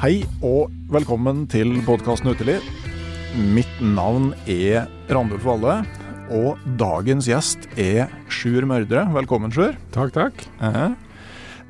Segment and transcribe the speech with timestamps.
[0.00, 2.64] Hei og velkommen til podkasten Uteliv.
[3.52, 5.82] Mitt navn er Randulf Valle,
[6.32, 9.04] og dagens gjest er Sjur Mørdre.
[9.12, 9.76] Velkommen, Sjur.
[9.92, 10.44] Takk, takk.
[10.64, 10.96] Eh,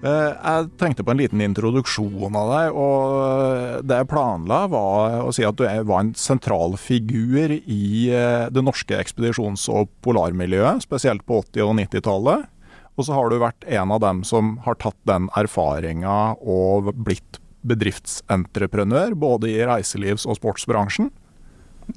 [0.00, 5.44] Jeg tenkte på en liten introduksjon av deg, og det jeg planla var å si
[5.44, 11.42] at du var en sentral figur i eh, det norske ekspedisjons- og polarmiljøet, spesielt på
[11.50, 12.46] 80- og 90-tallet.
[12.94, 17.39] Og så har du vært en av dem som har tatt den erfaringa og blitt
[17.66, 21.10] bedriftsentreprenør, både i reiselivs- og sportsbransjen.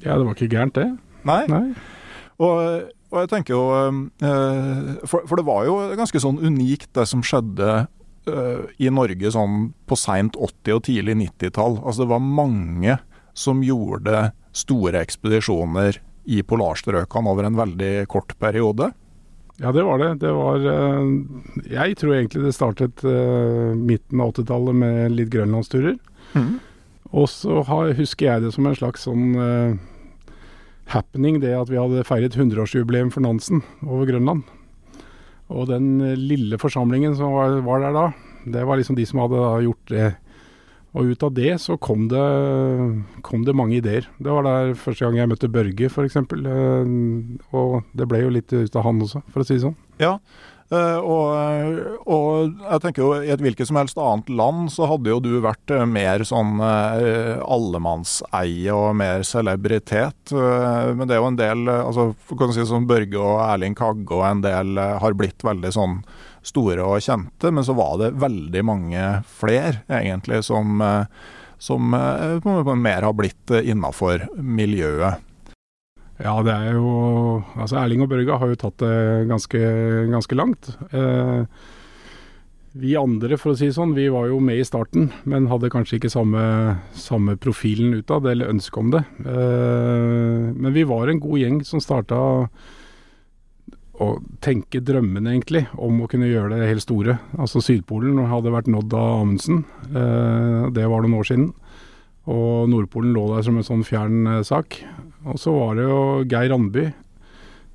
[0.01, 0.90] Ja, det var ikke gærent, det.
[1.28, 1.44] Nei.
[1.51, 1.66] Nei.
[2.44, 7.06] Og, og jeg tenker jo eh, for, for det var jo ganske sånn unikt det
[7.09, 7.69] som skjedde
[8.28, 11.79] eh, i Norge sånn på seint 80- og tidlig 90-tall.
[11.84, 12.97] Altså det var mange
[13.38, 18.91] som gjorde store ekspedisjoner i polarstrøkene over en veldig kort periode.
[19.62, 20.09] Ja, det var det.
[20.24, 21.09] Det var eh,
[21.69, 26.00] Jeg tror egentlig det startet eh, midten av 80-tallet med litt grønlandsturer.
[27.14, 27.62] Og så
[27.94, 29.75] husker jeg det som en slags sånn eh,
[30.96, 34.41] happening, det at vi hadde feiret 100-årsjubileum for Nansen over Grønland.
[35.53, 38.06] Og den lille forsamlingen som var, var der da,
[38.50, 40.09] det var liksom de som hadde gjort det.
[40.93, 42.21] Og ut av det så kom det,
[43.25, 44.05] kom det mange ideer.
[44.21, 46.17] Det var der første gang jeg møtte Børge, f.eks.
[47.53, 49.77] Og det ble jo litt ut av han også, for å si det sånn.
[50.01, 50.11] Ja,
[50.73, 55.09] eh, og, og jeg tenker jo i et hvilket som helst annet land så hadde
[55.13, 60.33] jo du vært eh, mer sånn eh, allemannseie og mer celebritet.
[60.33, 63.41] Eh, Men det er jo en del, eh, altså kan du si som Børge og
[63.47, 65.99] Erling Kagge og en del eh, har blitt veldig sånn
[66.43, 69.03] store og kjente, men så var det veldig mange
[69.39, 71.05] flere egentlig som, eh,
[71.57, 75.23] som eh, mer har blitt innafor miljøet.
[76.21, 76.89] Ja, det er jo
[77.57, 79.61] Altså, Erling og Børge har jo tatt det ganske,
[80.11, 80.69] ganske langt.
[80.93, 81.45] Eh,
[82.73, 85.69] vi andre, for å si det sånn, vi var jo med i starten, men hadde
[85.73, 86.43] kanskje ikke samme,
[86.97, 89.03] samme profilen utad, eller ønske om det.
[89.21, 92.17] Eh, men vi var en god gjeng som starta
[94.01, 94.07] å
[94.41, 97.17] tenke drømmen, egentlig, om å kunne gjøre det helt store.
[97.37, 99.63] Altså Sydpolen hadde vært nådd av Amundsen.
[99.91, 101.51] Eh, det var noen år siden.
[102.33, 104.79] Og Nordpolen lå der som en sånn fjern eh, sak.
[105.29, 106.87] Og så var det jo Geir Randby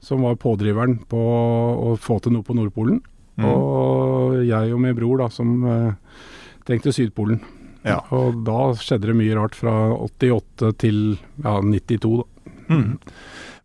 [0.04, 3.00] som var pådriveren på å få til noe på Nordpolen.
[3.38, 3.46] Mm.
[3.46, 6.18] Og jeg og min bror da, som eh,
[6.66, 7.40] tenkte Sydpolen.
[7.86, 8.00] Ja.
[8.14, 11.02] Og da skjedde det mye rart fra 88 til
[11.44, 12.54] ja, 92, da.
[12.68, 12.98] Mm.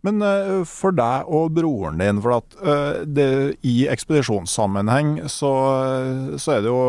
[0.03, 3.27] Men eh, for deg og broren din, for at eh, det,
[3.63, 5.51] i ekspedisjonssammenheng så,
[6.35, 6.81] så er det jo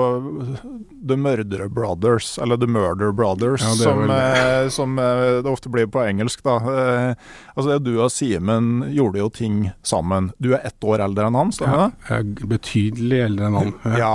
[1.07, 5.71] The Murder Brothers, eller The Murder Brothers, Ja, det som, vel eh, som det ofte
[5.71, 7.15] blir på engelsk, da.
[7.55, 10.33] Altså Du og Simen gjorde jo ting sammen.
[10.43, 12.13] Du er ett år eldre enn han, stemmer det?
[12.19, 13.75] Er betydelig eldre enn han.
[13.95, 14.15] Ja.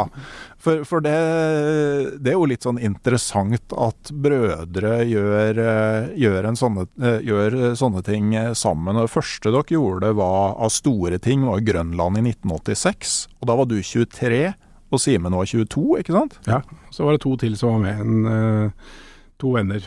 [0.59, 1.15] For, for det,
[2.19, 8.03] det, er jo litt sånn interessant at brødre gjør, eh, gjør, sånne, eh, gjør, sånne,
[8.03, 8.99] ting sammen.
[8.99, 13.21] Og Det første dere gjorde var, av store ting var Grønland i 1986.
[13.39, 14.41] Og da var du 23,
[14.91, 16.39] og Simen var 22, ikke sant?
[16.49, 16.59] Ja,
[16.91, 18.03] så var det to til som var med.
[18.03, 18.71] En,
[19.39, 19.85] to venner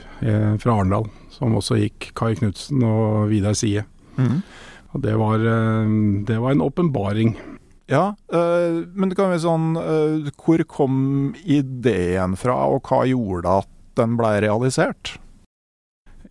[0.63, 2.15] fra Arendal som også gikk.
[2.17, 3.83] Kai Knutsen og Vidar Sie.
[4.17, 4.39] Mm.
[4.97, 5.43] Og det var,
[6.25, 7.35] det var en åpenbaring.
[7.93, 10.97] Ja, øh, men det kan være sånn øh, Hvor kom
[11.45, 13.69] ideen fra, og hva gjorde at
[14.01, 15.19] den ble realisert?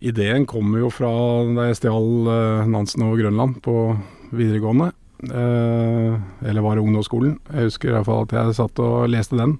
[0.02, 1.12] Ideen kom jo fra
[1.54, 3.94] da jeg stjal øh, Nansen over Grønland på
[4.34, 4.90] videregående.
[5.22, 7.36] Eller var det ungdomsskolen.
[7.52, 9.52] Jeg husker i hvert fall at jeg satt og leste den.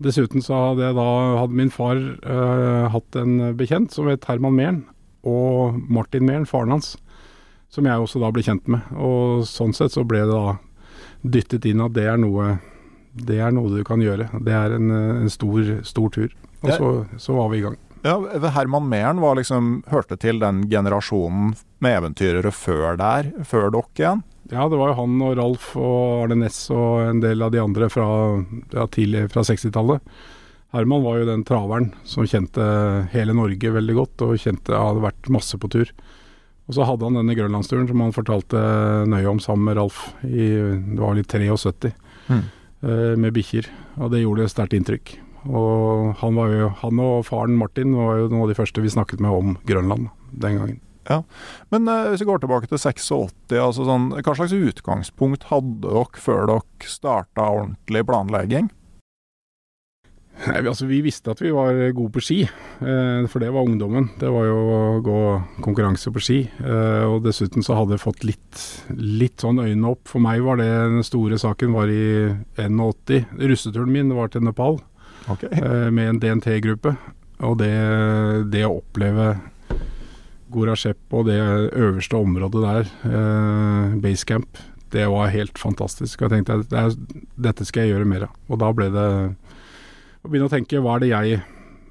[0.00, 1.08] Dessuten så hadde, da,
[1.42, 2.00] hadde min far
[2.94, 4.78] hatt en bekjent som het Herman Mehren,
[5.28, 6.94] og Martin Mehren, faren hans,
[7.68, 8.86] som jeg også da ble kjent med.
[8.96, 10.56] Og sånn sett så ble det da
[11.24, 12.58] dyttet inn at det er noe,
[13.16, 14.28] det er noe du kan gjøre.
[14.44, 14.92] Det er en,
[15.24, 16.36] en stor, stor tur.
[16.64, 17.78] Og så, så, var vi i gang.
[18.04, 18.18] Ja,
[18.52, 21.54] Herman var liksom, hørte til den generasjonen
[21.84, 24.24] med eventyrere før der, før dere igjen?
[24.52, 27.62] Ja, det var jo han og Ralf og Arne Næss og en del av de
[27.62, 28.06] andre fra,
[28.74, 30.04] ja, tidlig fra 60-tallet.
[30.74, 32.64] Herman var jo den traveren som kjente
[33.12, 35.92] hele Norge veldig godt, og kjente hadde vært masse på tur.
[36.64, 38.60] Og så hadde han denne grønlandsturen som han fortalte
[39.10, 40.06] nøye om sammen med Ralf.
[40.24, 40.48] I,
[40.94, 41.92] det var litt 73,
[42.30, 42.40] mm.
[42.86, 43.68] uh, med bikkjer.
[44.00, 45.18] Og det gjorde sterkt inntrykk.
[45.44, 49.20] Og han, jo, han, og faren Martin var jo noen av de første vi snakket
[49.20, 50.80] med om Grønland den gangen.
[51.04, 51.20] Ja,
[51.68, 56.24] Men uh, hvis vi går tilbake til 86, altså sånn, hva slags utgangspunkt hadde dere
[56.24, 58.72] før dere starta ordentlig planlegging?
[60.44, 64.10] Nei, altså Vi visste at vi var gode på ski, eh, for det var ungdommen.
[64.20, 65.20] Det var jo å gå
[65.64, 66.38] konkurranse på ski.
[66.58, 68.64] Eh, og dessuten så hadde jeg fått litt,
[68.98, 70.02] litt sånn øynene opp.
[70.10, 73.30] For meg var det den store saken var i 81.
[73.40, 74.80] Russeturen min var til Nepal
[75.30, 75.48] okay.
[75.54, 76.96] eh, med en DNT-gruppe.
[77.44, 77.72] Og det,
[78.52, 79.32] det, å oppleve
[80.54, 84.60] Gorashep og det øverste området der, eh, basecamp,
[84.94, 86.20] det var helt fantastisk.
[86.20, 87.00] Og jeg tenkte at
[87.34, 88.36] dette skal jeg gjøre mer av.
[88.50, 89.08] Og da ble det
[90.24, 91.42] og begynne å tenke hva er, det jeg,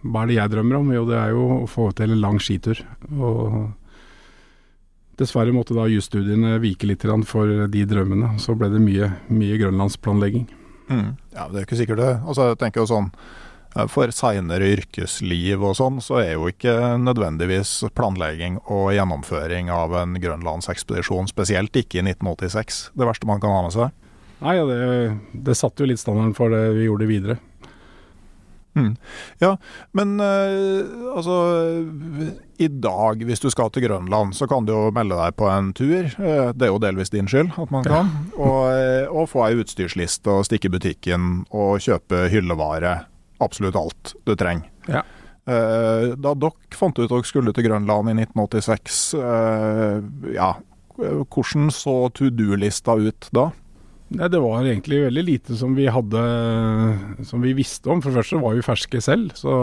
[0.09, 0.91] hva er det jeg drømmer om?
[0.95, 2.81] Jo, det er jo å få til en lang skitur.
[3.13, 3.69] Og
[5.21, 8.33] dessverre måtte da jusstudiene vike litt for de drømmene.
[8.41, 10.49] Så ble det mye, mye grønlandsplanlegging.
[10.89, 11.15] Mm.
[11.35, 12.11] Ja, det er jo ikke sikkert det.
[12.25, 16.73] Altså, jeg tenker jo sånn eh, for seinere yrkesliv og sånn, så er jo ikke
[17.05, 23.53] nødvendigvis planlegging og gjennomføring av en grønlandsekspedisjon, spesielt ikke i 1986, det verste man kan
[23.55, 23.99] ha med seg.
[24.43, 24.83] Nei, det,
[25.45, 27.39] det satte jo litt standarden for det vi gjorde videre.
[28.73, 28.95] Mm.
[29.37, 29.57] Ja,
[29.91, 31.35] men uh, altså
[32.57, 35.71] I dag, hvis du skal til Grønland, så kan du jo melde deg på en
[35.77, 36.09] tur.
[36.17, 38.11] Uh, det er jo delvis din skyld at man kan.
[38.33, 42.97] Og, uh, og, få ei utstyrsliste og stikke i butikken og kjøpe hyllevare.
[43.43, 44.69] Absolutt alt du trenger.
[44.87, 45.03] Ja.
[45.45, 48.99] da dere fant ut dere skulle til Grønland i 1986,
[50.35, 50.49] ja,
[50.95, 53.49] hvordan så to do-lista ut da?
[54.13, 56.21] Nei, Det var egentlig veldig lite som vi hadde
[57.25, 58.01] Som vi visste om.
[58.01, 59.55] For det første var vi ferske selv, så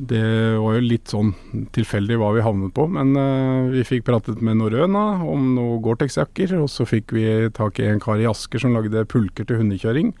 [0.00, 1.32] det var jo litt sånn
[1.74, 2.86] tilfeldig hva vi havnet på.
[2.88, 7.82] Men uh, vi fikk pratet med Norøna om noen Gore-Tex-jakker, og så fikk vi tak
[7.82, 10.14] i en kar i Asker som lagde pulker til hundekjøring.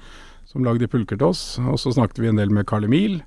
[0.50, 1.44] Som lagde pulker til oss.
[1.62, 3.22] Og så snakket vi en del med Carl Emil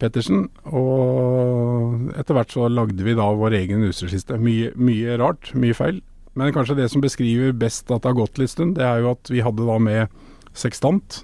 [0.00, 0.48] Pettersen.
[0.66, 4.40] Og etter hvert så lagde vi da vår egen utstyrskiste.
[4.42, 6.00] Mye, mye rart, mye feil.
[6.38, 9.12] Men kanskje det som beskriver best at det har gått litt stund, det er jo
[9.16, 10.22] at vi hadde da med
[10.54, 11.22] sekstant.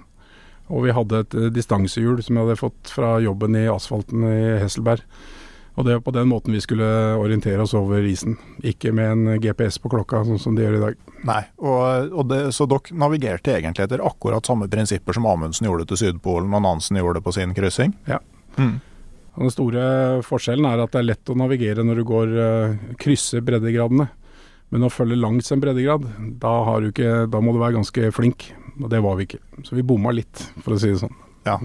[0.66, 4.38] Og vi hadde et uh, distansehjul som vi hadde fått fra jobben i asfalten i
[4.64, 5.04] Hesselberg.
[5.76, 6.86] Og det var på den måten vi skulle
[7.20, 8.38] orientere oss over isen.
[8.64, 11.02] Ikke med en GPS på klokka, sånn som de gjør i dag.
[11.28, 15.84] Nei, og, og det, Så dere navigerte egentlig etter akkurat samme prinsipper som Amundsen gjorde
[15.90, 17.92] til Sydpolen og Nansen gjorde på sin kryssing?
[18.08, 18.22] Ja.
[18.56, 18.78] Mm.
[19.36, 19.82] Den store
[20.24, 24.08] forskjellen er at det er lett å navigere når du går uh, krysser breddegradene.
[24.74, 26.08] Men å følge langs en breddegrad,
[26.42, 26.56] da,
[26.88, 28.50] ikke, da, må du være ganske flink.
[28.80, 29.40] Og det var vi ikke.
[29.64, 31.14] Så vi bomma litt, for å si det sånn.
[31.46, 31.56] Ja.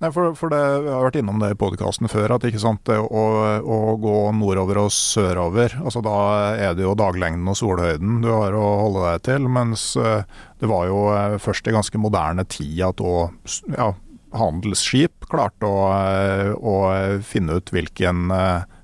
[0.00, 2.80] Nei, for, for det, Jeg har vært innom det i podkasten før, at ikke sant,
[2.88, 3.24] det å,
[3.60, 6.14] å, gå nordover og sørover altså Da
[6.56, 9.48] er det jo daglengden og solhøyden du har å holde deg til.
[9.52, 10.24] Mens eh,
[10.62, 13.36] det var jo eh, først i ganske moderne tid at òg
[13.76, 13.92] ja,
[14.40, 16.74] handelsskip klarte å, eh, å,
[17.26, 18.32] finne ut hvilken,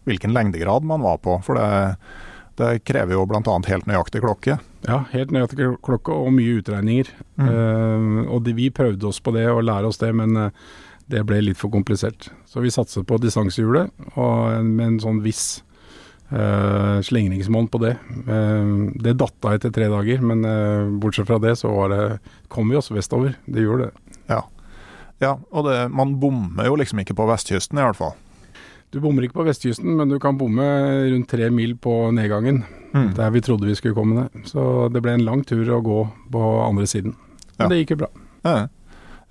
[0.06, 1.40] hvilken lengdegrad man var på.
[1.49, 1.66] For det
[2.56, 3.42] det krever jo bl.a.
[3.68, 4.58] helt nøyaktig klokke.
[4.86, 7.10] Ja, helt nøyaktig klokke og mye utregninger.
[7.36, 7.46] Mm.
[7.46, 10.66] Uh, og de, vi prøvde oss på det og lære oss det, men uh,
[11.10, 12.30] det ble litt for komplisert.
[12.48, 15.60] Så vi satset på distansehjulet med en sånn viss
[16.32, 17.94] uh, slingringsmonn på det.
[19.04, 20.42] det datta etter tre dager, men
[21.02, 22.02] bortsett fra det så var det,
[22.50, 23.36] kom vi oss vestover.
[23.46, 24.20] Det gjorde det.
[24.32, 24.42] Ja.
[25.22, 28.16] Ja, og det, man bommer jo liksom ikke på vestkysten, i hvert fall.
[28.95, 30.62] Du bommer ikke på vestkysten, men du kan bomme
[31.11, 32.62] rundt tre mil på nedgangen.
[32.95, 33.11] Mm.
[33.19, 34.47] Der vi trodde vi skulle komme ned.
[34.49, 35.99] Så det ble en lang tur å gå
[36.33, 37.16] på andre siden.
[37.59, 37.69] Men Ja.
[37.69, 38.09] det gikk jo bra.
[38.45, 38.69] Ja.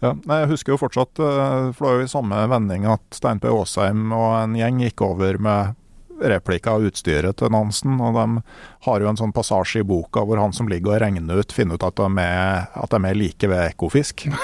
[0.04, 0.12] Ja.
[0.28, 3.40] Nei, jeg husker jo fortsatt, eh, for det var jo i samme vending at Stein
[3.40, 3.48] P.
[3.48, 5.76] Aasheim og en gjeng gikk over med
[6.22, 8.42] replika av utstyret til Nansen, og de
[8.86, 11.76] har jo en sånn passasje i boka hvor han som ligger og regner ut, finner
[11.76, 14.28] ut at de er, at de er like ved Ekofisk.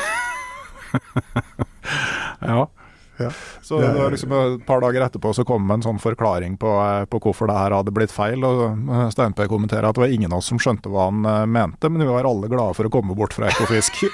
[2.42, 2.66] Ja.
[3.62, 7.06] Så det var liksom et par dager etterpå så kom en sånn forklaring på, eh,
[7.12, 10.42] på hvorfor det her hadde blitt feil, og Steinberg kommenterer at det var ingen av
[10.42, 13.18] oss som skjønte hva han eh, mente, men vi var alle glade for å komme
[13.18, 14.04] bort fra Ekofisk.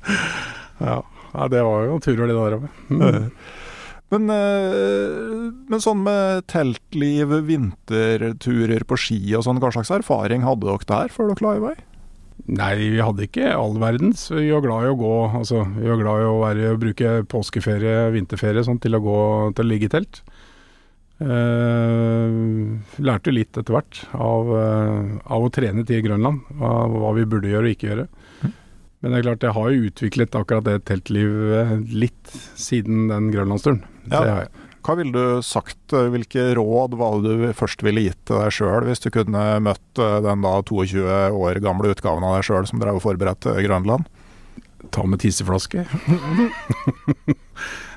[0.88, 1.00] ja.
[1.34, 2.68] ja det var jo turer, det der òg.
[2.90, 3.32] Mm.
[4.10, 10.66] Men, eh, men sånn med teltliv, vinterturer på ski og sånn, hva slags erfaring hadde
[10.66, 11.76] dere der før dere la i vei?
[12.50, 14.24] Nei, vi hadde ikke all verdens.
[14.32, 15.14] Vi var glad i å gå.
[15.38, 19.18] Altså, vi var glad i å være, bruke påskeferie, vinterferie sånn, til å gå
[19.54, 20.22] til å ligge i telt.
[21.20, 26.42] Uh, lærte litt etter hvert av, uh, av å trene til Grønland.
[26.58, 28.08] Av hva vi burde gjøre og ikke gjøre.
[29.00, 33.80] Men det er klart, jeg har jo utviklet akkurat det teltlivet litt siden den grønlandsturen.
[34.10, 34.10] Ja.
[34.10, 34.69] Det har jeg.
[34.86, 38.54] Hva ville du sagt, eh, hvilke råd var det du først ville gitt til deg
[38.54, 41.04] sjøl, hvis du kunne møtt eh, den da 22
[41.36, 44.08] år gamle utgaven av deg sjøl som drev og forberedte Grønland?
[44.94, 45.84] Ta med tisseflaske.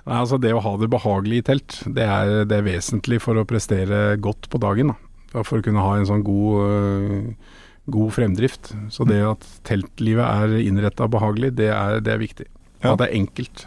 [0.04, 3.40] Nei, altså Det å ha det behagelig i telt, det er, det er vesentlig for
[3.40, 4.92] å prestere godt på dagen.
[5.32, 5.44] Da.
[5.48, 7.62] For å kunne ha en sånn god, øh,
[7.96, 8.74] god fremdrift.
[8.94, 12.50] Så det at teltlivet er innretta behagelig, det er, det er viktig.
[12.84, 12.92] Ja.
[12.92, 13.66] At det er enkelt.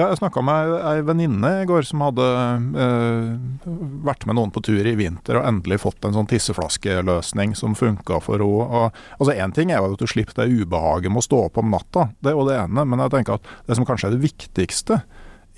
[0.00, 3.66] Ja, jeg snakka med ei venninne i går som hadde eh,
[4.06, 8.22] vært med noen på tur i vinter og endelig fått en sånn tisseflaskeløsning som funka
[8.24, 8.86] for henne.
[9.18, 12.06] Altså ting er jo at du slipper det ubehaget med å stå opp om natta,
[12.24, 12.86] det er jo det ene.
[12.88, 15.02] Men jeg tenker at det som kanskje er det viktigste,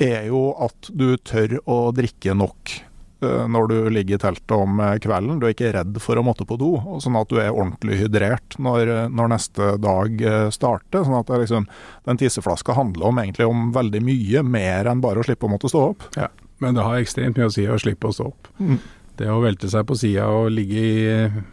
[0.02, 2.74] er jo at du tør å drikke nok
[3.22, 5.38] når du ligger i teltet om eh, kvelden.
[5.40, 8.56] Du er ikke redd for å måtte på do, sånn at du er ordentlig hydrert
[8.62, 11.04] når, når neste dag eh, starter.
[11.06, 11.68] Sånn at det liksom,
[12.08, 15.70] den tisseflaska handler om, egentlig om veldig mye mer enn bare å slippe å måtte
[15.72, 16.08] stå opp.
[16.18, 16.30] Ja.
[16.62, 18.50] Men det har ekstremt mye å si å slippe å stå opp.
[18.62, 18.80] Mm.
[19.18, 20.98] Det å velte seg på sida og ligge i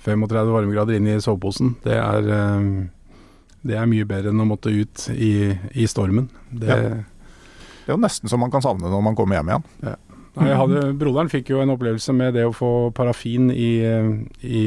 [0.05, 2.27] 35 varmegrader inne i soveposen, det er,
[3.67, 6.29] det er mye bedre enn å måtte ut i, i stormen.
[6.49, 6.99] Det, Ja.
[7.89, 9.63] Det er jo nesten så man kan savne når man kommer hjem igjen.
[10.37, 13.71] Nei, hadde, broderen fikk jo en opplevelse med det å få parafin i,
[14.45, 14.63] i,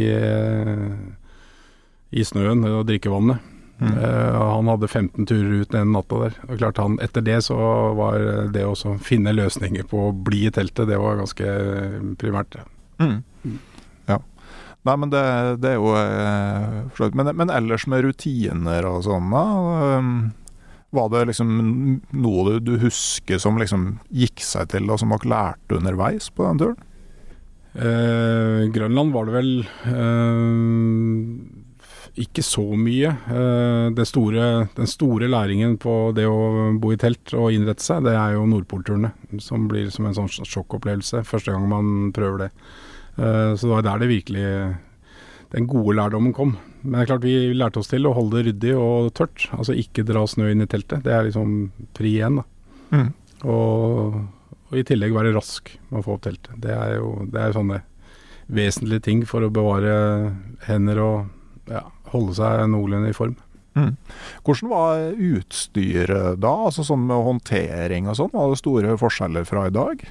[2.11, 3.53] i snøen og drikkevannet.
[3.83, 3.97] Mm.
[3.99, 6.37] Uh, han hadde 15 turer ut den natta der.
[6.49, 7.57] Og klart han, Etter det så
[7.99, 8.23] var
[8.55, 11.57] det å finne løsninger på å bli i teltet, det var ganske
[12.21, 12.61] primært.
[13.03, 13.19] Mm.
[14.11, 14.21] Ja.
[14.87, 15.25] Nei, men det,
[15.63, 19.43] det er jo eh, men, men ellers med rutiner og sånn, da?
[19.89, 20.15] ehm,
[20.93, 21.53] Var det liksom
[22.21, 26.61] noe du, husker som liksom gikk seg til, og som dere lærte underveis på den
[26.61, 26.89] turen?
[27.73, 29.53] Eh, Grønland var det vel
[29.89, 31.71] eh,
[32.21, 33.09] ikke så mye.
[33.33, 38.13] Eh, store, den store læringen på det å bo i telt og innrette seg, det
[38.13, 39.15] er jo Nordpolturene.
[39.41, 42.51] Som blir som en sånn sjokkopplevelse første gang man prøver det.
[43.17, 44.47] Eh, så det var der det virkelig
[45.57, 46.57] den gode lærdommen kom.
[46.83, 49.47] Men det er klart vi lærte oss til å holde det ryddig og tørt.
[49.55, 51.05] Altså ikke dra snø inn i teltet.
[51.07, 52.41] Det er liksom pri én.
[52.41, 52.47] da.
[52.93, 53.13] Mm.
[53.51, 54.19] Og,
[54.71, 56.59] og i tillegg være rask med å få opp teltet.
[56.63, 57.81] Det er jo det er sånne
[58.53, 59.95] vesentlige ting for å bevare
[60.67, 63.37] hender og ja, holde seg noenlunde i form.
[63.79, 63.95] Mm.
[64.45, 68.35] Hvordan var utstyret da, altså sånn med håndtering og sånn?
[68.35, 70.03] Var det store forskjeller fra i dag?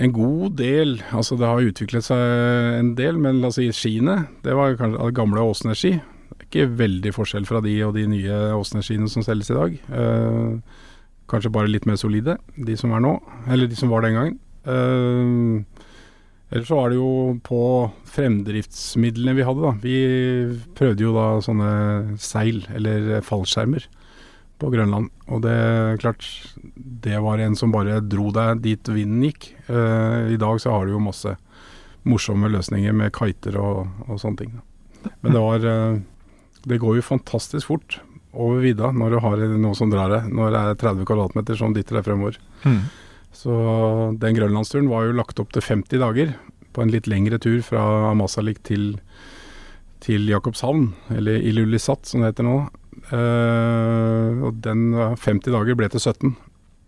[0.00, 2.20] En god del, altså det har utviklet seg
[2.80, 5.98] en del, men la oss si skiene, det var kanskje gamle Åsnes-ski.
[6.40, 9.76] Ikke veldig forskjell fra de og de nye Åsnes-skiene som selges i dag.
[10.00, 10.80] Eh,
[11.30, 14.38] kanskje bare litt mer solide, de som er nå, eller de som var den gangen.
[14.64, 15.84] Eh,
[16.54, 17.60] ellers så var det jo på
[18.16, 19.74] fremdriftsmidlene vi hadde, da.
[19.84, 19.98] Vi
[20.80, 21.70] prøvde jo da sånne
[22.24, 23.86] seil, eller fallskjermer,
[24.60, 25.10] på Grønland.
[25.28, 25.56] Og det
[26.02, 26.26] klart,
[27.04, 29.50] det var en som bare dro deg dit vinden gikk.
[29.68, 31.34] Uh, I dag så har du jo masse
[32.04, 34.58] morsomme løsninger med kiter og, og sånne ting.
[35.24, 35.98] Men det var uh,
[36.64, 37.98] Det går jo fantastisk fort
[38.32, 40.30] over vidda når du har noe som drar deg.
[40.32, 42.38] Når det er 30 kvadratmeter som dytter deg fremover.
[43.34, 43.54] Så
[44.22, 46.34] den grønlandsturen var jo lagt opp til 50 dager
[46.74, 48.94] på en litt lengre tur fra Ammasalik til,
[50.02, 52.56] til Jakobshavn, eller Ilulissat som det heter nå.
[53.12, 56.34] Eh, og den eh, 50 dager ble til 17.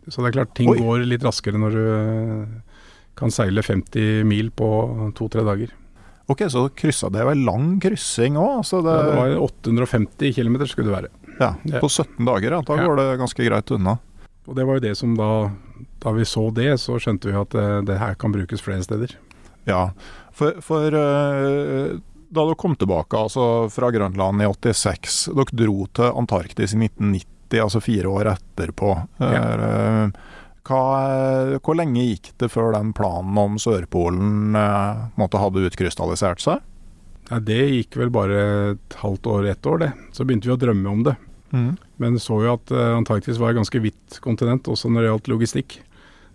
[0.06, 0.78] Så det er klart ting Oi.
[0.80, 2.78] går litt raskere når du eh,
[3.18, 4.70] kan seile 50 mil på
[5.18, 5.74] to-tre dager.
[6.30, 8.62] Ok, så kryssa det ei lang kryssing òg.
[8.62, 11.12] Altså det, Ja, det var 850 km skulle det være.
[11.36, 12.62] Ja, På 17 dager, ja.
[12.64, 13.98] Da går det ganske greit unna.
[14.46, 15.50] Og det var jo det som da
[16.00, 19.16] Da vi så det, så skjønte vi at det, det her kan brukes flere steder.
[19.66, 19.90] Ja,
[20.30, 21.96] for, for uh,
[22.28, 27.60] da dere kom tilbake altså fra Grønland i 86, dere dro til Antarktis i 1990,
[27.62, 28.94] altså fire år etterpå.
[29.22, 29.42] Ja.
[29.60, 30.80] Uh, hva,
[31.62, 36.64] hvor lenge gikk det før den planen om Sørpolen uh, måtte hadde utkrystallisert seg?
[37.30, 38.42] Ja, det gikk vel bare
[38.74, 39.92] et halvt år, ett år, det.
[40.14, 41.16] Så begynte vi å drømme om det.
[41.54, 41.72] Mm.
[42.02, 45.30] Men så jo at uh, Antarktis var et ganske hvitt kontinent, også når det gjaldt
[45.34, 45.78] logistikk.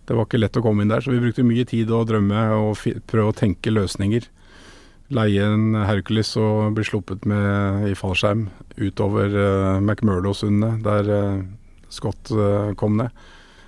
[0.08, 2.46] Det var ikke lett å komme inn der, så vi brukte mye tid å drømme
[2.58, 2.80] og
[3.12, 4.26] prøve å tenke løsninger.
[5.12, 8.46] Leie en Hercules og bli sluppet med i fallskjerm
[8.80, 11.42] utover uh, McMurdo-sundet, der uh,
[11.92, 13.12] Scott uh, kom ned.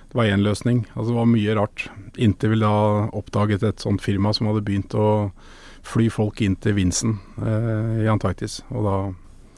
[0.08, 0.84] Det var én løsning.
[0.94, 1.86] Altså det var mye rart.
[2.16, 2.72] Inntil vi da
[3.12, 5.32] oppdaget et sånt firma som hadde begynt å
[5.84, 8.60] fly folk inn til Vinsen i Antarktis.
[8.70, 8.94] Og da,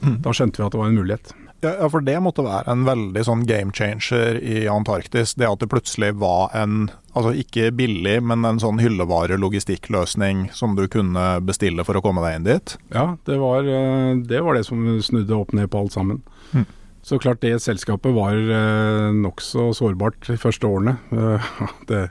[0.00, 0.16] mm.
[0.24, 1.34] da skjønte vi at det var en mulighet.
[1.66, 5.35] Ja, for det måtte være en veldig sånn game changer i Antarktis.
[5.38, 10.87] Det at det plutselig var en, altså ikke billig, men en sånn hyllevare-logistikkløsning som du
[10.92, 12.76] kunne bestille for å komme deg inn dit?
[12.94, 16.23] Ja, det var eh, det, var det som snudde opp ned på alt sammen.
[16.52, 16.66] Mm.
[17.06, 20.96] Så klart det selskapet var eh, nokså sårbart de første årene.
[21.14, 21.52] Eh,
[21.90, 22.08] det,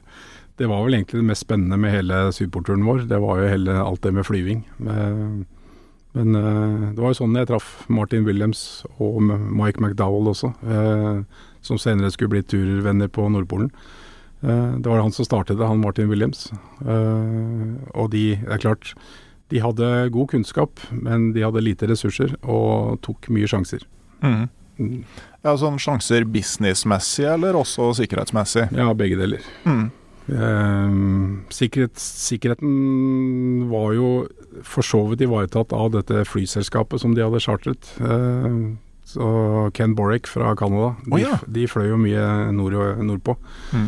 [0.62, 3.08] det, var vel egentlig det mest spennende med hele sydporturen vår.
[3.10, 4.64] Det var jo hele, alt det med flyving.
[6.16, 11.22] Men uh, det var jo sånn jeg traff Martin Williams og Mike McDowell også, uh,
[11.66, 13.72] som senere skulle bli turvenner på Nordpolen.
[14.40, 16.48] Uh, det var han som startet det, han Martin Williams.
[16.86, 18.94] og de, det er klart,
[19.52, 23.84] de hadde god kunnskap, men de hadde lite ressurser og tok mye sjanser.
[24.24, 24.48] Mm.
[24.80, 25.04] Mm.
[25.46, 28.70] Ja, sånn Sjanser businessmessig eller også sikkerhetsmessig?
[28.76, 29.46] Ja, begge deler.
[29.68, 29.86] Mm.
[31.54, 34.10] Sikkerhet, sikkerheten var jo
[34.64, 37.92] for så vidt ivaretatt av dette flyselskapet som de hadde chartret.
[38.00, 38.58] Eh,
[39.06, 39.28] så
[39.78, 41.38] Ken Borrick fra Canada, de, oh, ja.
[41.46, 43.38] de, fløy jo mye nord, nordpå.
[43.76, 43.88] Mm.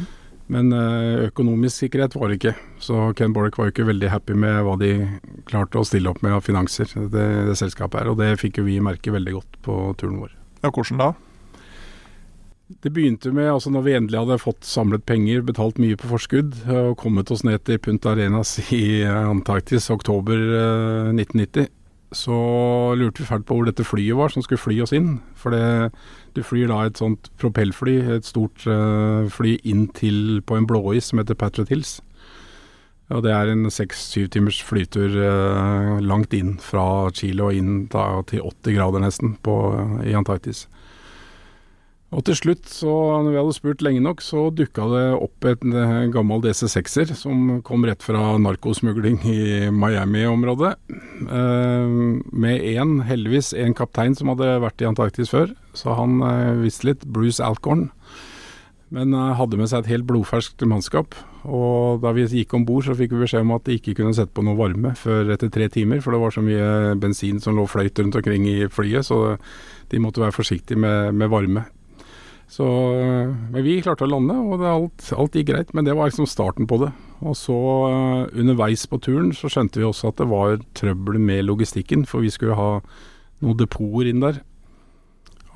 [0.53, 2.53] Men eh, økonomisk sikkerhet var det ikke.
[2.79, 4.91] Så Ken Borrick var jo ikke veldig happy med hva de
[5.49, 8.11] klarte å stille opp med av finanser, det, det selskapet her.
[8.13, 10.35] Og det fikk jo vi merke veldig godt på turen vår.
[10.63, 11.11] Ja, Hvordan da?
[12.67, 16.57] Det begynte med, altså når vi endelig hadde fått samlet penger, betalt mye på forskudd,
[16.67, 20.35] og kommet oss ned til Punta Arenas i Antarktis oktober
[21.15, 21.73] 1990, eh,
[22.15, 22.35] så
[22.95, 25.17] lurte vi fælt på hvor dette flyet var som skulle fly oss inn.
[25.35, 25.91] For det,
[26.35, 31.11] du flyr da et sånt propellfly, et stort uh, fly, inn til på en blåis
[31.11, 31.97] som heter Patriot Hills.
[33.11, 38.21] Og det er en seks-syv timers flytur uh, langt inn fra Chile og inn da,
[38.27, 39.57] til 80 grader nesten på,
[40.07, 40.65] i Antarktis.
[42.15, 42.87] Og til slutt, så
[43.19, 47.57] når vi hadde spurt lenge nok, så dukka det opp en eh, gammel DC6-er som
[47.67, 49.41] kom rett fra narkosmugling i
[49.75, 50.71] Miami-området.
[50.87, 51.97] Eh,
[52.31, 56.93] med én, heldigvis en kaptein som hadde vært i Antarktis før, så han eh, visste
[56.93, 57.03] litt.
[57.11, 57.89] Bruce Alcorn.
[58.95, 61.11] Men hadde med seg et helt blodferskt mannskap.
[61.43, 64.15] Og da vi gikk om bord, så fikk vi beskjed om at de ikke kunne
[64.15, 67.59] sette på noe varme før etter tre timer, for det var så mye bensin som
[67.59, 69.35] lå fløyt rundt omkring i flyet, så
[69.91, 71.67] de måtte være forsiktige med, med varme.
[72.47, 72.65] Så,
[73.51, 75.73] men vi klarte å lande, og alt, alt, gikk greit.
[75.75, 76.93] Men det var liksom starten på det.
[77.19, 81.43] Og så uh, underveis på turen så skjønte vi også at det var trøbbel med
[81.47, 82.69] logistikken, for vi skulle ha
[83.43, 84.39] noen depoter inn der.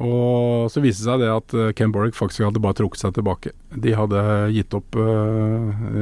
[0.02, 3.16] Og så viste det seg det at uh, Ken Borrick faktisk hadde bare trukket seg
[3.16, 3.56] tilbake.
[3.72, 4.98] De hadde gitt opp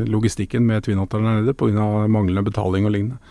[0.09, 2.07] logistikken med Twin Otter der nede pga.
[2.09, 3.21] manglende betaling og lignende.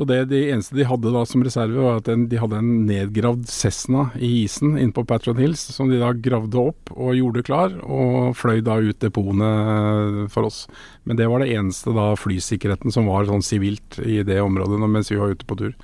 [0.00, 3.42] Så det de eneste de hadde da som reserve, var at de hadde en nedgravd
[3.52, 7.74] Cessna i isen inne på Patron Hills, som de da gravde opp og gjorde klar,
[7.84, 10.62] og fløy da ut depotene for oss.
[11.04, 15.12] Men det var det eneste da flysikkerheten som var sånn sivilt i det området mens
[15.12, 15.76] vi var ute på tur.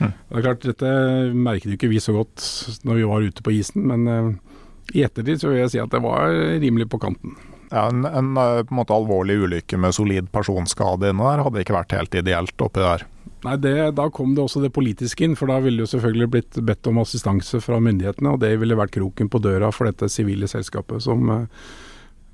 [0.00, 0.10] Mm.
[0.10, 0.90] Det er klart, Dette
[1.30, 2.42] merket jo ikke vi så godt
[2.82, 4.58] når vi var ute på isen, men uh,
[4.90, 7.38] i ettertid så vil jeg si at det var rimelig på kanten.
[7.70, 11.62] Ja, En, en eh, på en måte alvorlig ulykke med solid personskade inne der hadde
[11.62, 13.06] ikke vært helt ideelt oppi der.
[13.42, 16.28] Nei, det, Da kom det også det politiske inn, for da ville det jo selvfølgelig
[16.30, 18.36] blitt bedt om assistanse fra myndighetene.
[18.36, 21.66] Og det ville vært kroken på døra for dette sivile selskapet, som uh,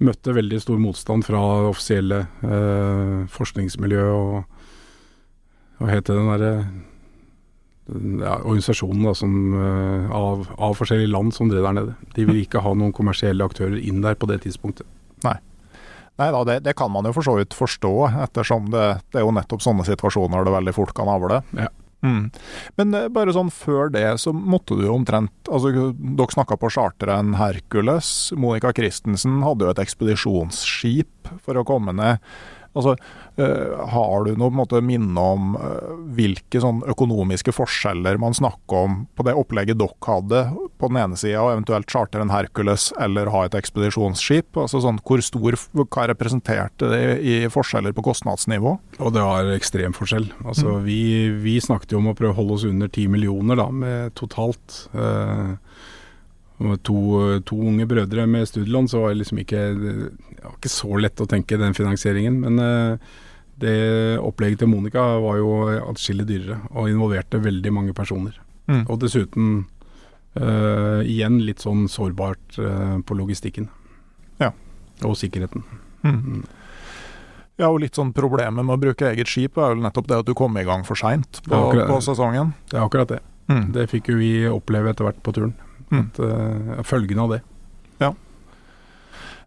[0.05, 1.41] møtte veldig stor motstand fra
[1.71, 4.39] offisielle uh, forskningsmiljø og
[5.79, 6.53] Hva heter den derre
[7.89, 11.95] ja, organisasjonen da, som, uh, av, av, forskjellige land som drev der nede.
[12.17, 14.85] De ville ikke ha noen kommersielle aktører inn der på det tidspunktet.
[16.19, 16.31] Nei.
[16.35, 17.93] Da, det, det, kan man jo for så vidt forstå,
[18.27, 21.43] ettersom det, det, er jo nettopp sånne situasjoner det veldig fort kan avle.
[21.59, 21.71] Ja.
[22.03, 22.29] Mm.
[22.79, 26.71] Men eh, bare sånn før det, så måtte du jo omtrent altså Dere snakka på
[26.71, 28.31] charteren Hercules.
[28.39, 32.23] Monica Christensen hadde jo et ekspedisjonsskip for å komme ned.
[32.79, 32.95] Altså,
[33.39, 39.27] Har du noe måte minne om uh, hvilke sånn økonomiske forskjeller man snakker om på
[39.27, 40.41] det opplegget dere hadde
[40.79, 44.59] på den ene sida, og eventuelt charter en Hercules eller ha et ekspedisjonsskip?
[44.59, 48.75] Altså sånn, Hvor stor, hva representerte det i forskjeller på kostnadsnivå?
[48.99, 50.31] Og det var ekstrem forskjell.
[50.45, 50.83] Altså, mm.
[50.89, 51.03] vi,
[51.45, 54.89] vi, snakket jo om å prøve å holde oss under ti millioner da, med totalt.
[56.59, 56.99] med to,
[57.47, 61.23] to, unge brødre med studielån, så var det liksom ikke, det var ikke så lett
[61.23, 62.41] å tenke den finansieringen.
[62.43, 63.19] Men uh,
[63.59, 65.55] det opplegget til Monica var jo
[65.89, 68.37] atskillig dyrere, og involverte veldig mange personer.
[68.69, 68.85] Mm.
[68.87, 69.49] Og dessuten
[70.39, 73.69] uh, igjen litt sånn sårbart uh, på logistikken.
[74.43, 74.53] Ja.
[75.03, 75.67] Og sikkerheten.
[76.05, 76.15] Mm.
[76.15, 76.47] mm.
[77.59, 80.29] Ja, og litt sånn Problemet med å bruke eget skip er vel nettopp det at
[80.29, 82.53] du kom i gang for seint på, på, sesongen.
[82.71, 83.19] Det er akkurat det.
[83.51, 83.65] Mm.
[83.75, 85.57] Det fikk jo vi oppleve etter hvert på turen.
[85.91, 86.05] Mm.
[86.05, 87.41] At, uh, følgen av det.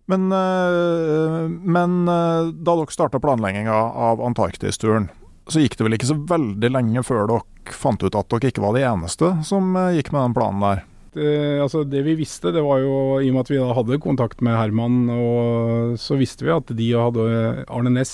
[0.10, 3.74] Men, uh, men uh, da dere starta planlegginga
[4.10, 5.10] av Antarktis-turen,
[5.52, 8.64] så gikk det vel ikke så veldig lenge før dere fant ut at dere ikke
[8.64, 10.84] var de eneste som gikk med den planen der?
[11.12, 14.00] Det, altså det vi visste, det var jo i og med at vi da hadde
[14.04, 17.26] kontakt med Herman, og så visste vi at de hadde
[17.68, 18.14] Arne Næss,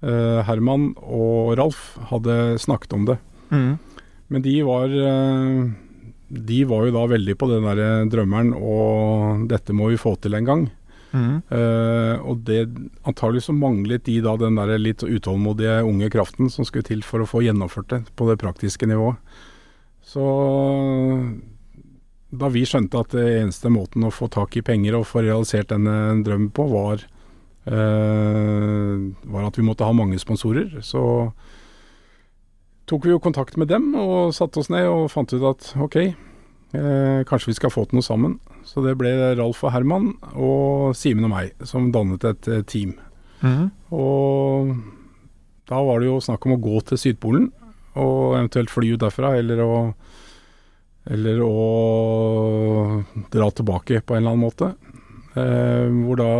[0.00, 3.18] Herman og Ralf hadde snakket om det.
[3.52, 3.76] Mm.
[4.32, 4.96] Men de var
[6.28, 10.38] de var jo da veldig på den der drømmeren og dette må vi få til
[10.38, 10.66] en gang.
[11.16, 12.66] Uh, og det
[13.08, 17.24] antagelig så manglet de da den der litt utålmodige unge kraften som skulle til for
[17.24, 19.16] å få gjennomført det på det praktiske nivået.
[20.04, 20.24] Så
[22.28, 25.70] da vi skjønte at det eneste måten å få tak i penger og få realisert
[25.72, 27.04] denne drømmen på, var,
[27.68, 28.94] uh,
[29.32, 31.02] var at vi måtte ha mange sponsorer, så
[32.88, 35.98] tok vi jo kontakt med dem og satte oss ned og fant ut at ok,
[36.76, 38.38] eh, kanskje vi skal få til noe sammen.
[38.68, 42.96] Så det ble Ralf og Herman og Simen og meg som dannet et eh, team.
[43.40, 43.70] Mm.
[43.94, 44.74] Og
[45.68, 47.50] da var det jo snakk om å gå til Sydpolen
[47.98, 49.72] og eventuelt fly ut derfra, eller å,
[51.10, 51.56] eller å
[53.32, 54.70] dra tilbake på en eller annen måte.
[55.38, 56.30] Eh, hvor da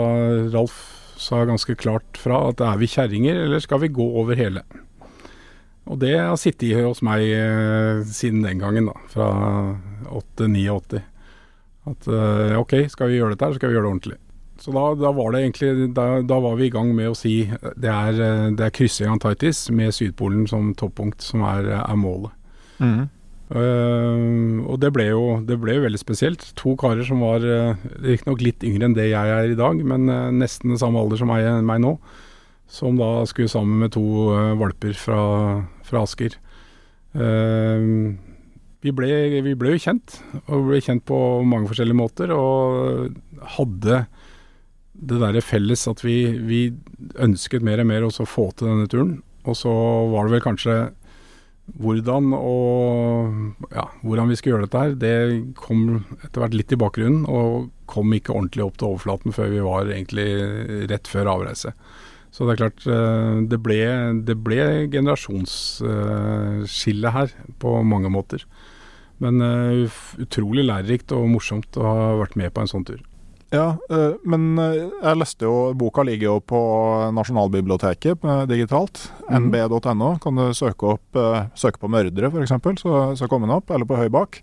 [0.55, 0.79] Ralf
[1.19, 4.63] sa ganske klart fra at er vi kjerringer, eller skal vi gå over hele?
[5.89, 8.97] Og det har sittet i hos meg eh, siden den gangen, da.
[9.13, 9.29] Fra
[10.13, 11.03] 8-89.
[11.89, 14.19] At eh, ok, skal vi gjøre dette her, så skal vi gjøre det ordentlig.
[14.59, 17.37] Så da, da var det egentlig da, da, var vi i gang med å si
[17.79, 22.35] det er, eh, det er kryssing Antarktis med Sydpolen som toppunkt som er, er målet.
[22.83, 23.07] Mm.
[23.49, 26.43] Uh, og det ble, jo, det ble jo veldig spesielt.
[26.61, 30.05] To karer som var uh, riktignok litt yngre enn det jeg er i dag, men
[30.13, 31.95] uh, nesten samme alder som meg, meg nå
[32.69, 34.05] som da skulle sammen med to
[34.35, 35.21] uh, valper fra,
[35.89, 36.37] fra Asker.
[37.17, 38.15] Uh,
[38.85, 39.09] vi, ble,
[39.43, 42.35] vi, ble, jo kjent, og ble kjent på mange forskjellige måter.
[42.37, 43.17] Og
[43.57, 44.05] hadde
[44.99, 46.63] det derre felles at vi, vi,
[47.23, 49.19] ønsket mer og mer å få til denne turen.
[49.49, 49.73] Og så
[50.13, 50.79] var det vel kanskje
[51.77, 55.83] hvordan og ja, hvordan vi skulle gjøre dette her, det kom
[56.25, 59.91] etter hvert litt i bakgrunnen, og kom ikke ordentlig opp til overflaten før vi var
[59.93, 60.29] egentlig
[60.89, 61.75] rett før avreise.
[62.39, 63.83] Så det er klart, eh, det ble,
[64.23, 68.47] det ble generasjonsskille her på mange måter.
[69.19, 69.91] Men eh,
[70.23, 73.03] utrolig lærerikt og morsomt å ha vært med på en sånn tur.
[73.51, 76.61] Ja, eh, men jeg leste jo Boka ligger jo på
[77.17, 79.11] Nasjonalbiblioteket digitalt.
[79.27, 79.51] Mm.
[79.51, 80.23] nb.no.
[80.23, 81.11] Kan du søke, opp,
[81.59, 83.67] søke på mørdere, f.eks., så, så kommer den opp.
[83.75, 84.39] Eller på Høybakk.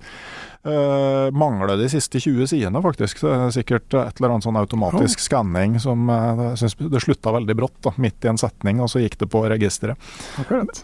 [0.65, 3.19] Uh, mangler de siste 20 sidene, faktisk.
[3.21, 5.25] Så det er sikkert et eller annet sånn automatisk oh.
[5.27, 9.19] skanning som uh, det slutta veldig brått, da, midt i en setning, og så gikk
[9.21, 10.09] det på registeret.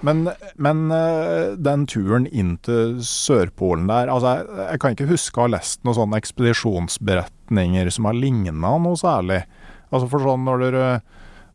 [0.05, 0.27] Men,
[0.61, 5.47] men uh, den turen inn til Sørpolen der altså jeg, jeg, kan ikke huske å
[5.47, 9.41] ha lest noen sånne ekspedisjonsberetninger som har ligna noe særlig.
[9.89, 10.85] Altså for sånn når dere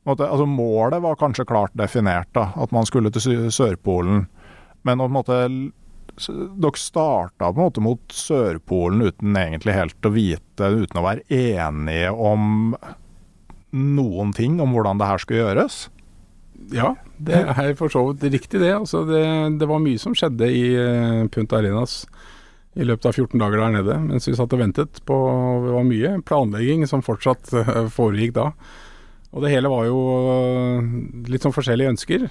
[0.07, 4.27] altså Målet var kanskje klart definert, da, at man skulle til Sørpolen.
[4.87, 5.41] Men å på en måte
[6.17, 11.27] dere starta på en måte mot Sørpolen uten egentlig helt å vite, uten å være
[11.29, 12.77] enige om
[13.77, 15.87] noen ting om hvordan det her skulle gjøres?
[16.73, 18.73] Ja, det er for så vidt riktig det.
[18.75, 19.23] Altså det,
[19.61, 22.05] det, var mye som skjedde i uh, Punta Arenas
[22.77, 25.17] i løpet av 14 dager der nede mens vi satt og ventet på
[25.65, 28.51] Det var mye planlegging som fortsatt uh, foregikk da.
[29.37, 30.91] Og det hele var jo uh,
[31.29, 32.29] litt sånn forskjellige ønsker.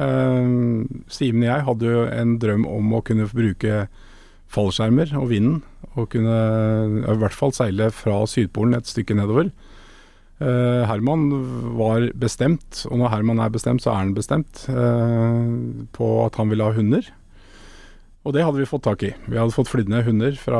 [0.00, 3.84] Uh, Simen og jeg hadde jo en drøm om å kunne bruke
[4.50, 5.60] fallskjermer og vinden,
[5.94, 6.38] og kunne
[7.04, 9.50] i hvert fall seile fra Sydpolen et stykke nedover.
[10.40, 11.28] Uh, Herman
[11.76, 16.52] var bestemt, og når Herman er bestemt, så er han bestemt, uh, på at han
[16.52, 17.10] ville ha hunder.
[18.24, 19.12] Og det hadde vi fått tak i.
[19.28, 20.58] Vi hadde fått flydd ned hunder fra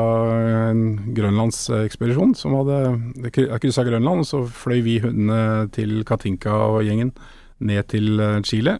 [0.71, 7.13] en grønlandsekspedisjon som hadde kryssa Grønland, og så fløy vi hundene til Katinka og gjengen
[7.61, 8.17] ned til
[8.49, 8.79] Chile.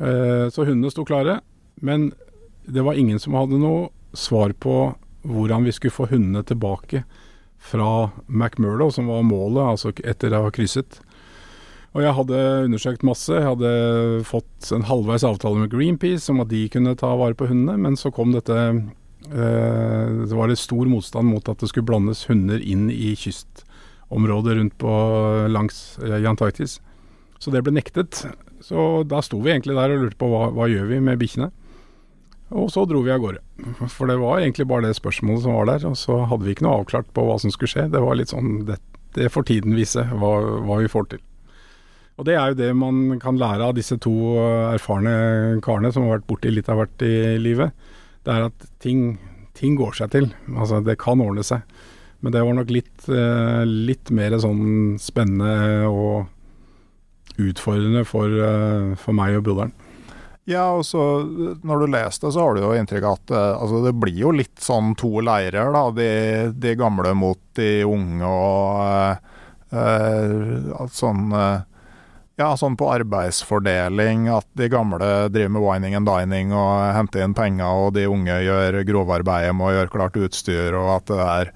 [0.00, 1.34] Så hundene sto klare,
[1.84, 2.06] men
[2.64, 4.94] det var ingen som hadde noe svar på
[5.28, 7.02] hvordan vi skulle få hundene tilbake
[7.60, 11.02] fra McMurdo, som var målet, altså etter å ha krysset.
[11.90, 13.34] Og jeg hadde undersøkt masse.
[13.34, 13.70] Jeg hadde
[14.28, 17.98] fått en halvveis avtale med Greenpeace om at de kunne ta vare på hundene, men
[17.98, 22.62] så kom dette eh, Det var det stor motstand mot at det skulle blandes hunder
[22.62, 24.94] inn i kystområdet rundt på
[25.50, 26.78] langs eh, Antarktis.
[27.40, 28.26] Så det ble nektet.
[28.60, 31.48] Så da sto vi egentlig der og lurte på hva, hva gjør vi med bikkjene.
[32.50, 33.40] Og så dro vi av gårde.
[33.94, 35.86] For det var egentlig bare det spørsmålet som var der.
[35.88, 37.88] Og så hadde vi ikke noe avklart på hva som skulle skje.
[37.92, 38.80] Det var litt sånn Det,
[39.16, 40.32] det får tiden vise hva,
[40.66, 41.22] hva, vi får til.
[42.20, 44.12] Og det er jo det man kan lære av disse to
[44.74, 47.72] erfarne karene som har vært borti litt av hvert i livet.
[48.26, 49.14] Det er at ting,
[49.56, 50.28] ting går seg til.
[50.52, 51.64] Altså det kan ordne seg.
[52.20, 56.28] Men det var nok litt, eh, litt mer sånn spennende og
[57.48, 59.72] utfordrende for, eh, for meg og broderen.
[60.48, 61.02] Ja, og så
[61.62, 64.20] når du leser det, så har du jo inntrykk av at eh, altså, det blir
[64.24, 65.84] jo litt sånn to leirer, da.
[65.94, 66.10] De,
[66.56, 69.26] de gamle mot de unge og
[69.74, 71.60] uh, sånn uh,
[72.40, 77.36] ja, sånn på arbeidsfordeling, at de gamle driver med wining and dining og henter inn
[77.36, 81.52] penger, og de unge gjør grovarbeidet med å gjøre klart utstyr, og at det er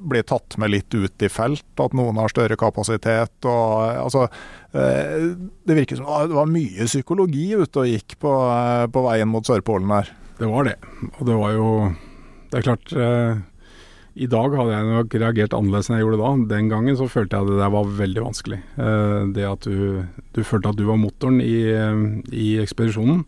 [0.00, 3.34] blir tatt med litt ut i felt, at noen har større kapasitet.
[3.44, 3.74] Og,
[4.06, 4.26] altså,
[4.72, 5.30] eh,
[5.66, 9.46] det virker som det var mye psykologi ute og gikk på, eh, på veien mot
[9.46, 10.10] Sørpolen her.
[10.40, 10.76] Det var det.
[11.18, 11.70] Og det var jo
[12.50, 13.36] Det er klart eh,
[14.18, 16.56] I dag hadde jeg nok reagert annerledes enn jeg gjorde da.
[16.56, 18.58] Den gangen så følte jeg at det der var veldig vanskelig.
[19.36, 20.02] Det at du,
[20.34, 21.70] du, følte at du var motoren i,
[22.34, 23.22] i ekspedisjonen.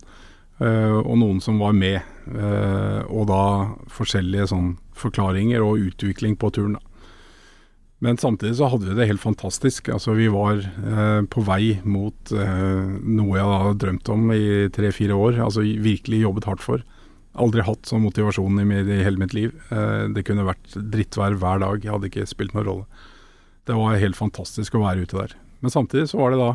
[0.61, 2.01] Uh, og noen som var med.
[2.29, 3.43] Uh, og da
[3.91, 6.77] forskjellige sånn forklaringer og utvikling på turen.
[8.03, 9.87] Men samtidig så hadde vi det helt fantastisk.
[9.95, 15.39] Altså Vi var uh, på vei mot noe jeg hadde drømt om i tre-fire år.
[15.47, 16.83] Altså virkelig jobbet hardt for.
[17.33, 19.55] Aldri hatt sånn motivasjon i hele mitt liv.
[20.13, 21.79] det kunne vært drittvær hver dag.
[21.81, 23.07] Jeg hadde ikke spilt noen rolle.
[23.65, 25.33] Det var helt fantastisk å være ute der.
[25.63, 26.51] Men samtidig så var det da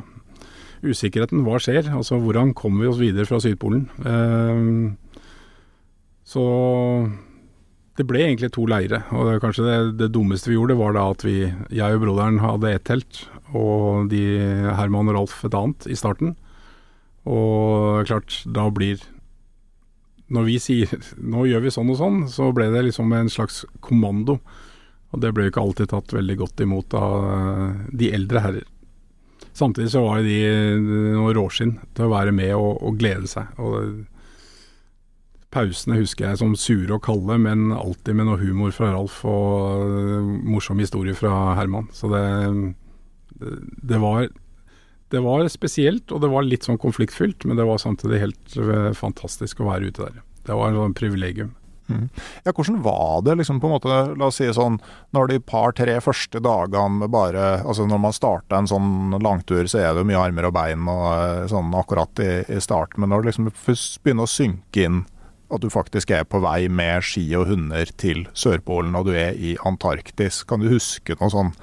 [0.83, 1.45] usikkerheten.
[1.47, 1.89] Hva skjer?
[1.95, 3.89] Altså hvordan kommer vi oss videre fra Sydpolen?
[4.05, 4.65] Eh,
[6.29, 6.45] så
[7.99, 9.03] det ble egentlig to leire.
[9.11, 11.41] Og det, kanskje det, det, dummeste vi gjorde, var da at vi,
[11.75, 13.25] jeg og broderen hadde ett telt,
[13.57, 14.23] og de,
[14.79, 16.37] Herman og Ralf et annet i starten.
[17.29, 19.03] Og klart, da blir
[20.33, 23.63] Når vi sier nå gjør vi sånn og sånn, så ble det liksom en slags
[23.81, 24.39] kommando.
[25.09, 27.15] Og det ble ikke alltid tatt veldig godt imot av
[27.89, 28.67] de eldre herrer.
[29.59, 30.39] Samtidig så var de
[31.17, 33.51] noe råskinn til å være med og, og glede seg.
[33.59, 34.05] Og
[35.55, 39.85] pausene husker jeg som sure og kalde, men alltid med noe humor fra Ralf og
[39.89, 41.89] uh, morsom historie fra Herman.
[41.97, 42.23] Så det,
[43.41, 44.29] det, var,
[45.15, 48.91] det var spesielt, og det var litt sånn konfliktfylt, men det var samtidig helt uh,
[48.97, 50.21] fantastisk å være ute der.
[50.49, 51.55] Det var et sånn privilegium.
[51.89, 52.09] Mm.
[52.45, 54.77] Ja, hvordan var det liksom på en måte, la oss si sånn,
[55.17, 59.95] når de par-tre første dagene bare altså Når man starter en sånn langtur, så er
[59.97, 63.31] det mye armer og bein og eh, sånn akkurat i, i starten, men når det
[63.33, 63.49] liksom
[64.05, 65.07] begynner å synke inn
[65.49, 69.33] at du faktisk er på vei med ski og hunder til Sørpolen, og du er
[69.33, 71.55] i Antarktis, kan du huske noe sånn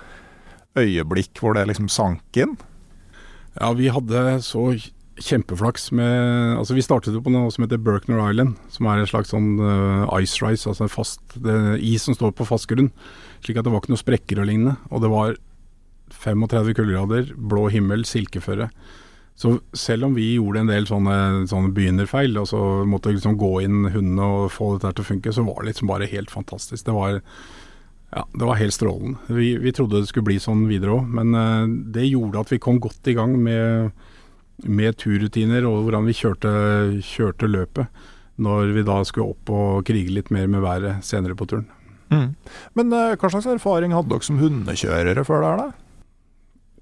[0.76, 2.58] øyeblikk hvor det liksom sank inn?
[3.56, 4.72] Ja, vi hadde så
[5.22, 9.10] kjempeflaks med Altså, vi startet jo på noe som heter Berkner Island, som er en
[9.10, 12.92] slags sånn uh, ice rise, altså fast det, is som står på fast grunn.
[13.46, 14.76] Slik at det var ikke noe sprekker og lignende.
[14.92, 15.36] Og det var
[16.12, 18.70] 35 kuldegrader, blå himmel, silkeføre.
[19.36, 21.18] Så selv om vi gjorde en del sånne,
[21.52, 25.36] sånne begynnerfeil, og så måtte liksom gå inn hundene og få dette til å funke,
[25.36, 26.86] så var det liksom bare helt fantastisk.
[26.88, 27.20] Det var
[28.16, 29.20] ja, det var helt strålende.
[29.36, 32.62] Vi, vi trodde det skulle bli sånn videre òg, men uh, det gjorde at vi
[32.64, 33.92] kom godt i gang med
[34.64, 36.52] med turrutiner og hvordan vi kjørte,
[37.04, 38.04] kjørte, løpet.
[38.36, 41.70] Når vi da skulle opp og krige litt mer med været senere på turen.
[42.12, 42.36] Mm.
[42.76, 45.86] Men uh, hva slags erfaring hadde dere som hundekjørere før det her, da?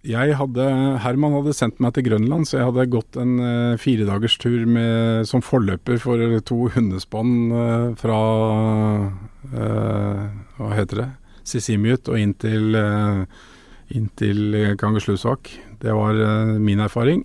[0.04, 0.64] Jeg hadde,
[1.00, 4.66] Herman hadde sendt meg til Grønland, så jeg hadde gått en uh, firedagerstur
[5.30, 8.20] som forløper for to hundespann uh, fra
[9.54, 10.26] uh,
[10.58, 11.10] Hva heter det?
[11.48, 13.24] Sisimiut og inn til, uh,
[13.96, 15.54] inn til Kangerslusvak.
[15.80, 16.20] Det var
[16.60, 17.24] min erfaring.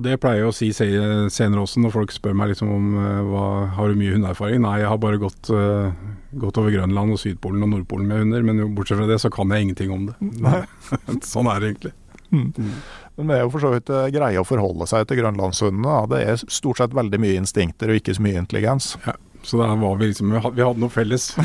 [0.00, 3.46] Det pleier jeg å si senere også, når folk spør meg liksom om uh, hva,
[3.76, 4.62] har du mye hundeerfaring.
[4.64, 5.92] Nei, jeg har bare gått, uh,
[6.40, 9.52] gått, over Grønland og Sydpolen og Nordpolen med hunder, men bortsett fra det så kan
[9.52, 10.16] jeg ingenting om det.
[10.40, 10.62] Nei.
[11.34, 11.92] sånn er det egentlig.
[12.32, 12.48] Mm.
[12.56, 12.72] Mm.
[13.20, 15.98] Men det er jo for så vidt uh, greie å forholde seg til grønlandshundene.
[16.14, 18.94] Det er stort sett veldig mye instinkter og ikke så mye intelligens.
[19.04, 21.34] Ja, så der var vi liksom Vi hadde noe felles.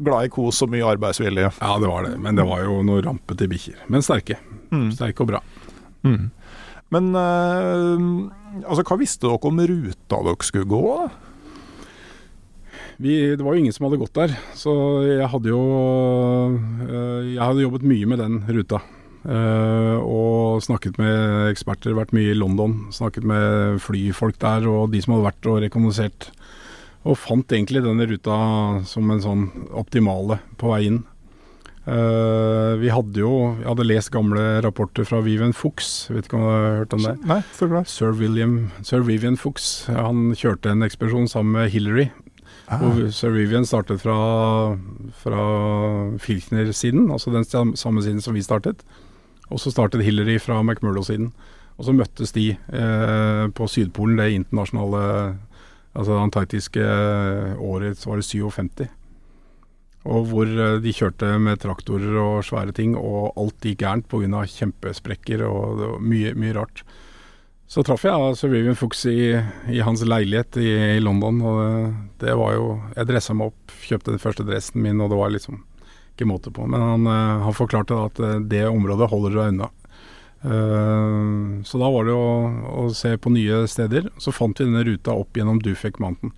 [0.00, 1.50] glad i kos og mye arbeidsvilje.
[1.60, 2.16] Ja, det var det.
[2.20, 3.80] Men det var jo noe rampete bikkjer.
[3.92, 4.38] Men sterke.
[4.70, 4.90] Mm.
[4.94, 5.42] Sterke og bra.
[6.06, 6.30] Mm.
[6.90, 10.80] Men eh, altså, hva visste dere om ruta dere skulle gå?
[10.90, 11.10] da?
[13.00, 14.72] Vi, det var jo ingen som hadde gått der, så
[15.06, 15.60] jeg hadde jo
[16.84, 18.82] øh, Jeg hadde jobbet mye med den ruta.
[19.24, 22.92] øh, og snakket med eksperter, vært mye i London.
[22.92, 26.28] Snakket med flyfolk der og de som hadde vært og rekognosert.
[27.08, 28.36] Og fant egentlig denne ruta
[28.84, 31.00] som en sånn optimale på vei inn.
[31.88, 36.10] Eh, vi hadde jo Jeg hadde lest gamle rapporter fra Vivian Fuchs.
[36.12, 37.14] Vet ikke om du har hørt om det?
[37.26, 37.88] Nei, så glad.
[37.88, 39.86] Sir, William, Sir Vivian Fuchs.
[39.88, 42.10] Han kjørte en ekspedisjon sammen med Hillary.
[42.68, 42.84] Ah.
[42.84, 44.76] Og Sir Vivian startet fra,
[45.22, 45.44] fra
[46.22, 48.84] Filchner-siden, altså den samme siden som vi startet.
[49.50, 51.32] Og så startet Hillary fra McMurdo-siden.
[51.80, 55.38] Og så møttes de eh, på Sydpolen, det internasjonale
[55.90, 56.82] Altså det antarktiske
[57.58, 58.84] året, så var det 57.
[60.08, 64.44] Og hvor eh, de kjørte med traktorer og svære ting, og alt gikk gærent pga.
[64.48, 66.84] kjempesprekker og mye, mye rart.
[67.70, 69.36] Så traff jeg da Sir Vivian Fuchs i,
[69.70, 71.74] i hans leilighet i, i London, og det,
[72.24, 72.64] det var jo
[72.96, 75.60] Jeg dressa meg opp, kjøpte den første dressen min, og det var liksom
[76.20, 76.66] ikke måte på.
[76.66, 79.70] Men han, eh, han forklarte da at eh, det området holder deg unna.
[80.40, 82.28] Uh, så da var det å,
[82.80, 84.06] å se på nye steder.
[84.16, 86.32] Så fant vi denne ruta opp gjennom Dufek Mountain.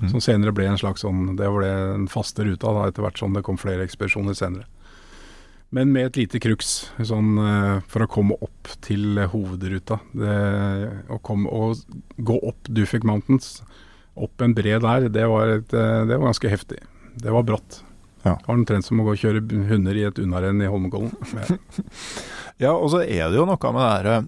[0.00, 0.08] Mm.
[0.14, 3.34] Som senere ble en slags sånn Det ble den faste ruta da, etter hvert som
[3.36, 4.64] det kom flere ekspedisjoner senere.
[5.70, 10.00] Men med et lite crux sånn, eh, for å komme opp til hovedruta.
[10.18, 10.38] Det,
[11.06, 11.74] å, komme, å
[12.18, 13.60] gå opp Dufik Mountains,
[14.18, 16.80] opp en bre der, det var, et, eh, det var ganske heftig.
[17.22, 17.84] Det var bratt.
[18.24, 18.34] Ja.
[18.34, 21.14] Det var omtrent som å gå og kjøre hunder i et unnarenn i Holmenkollen.
[21.38, 21.60] Ja.
[22.60, 24.24] Ja, og så er det jo noe med det her eh,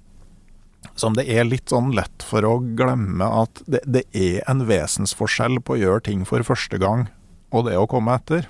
[0.99, 5.61] som det er litt sånn lett for å glemme at det, det er en vesensforskjell
[5.65, 7.09] på å gjøre ting for første gang
[7.53, 8.49] og det å komme etter.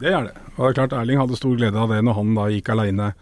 [0.00, 0.34] Det er det.
[0.54, 3.12] Og det er klart Erling hadde stor glede av det når han da gikk aleine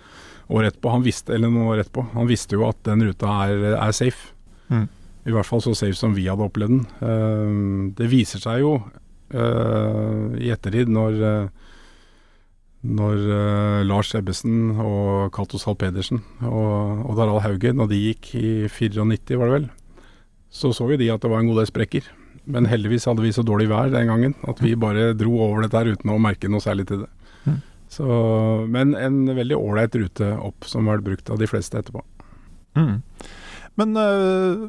[0.52, 0.92] året etterpå.
[0.92, 2.04] Han visste, eller noen år etterpå.
[2.14, 4.32] Han visste jo at den ruta er, er safe.
[4.72, 4.86] Mm.
[5.28, 6.84] I hvert fall så safe som vi hadde opplevd den.
[7.08, 7.56] Eh,
[7.98, 8.74] det viser seg jo
[9.32, 11.61] eh, i ettertid når eh,
[12.82, 18.32] når uh, Lars Ebbesen og Cato Zahl Pedersen og Odd Harald Hauge, når de gikk
[18.34, 19.68] i 94, var det vel,
[20.52, 22.08] så så jo de at det var en god del sprekker.
[22.50, 25.78] Men heldigvis hadde vi så dårlig vær den gangen at vi bare dro over dette
[25.78, 27.10] her uten å merke noe særlig til det.
[27.46, 27.60] Mm.
[27.92, 28.06] Så,
[28.72, 32.02] men en veldig ålreit rute opp som ble brukt av de fleste etterpå.
[32.74, 32.98] Mm.
[33.78, 34.66] Men uh,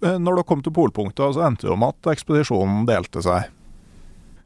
[0.00, 3.52] når det kom til polpunktet, så endte det jo med at ekspedisjonen delte seg.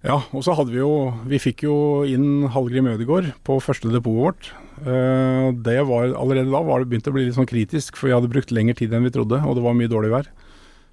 [0.07, 4.23] Ja, og så hadde vi jo Vi fikk jo inn Hallgrim Ødegaard på første depotet
[4.23, 4.51] vårt.
[4.87, 8.15] Eh, det var Allerede da var det begynt å bli litt sånn kritisk, for vi
[8.15, 10.29] hadde brukt lengre tid enn vi trodde, og det var mye dårlig vær.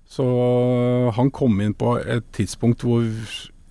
[0.10, 0.26] Så
[1.18, 3.06] han kom inn på et tidspunkt hvor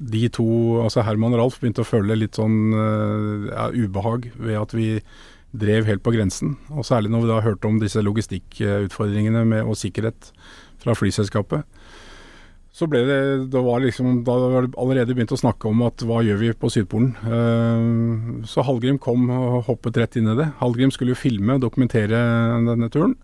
[0.04, 0.46] de to,
[0.82, 4.88] altså Herman og Ralf, begynte å føle litt sånn eh, ja, ubehag ved at vi
[5.54, 6.56] drev helt på grensen.
[6.74, 10.30] Og særlig når vi da hørte om disse logistikkutfordringene med, og sikkerhet
[10.82, 11.62] fra flyselskapet.
[12.74, 13.18] Så ble det,
[13.52, 16.50] det var liksom, Da var det allerede begynt å snakke om at hva gjør vi
[16.58, 17.12] på Sydpolen.
[17.22, 20.48] Eh, så Hallgrim kom og hoppet rett inn i det.
[20.58, 22.18] Hallgrim skulle jo filme og dokumentere
[22.66, 23.14] denne turen.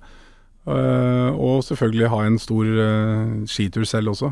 [0.71, 4.31] Eh, og selvfølgelig ha en stor eh, skitur selv også.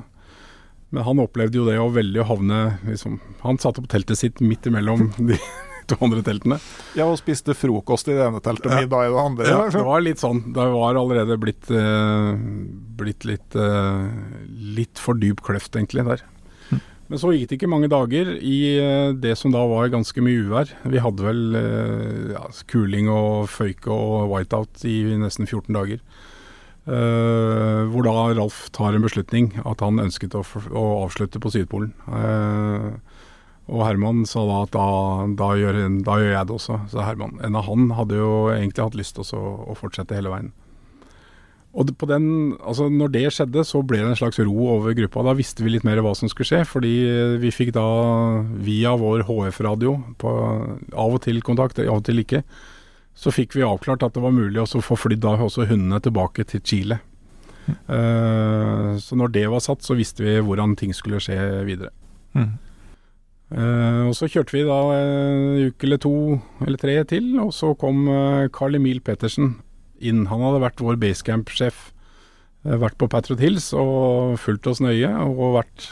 [0.95, 4.71] Men han opplevde jo det å veldig havne liksom, Han satte opp teltet sitt midt
[4.71, 5.37] imellom de
[5.91, 6.59] to andre teltene.
[6.99, 9.51] Ja, og spiste frokost i det ene teltet, middag i det andre.
[9.51, 10.43] Ja, det var litt sånn.
[10.57, 12.33] Det var allerede blitt, eh,
[12.99, 14.09] blitt litt, eh,
[14.79, 16.27] litt for dyp kløft, egentlig, der.
[17.09, 20.45] Men så gikk det ikke mange dager i eh, det som da var ganske mye
[20.45, 20.73] uvær.
[20.85, 26.03] Vi hadde vel eh, ja, kuling og føyke og whiteout i nesten 14 dager.
[26.89, 30.41] Uh, hvor da Ralf tar en beslutning at han ønsket å,
[30.73, 31.91] å avslutte på Sydpolen.
[32.09, 32.87] Eh,
[33.69, 34.87] og Herman sa da at da,
[35.39, 37.37] da, gjør, da gjør jeg det også, sa Herman.
[37.45, 40.51] En av han hadde jo egentlig hatt lyst til å fortsette hele veien.
[41.79, 45.23] Og på den, altså når det skjedde, så ble det en slags ro over gruppa.
[45.27, 46.95] Da visste vi litt mer hva som skulle skje, fordi
[47.43, 47.85] vi fikk da
[48.65, 52.41] via vår HF-radio av og til kontakt, av og til ikke,
[53.19, 56.47] så fikk vi avklart at det var mulig å få flydd da også hundene tilbake
[56.49, 57.01] til Chile.
[57.69, 61.37] Eh, så når det var satt, så visste vi hvordan ting skulle skje
[61.69, 61.93] videre.
[62.33, 62.57] Mm.
[63.49, 66.15] Eh, og så kjørte vi da en uke eller to
[66.67, 69.55] eller tre til, og så kom eh, Carl Emil Pettersen
[69.99, 70.27] inn.
[70.29, 71.89] Han hadde vært vår basecamp-sjef,
[72.67, 75.89] eh, vært på Patriot Hills og fulgt oss nøye, og vært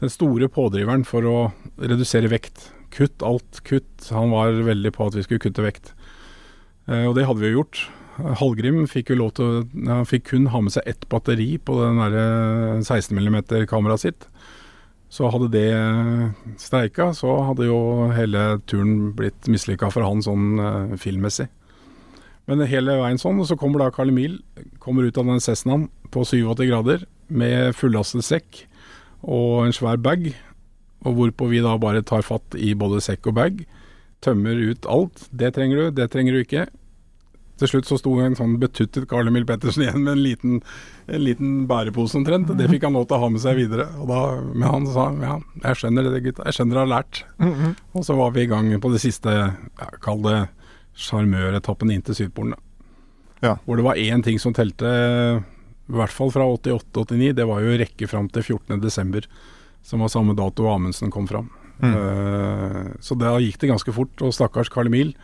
[0.00, 1.36] den store pådriveren for å
[1.82, 2.68] redusere vekt.
[2.94, 4.08] Kutt alt, kutt.
[4.14, 5.92] Han var veldig på at vi skulle kutte vekt.
[6.86, 7.86] Eh, og det hadde vi jo gjort.
[8.14, 11.98] Hallgrim fikk jo lov til Han fikk kun ha med seg ett batteri på den
[11.98, 12.26] derre
[12.84, 14.28] 16 mm kameraet sitt.
[15.14, 15.68] Så hadde det
[16.58, 21.46] streika, så hadde jo hele turen blitt mislykka for han sånn uh, filmmessig.
[22.50, 24.40] Men hele veien sånn, og så kommer da Carl Emil,
[24.82, 28.64] kommer ut av den Cessnaen på 87 grader med fullastet sekk
[29.22, 30.32] og en svær bag,
[31.06, 33.62] og hvorpå vi da bare tar fatt i både sekk og bag,
[34.24, 35.28] tømmer ut alt.
[35.30, 36.66] Det trenger du, det trenger du ikke.
[37.60, 40.56] Til slutt så sto en sånn betuttet Karl Emil Pettersen igjen med en liten,
[41.06, 42.50] en liten bærepose omtrent.
[42.58, 43.86] Det fikk han lov til å ha med seg videre.
[44.02, 47.24] Og da, men han sa ja, jeg skjønner det gutta, jeg skjønner det har lært.
[47.38, 47.74] Mm -hmm.
[47.92, 50.48] Og så var vi i gang på det siste, ja, kall det
[50.94, 52.54] sjarmøretappen inn til Sydpolen.
[53.40, 53.58] Ja.
[53.64, 54.86] Hvor det var én ting som telte,
[55.88, 59.26] i hvert fall fra 88-89, det var jo rekke fram til 14.12.,
[59.82, 61.50] som var samme dato Amundsen kom fram.
[61.82, 61.94] Mm.
[61.94, 64.22] Uh, så da gikk det ganske fort.
[64.22, 65.14] Og stakkars Carl Emil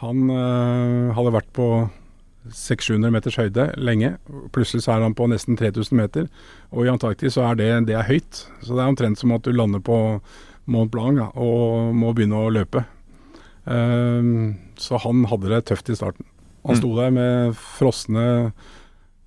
[0.00, 1.66] han øh, hadde vært på
[2.48, 4.14] 600-700 meters høyde lenge.
[4.54, 6.30] Plutselig så er han på nesten 3000 meter.
[6.72, 8.46] Og i Antarktis så er det, det er høyt.
[8.62, 10.20] Så det er omtrent som at du lander på
[10.70, 12.84] Mont Blanc ja, og må begynne å løpe.
[13.64, 16.26] Um, så han hadde det tøft i starten.
[16.64, 16.80] Han mm.
[16.80, 18.24] sto der med frosne,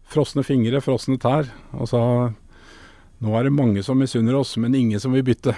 [0.10, 2.02] frosne fingre, frosne tær, og sa
[3.24, 5.54] nå er det mange som misunner oss, men ingen som vil bytte.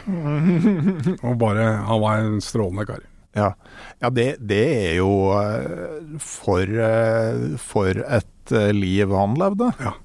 [1.25, 3.05] og bare Han var en strålende kar.
[3.35, 3.51] Ja,
[3.99, 9.71] ja det, det, er jo eh, for, eh, for et eh, liv han levde.
[9.81, 9.95] Ja.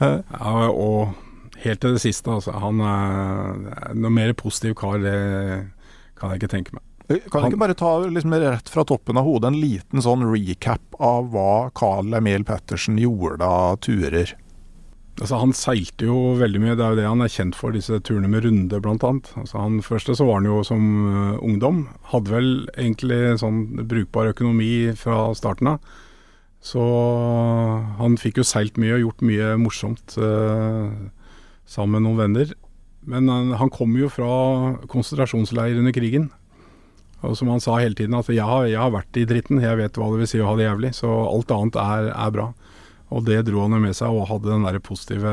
[0.00, 1.12] ja og
[1.62, 2.56] helt til det siste, altså.
[2.62, 5.18] Han er noe mer positiv kar, det
[6.18, 6.86] kan jeg ikke tenke meg.
[7.28, 10.96] Kan du ikke bare ta liksom, rett fra toppen av hodet en liten sånn recap
[11.02, 14.32] av hva Carl Emil Pettersen gjorde av turer?
[15.20, 17.98] Altså, han seilte jo veldig mye, det er jo det han er kjent for, disse
[18.06, 19.10] turene med runde bl.a.
[19.42, 21.84] Altså, han første så var han jo som uh, ungdom.
[22.14, 23.60] Hadde vel egentlig sånn
[23.90, 25.92] brukbar økonomi fra starten av.
[26.62, 26.80] Så
[27.98, 30.88] han fikk jo seilt mye og gjort mye morsomt uh,
[31.68, 32.56] sammen med noen venner.
[33.04, 34.32] Men uh, han kom jo fra
[34.88, 36.30] konsentrasjonsleir under krigen.
[37.22, 39.98] Og som han sa hele tiden, at har, jeg har vært i dritten, jeg vet
[40.00, 40.96] hva det vil si å ha det jævlig.
[40.96, 42.48] Så alt annet er, er bra.
[43.12, 45.32] Og det dro han jo med seg, og hadde den der positive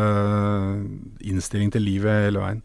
[1.24, 2.64] innstillingen til livet hele veien.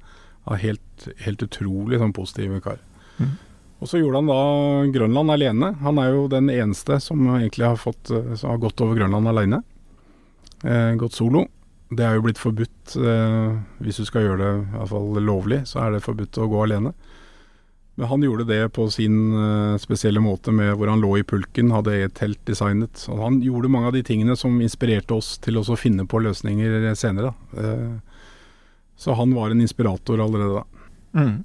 [0.60, 2.80] Helt, helt utrolig sånn positiv kar.
[3.16, 3.36] Mm.
[3.82, 4.40] Og så gjorde han da
[4.94, 5.70] Grønland alene.
[5.84, 9.62] Han er jo den eneste som egentlig har, fått, som har gått over Grønland alene.
[10.64, 11.44] Eh, gått solo.
[11.94, 15.60] Det er jo blitt forbudt, eh, hvis du skal gjøre det i hvert fall lovlig,
[15.68, 16.94] så er det forbudt å gå alene.
[17.94, 21.70] Men han gjorde det på sin uh, spesielle måte, med hvor han lå i pulken,
[21.70, 23.06] hadde et telt designet.
[23.12, 26.90] Og han gjorde mange av de tingene som inspirerte oss til å finne på løsninger
[26.98, 27.34] senere.
[27.54, 28.00] Uh,
[28.98, 30.64] så han var en inspirator allerede da.
[31.14, 31.36] Mm.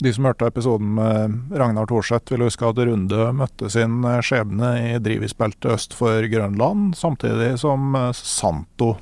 [0.00, 4.70] De som hørte episoden med Ragnar Thorseth, vil huske at Runde møtte sin eh, skjebne
[4.80, 8.94] i drivisbeltet øst for Grønland, samtidig som Santo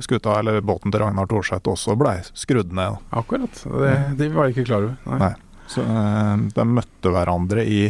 [0.00, 3.00] skuta, eller båten til Ragnar Thorseth, også blei skrudd ned.
[3.10, 3.64] Akkurat.
[3.64, 4.94] Det, det var jeg ikke klar over.
[5.10, 5.18] Nei.
[5.26, 5.32] Nei.
[5.72, 7.82] Så, eh, de møtte hverandre i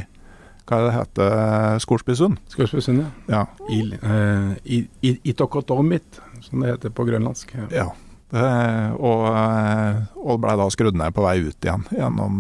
[0.69, 2.39] hva det heter Skorsbysund.
[2.53, 3.11] Skorsbysund, ja.
[3.35, 3.43] ja.
[3.75, 7.51] I, uh, i, i, Itokotomit, som det heter på grønlandsk.
[7.59, 7.67] Ja.
[7.75, 7.89] ja.
[8.33, 12.39] Og, eh, og blei da skrudd ned på vei ut igjen gjennom,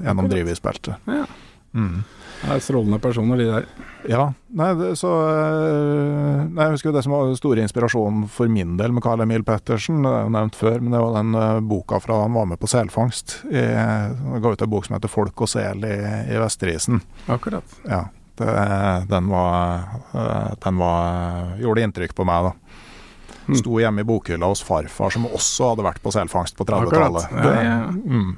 [0.00, 1.10] gjennom drivhusbeltet.
[1.10, 1.26] Ja.
[1.76, 1.98] Mm.
[2.42, 3.66] Det er strålende personer, de der.
[4.10, 4.24] Ja.
[4.54, 8.76] Nei, det, så eh, nei, Jeg husker jo det som var store inspirasjonen for min
[8.80, 10.02] del med Carl Emil Pettersen.
[10.04, 12.60] Det er jo nevnt før, men det var den uh, boka fra han var med
[12.60, 13.38] på selfangst.
[13.48, 15.96] I, han ga ut en bok som heter 'Folk og sel i,
[16.34, 17.00] i Vesterisen'.
[17.32, 17.80] Akkurat.
[17.88, 18.04] Ja.
[18.34, 18.50] Det,
[19.08, 22.80] den var, uh, den var Gjorde inntrykk på meg, da.
[23.44, 23.58] Mm.
[23.60, 27.28] Sto hjemme i bokhylla hos farfar, som også hadde vært på selfangst på 30-tallet.
[27.32, 27.76] Ja, ja.
[27.92, 28.30] mm.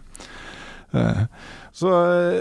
[0.95, 1.23] uh,
[1.77, 1.91] så,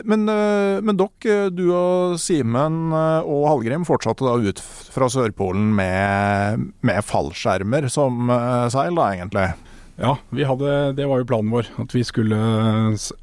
[0.08, 5.10] men, eh, men dere, eh, du og Simen eh, og Hallgrim fortsatte da ut fra
[5.12, 8.32] Sørpolen med, med fallskjermer som
[8.72, 9.50] seil, da egentlig?
[10.00, 10.14] Ja,
[10.48, 11.68] hadde, det var jo planen vår.
[11.84, 12.40] At vi skulle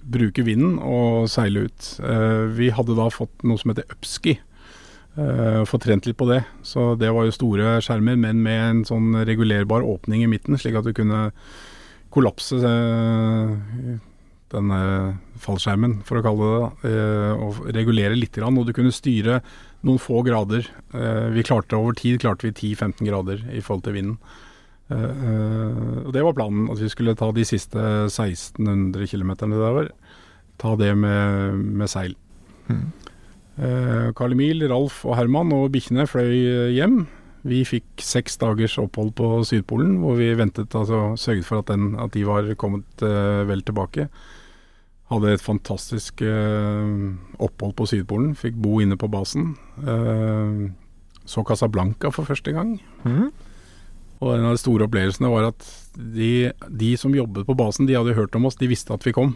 [0.05, 1.89] bruke vinden og seile ut.
[2.57, 4.39] Vi hadde da fått noe som heter upski.
[5.69, 6.41] Fått trent litt på det.
[6.65, 10.81] Så det var jo store skjermer, men med en sånn regulerbar åpning i midten, slik
[10.81, 11.27] at du kunne
[12.13, 12.57] kollapse
[14.53, 14.79] denne
[15.43, 18.39] fallskjermen, for å kalle det det, eh, og regulere litt.
[18.39, 19.41] Og du kunne styre
[19.83, 20.67] noen få grader.
[20.95, 24.19] Eh, vi klarte Over tid klarte vi 10-15 grader i forhold til vinden.
[24.91, 27.79] Eh, og Det var planen, at vi skulle ta de siste
[28.09, 29.91] 1600 km det der.
[30.59, 32.15] Ta det med, med seil.
[32.69, 32.93] Mm.
[34.17, 37.07] Karl Emil, Ralf og Herman og bikkjene fløy hjem.
[37.45, 41.99] Vi fikk seks dagers opphold på Sydpolen, hvor vi ventet, altså sørget for at, den,
[42.01, 44.09] at de var kommet vel tilbake.
[45.13, 46.93] Hadde et fantastisk eh,
[47.43, 48.33] opphold på Sydpolen.
[48.39, 49.55] Fikk bo inne på basen.
[49.83, 50.63] Eh,
[51.29, 52.79] så Casablanca for første gang.
[53.05, 53.29] Mm.
[54.23, 57.99] Og en av de store opplevelsene var at de, de som jobbet på basen, de
[57.99, 59.35] hadde hørt om oss, de visste at vi kom.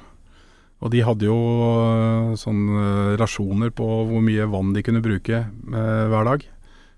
[0.85, 1.37] Og de hadde jo
[2.37, 2.67] sånn
[3.17, 6.47] rasjoner på hvor mye vann de kunne bruke eh, hver dag.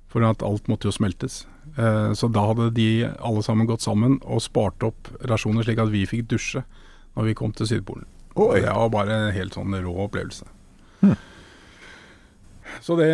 [0.09, 1.43] For at alt måtte jo smeltes.
[1.79, 5.93] Eh, så da hadde de alle sammen gått sammen og spart opp rasjoner slik at
[5.93, 6.65] vi fikk dusje
[7.15, 8.07] når vi kom til Sydpolen.
[8.39, 8.61] Oi.
[8.63, 10.47] det var bare en helt sånn rå opplevelse.
[11.01, 11.17] Hmm.
[12.85, 13.09] Så det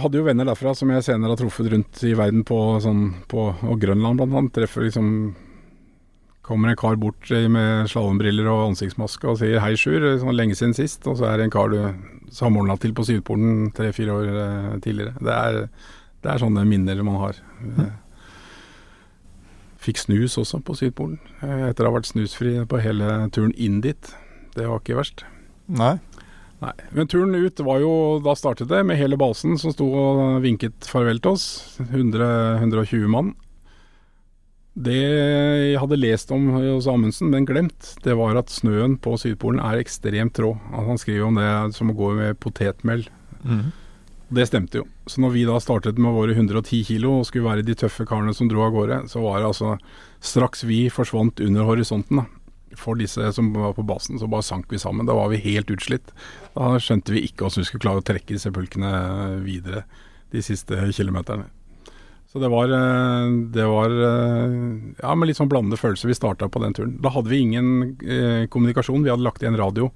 [0.00, 3.50] hadde jo venner derfra som jeg senere har truffet rundt i verden på sånn på,
[3.68, 4.54] Og Grønland blant annet.
[4.56, 5.34] Treffer liksom
[6.50, 10.74] Kommer en kar bort med slalåmbriller og ansiktsmaske og sier 'hei, Sjur', sånn lenge siden
[10.74, 11.06] sist.
[11.06, 11.78] Og så er det en kar du
[12.32, 15.14] samordna til på Sydpolen tre-fire år eh, tidligere.
[15.20, 15.68] Det er,
[16.24, 17.36] det er sånne minner man har.
[17.62, 17.92] Eh,
[19.80, 23.80] Fikk snus også på Sydpolen, eh, etter å ha vært snusfri på hele turen inn
[23.80, 24.10] dit.
[24.56, 25.24] Det var ikke verst.
[25.70, 25.96] Nei.
[26.60, 30.42] Nei, men turen ut var jo Da startet det med hele basen som sto og
[30.44, 31.46] vinket farvel til oss.
[31.86, 33.32] 100, 120 mann.
[34.80, 39.58] Det jeg hadde lest om hos Amundsen, men glemt, det var at snøen på Sydpolen
[39.60, 40.54] er ekstremt rå.
[40.70, 43.02] Altså, han skriver om det som å gå med potetmel.
[43.42, 43.72] Mm.
[44.30, 44.84] Det stemte jo.
[45.10, 48.34] Så når vi da startet med våre 110 kilo og skulle være de tøffe karene
[48.36, 49.74] som dro av gårde, så var det altså
[50.22, 52.28] straks vi forsvant under horisonten da,
[52.78, 55.08] for disse som var på basen, så bare sank vi sammen.
[55.08, 56.12] Da var vi helt utslitt.
[56.54, 58.92] Da skjønte vi ikke hvordan vi skulle klare å trekke disse pulkene
[59.46, 59.84] videre
[60.30, 61.48] de siste kilometerne.
[62.30, 64.52] Så det var, eh, det var eh,
[65.02, 66.92] ja, med litt sånn blandede følelser vi starta på den turen.
[67.02, 69.90] Da hadde vi ingen eh, kommunikasjon, vi hadde lagt igjen radio.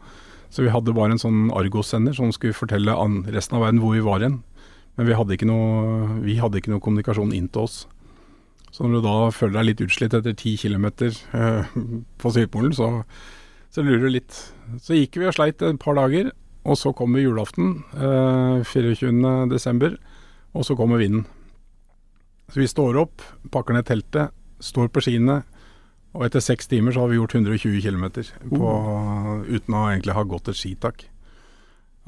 [0.51, 2.95] Så vi hadde bare en sånn Argos-sender som skulle fortelle
[3.31, 4.41] resten av verden hvor vi var hen.
[4.99, 7.79] Men vi hadde, ikke noe, hadde ikke noe kommunikasjon inn til oss.
[8.75, 11.75] Så når du da føler deg litt utslitt etter ti kilometer eh,
[12.20, 13.05] på Sydpolen, så,
[13.70, 14.39] så lurer du litt.
[14.83, 16.33] Så gikk vi og sleit et par dager,
[16.66, 19.12] og så kommer julaften, eh, 24.
[19.53, 19.95] desember,
[20.59, 21.22] og så kommer vinden.
[22.51, 23.22] Så vi står opp,
[23.55, 25.45] pakker ned teltet, står på skiene,
[26.14, 30.51] og etter seks timer så har vi gjort 120 km uten å egentlig ha gått
[30.51, 31.07] et skitak.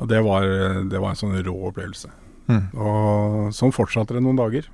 [0.03, 0.47] Og det var,
[0.87, 2.11] det var en sånn rå opplevelse.
[2.47, 2.67] Mm.
[2.75, 4.69] Og sånn fortsatte det noen dager.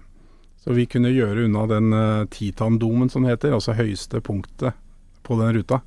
[0.62, 4.78] Så vi kunne gjøre unna den uh, Titandomen som det heter, altså høyeste punktet
[5.26, 5.80] på den ruta.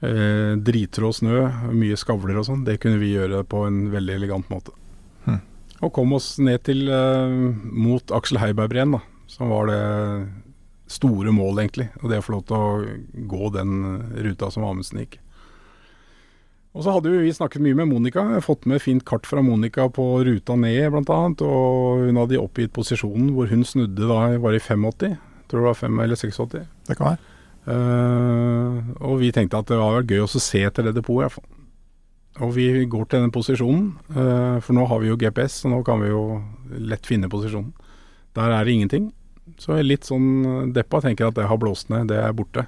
[0.00, 4.50] Eh, Drittrå snø, mye skavler og sånn, det kunne vi gjøre på en veldig elegant
[4.52, 4.74] måte.
[5.24, 5.40] Mhm.
[5.80, 9.80] Og kom oss ned til eh, mot Aksel Heiberg-breen, da, som var det
[10.92, 11.88] store målet, egentlig.
[12.02, 15.18] Og det å få lov til å gå den eh, ruta som Amundsen gikk.
[16.76, 18.22] Og så hadde vi snakket mye med Monica.
[18.44, 21.40] Fått med fint kart fra Monica på ruta ned, annet.
[21.40, 25.16] Og hun hadde oppgitt posisjonen hvor hun snudde da var i 85.
[25.48, 26.66] Tror det var 5 eller 86.
[26.88, 27.32] Det kan være.
[27.66, 31.48] Uh, og vi tenkte at det hadde vært gøy å se til det depotet, iallfall.
[32.44, 35.80] Og vi går til den posisjonen, uh, for nå har vi jo GPS, så nå
[35.86, 36.42] kan vi jo
[36.76, 37.72] lett finne posisjonen.
[38.36, 39.08] Der er det ingenting.
[39.58, 42.66] Så litt sånn deppa, tenker at det har blåst ned, det er borte.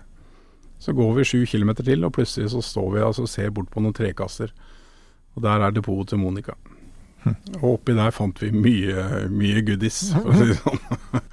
[0.78, 3.70] Så går vi sju kilometer til, og plutselig så står vi altså og ser bort
[3.72, 4.52] på noen trekasser.
[5.34, 6.54] Og der er depotet til Monica.
[7.60, 11.24] Og oppi der fant vi mye, mye goodies, for å si det sånn.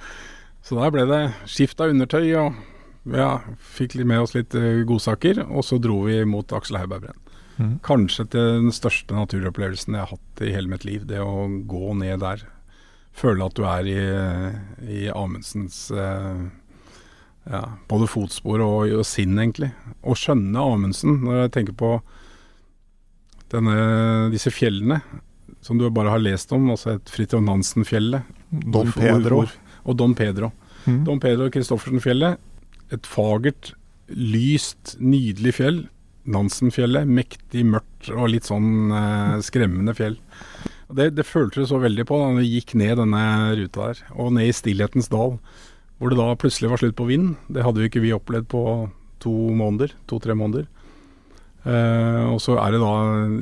[0.66, 3.30] Så der ble det skift av undertøy, og ja,
[3.62, 5.44] fikk med oss litt eh, godsaker.
[5.46, 7.22] Og så dro vi mot Aksel Heiberg-brenn.
[7.56, 7.78] Mhm.
[7.86, 11.06] Kanskje til den største naturopplevelsen jeg har hatt i hele mitt liv.
[11.08, 12.42] Det å gå ned der.
[13.16, 14.00] Føle at du er i,
[14.98, 16.42] i Amundsens eh,
[17.50, 19.70] ja, både fotspor og, og sinn, egentlig.
[20.02, 21.92] Å skjønne Amundsen, når jeg tenker på
[23.52, 23.76] denne,
[24.32, 25.00] disse fjellene
[25.66, 28.26] som du bare har lest om, altså et Fridtjof Nansen-fjellet.
[28.50, 29.42] Don Pedro.
[29.86, 30.52] Og Don Pedro.
[30.86, 31.02] Mm.
[31.06, 32.38] Don Pedro Christoffersen-fjellet.
[32.94, 33.72] Et fagert,
[34.06, 35.80] lyst, nydelig fjell.
[36.30, 37.10] Nansen-fjellet.
[37.10, 40.18] Mektig, mørkt og litt sånn eh, skremmende fjell.
[40.86, 43.24] Og Det, det følte du så veldig på da vi gikk ned denne
[43.58, 45.34] ruta der, og ned i Stillhetens dal.
[45.96, 47.36] Hvor det da plutselig var slutt på vind.
[47.48, 48.62] Det hadde jo ikke vi opplevd på
[49.24, 50.66] to måneder, to-tre måneder.
[51.66, 52.96] Eh, og så er det da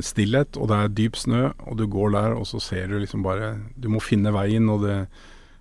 [0.06, 3.24] stillhet, og det er dyp snø, og du går der, og så ser du liksom
[3.24, 5.06] bare Du må finne veien, og det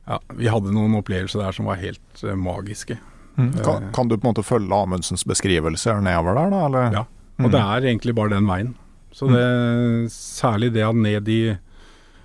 [0.04, 2.98] Ja, vi hadde noen opplevelser der som var helt eh, magiske.
[3.36, 3.52] Mm.
[3.64, 6.66] Kan, kan du på en måte følge Amundsens beskrivelser nedover der, da?
[6.68, 6.98] Eller?
[7.00, 7.04] Ja.
[7.40, 8.74] Og det er egentlig bare den veien.
[9.14, 11.56] Så det, særlig det at ned i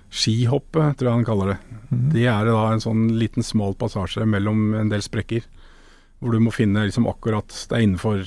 [0.09, 1.57] skihoppet, tror jeg han kaller det.
[2.13, 5.45] Det er da en sånn liten smal passasje mellom en del sprekker.
[6.19, 8.25] Hvor du må finne liksom akkurat Det er innenfor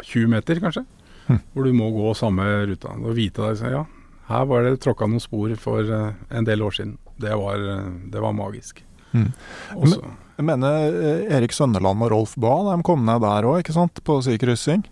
[0.00, 0.84] 20 meter, kanskje.
[1.28, 1.40] mm.
[1.52, 2.94] Hvor du må gå samme ruta.
[3.02, 3.84] Og vite deg ja,
[4.28, 6.96] her var det tråkka noen spor for eh, en del år siden.
[7.20, 8.82] Det var, eh, det var magisk.
[9.12, 9.32] Mm.
[9.76, 13.58] Også, Men, Jeg mener eh, Erik Sønneland og Rolf Bae, de kom ned der òg,
[13.64, 14.00] ikke sant?
[14.04, 14.84] På si kryssing?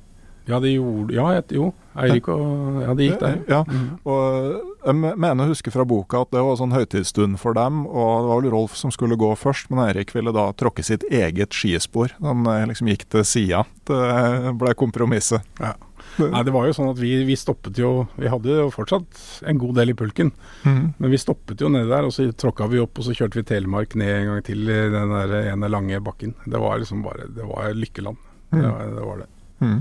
[0.49, 1.73] Ja, de gjorde Ja, jo.
[1.97, 3.39] Eirik og Ja, de gikk der.
[3.49, 3.99] Ja, Mhm.
[4.05, 8.23] og jeg mener å huske fra boka at det var sånn høytidsstund for dem, og
[8.23, 11.57] det var vel Rolf som skulle gå først, men Eirik ville da tråkke sitt eget
[11.57, 12.15] skispor.
[12.23, 13.65] Han eh, liksom gikk til sida.
[13.89, 15.43] Det ble kompromisset.
[15.61, 19.19] Nei, det var jo sånn at vi, vi stoppet jo Vi hadde jo fortsatt
[19.51, 20.31] en god del i pulken,
[20.65, 20.85] mm.
[20.97, 23.45] men vi stoppet jo nede der, og så tråkka vi opp, og så kjørte vi
[23.49, 26.37] Telemark ned en gang til i den der ene lange bakken.
[26.47, 28.23] Det var liksom bare Det var lykkeland.
[28.55, 29.05] Det var det.
[29.11, 29.29] Var det.
[29.67, 29.81] Mm.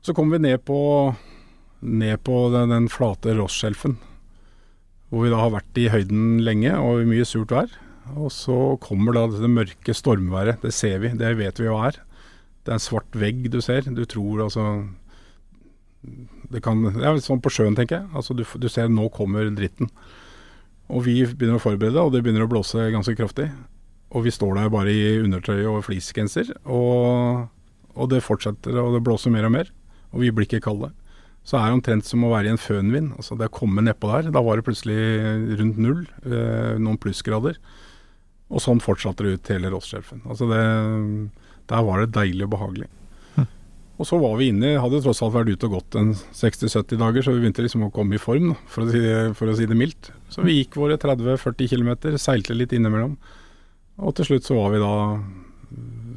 [0.00, 0.78] Så kom vi ned på
[1.80, 3.96] Ned på den, den flate Rossskjelfen,
[5.08, 7.72] hvor vi da har vært i høyden lenge og mye surt vær.
[8.18, 10.60] Og så kommer da det mørke stormværet.
[10.64, 12.00] Det ser vi, det vet vi hva er.
[12.64, 13.86] Det er en svart vegg du ser.
[13.88, 14.64] Du tror altså
[16.50, 18.10] Det kan Det er litt sånn på sjøen, tenker jeg.
[18.16, 19.90] Altså du, du ser nå kommer dritten.
[20.90, 23.50] Og vi begynner å forberede, og det begynner å blåse ganske kraftig.
[24.10, 27.46] Og vi står der bare i undertøy og fleecegenser, og,
[27.94, 29.70] og det fortsetter, og det blåser mer og mer.
[30.10, 30.90] Og vi blir ikke kalde.
[31.46, 33.14] Så er det omtrent som å være i en fønvind.
[33.18, 34.98] Altså det å komme nedpå der, da var det plutselig
[35.60, 37.58] rundt null, eh, noen plussgrader.
[38.50, 40.24] Og sånn fortsatte det ut hele Rossskjelfen.
[40.28, 40.62] Altså det,
[41.70, 42.90] der var det deilig og behagelig.
[44.00, 47.20] Og så var vi inne, hadde tross alt vært ute og gått en 60-70 dager,
[47.20, 49.02] så vi begynte liksom å komme i form, da, for, å si,
[49.36, 50.08] for å si det mildt.
[50.32, 53.18] Så vi gikk våre 30-40 km, seilte litt innimellom.
[54.00, 54.94] Og til slutt så var vi da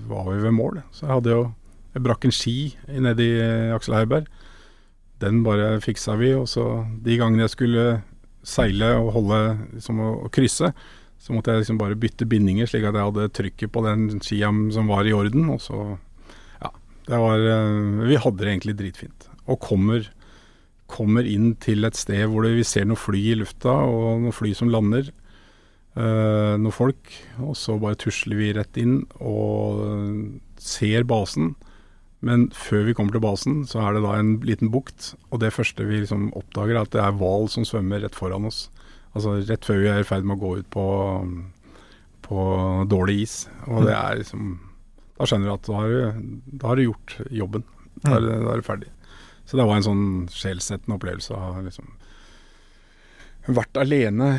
[0.08, 0.80] var vi ved mål.
[0.96, 1.44] Så jeg hadde jo
[1.94, 2.56] Jeg brakk en ski
[3.06, 3.28] nedi
[3.76, 4.26] Aksel Heiberg.
[5.24, 6.68] Den bare fiksa vi, og så
[7.06, 7.88] de gangene jeg skulle
[8.44, 9.40] seile og holde
[9.78, 10.74] liksom å krysse,
[11.24, 14.50] så måtte jeg liksom bare bytte bindinger, slik at jeg hadde trykket på den skia
[14.76, 15.48] som var i orden.
[15.54, 15.78] Og så
[16.60, 16.72] Ja.
[17.08, 19.30] Det var eh, Vi hadde det egentlig dritfint.
[19.48, 20.10] Og kommer,
[20.92, 24.52] kommer inn til et sted hvor vi ser noen fly i lufta, og noen fly
[24.54, 25.08] som lander.
[25.96, 27.08] eh, noen folk.
[27.40, 29.80] Og så bare tusler vi rett inn og
[30.60, 31.54] ser basen.
[32.24, 35.12] Men før vi kommer til basen, så er det da en liten bukt.
[35.32, 38.48] Og det første vi liksom oppdager, er at det er hval som svømmer rett foran
[38.48, 38.70] oss.
[39.14, 40.86] Altså rett før vi er i ferd med å gå ut på,
[42.26, 42.46] på
[42.90, 43.36] dårlig is.
[43.68, 44.56] Og det er liksom
[45.20, 46.30] Da skjønner du at da har du,
[46.62, 47.68] da har du gjort jobben.
[48.02, 48.90] Da er, da er du ferdig.
[49.44, 51.92] Så det var en sånn sjelsettende opplevelse av liksom
[53.44, 54.38] Vært alene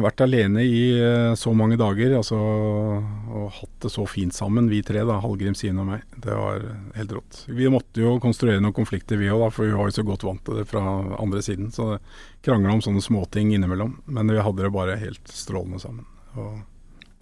[0.00, 4.80] vært alene i eh, så mange dager, altså, og hatt det så fint sammen, vi
[4.86, 6.04] tre, da, Hallgrim, Sine og meg.
[6.16, 6.64] Det var
[6.96, 7.42] helt rått.
[7.52, 10.42] Vi måtte jo konstruere noen konflikter vi òg, for vi var jo så godt vant
[10.46, 10.82] til det fra
[11.20, 11.72] andre siden.
[11.74, 11.96] Så
[12.44, 16.06] krangla om sånne småting innimellom, men vi hadde det bare helt strålende sammen.
[16.36, 16.62] Og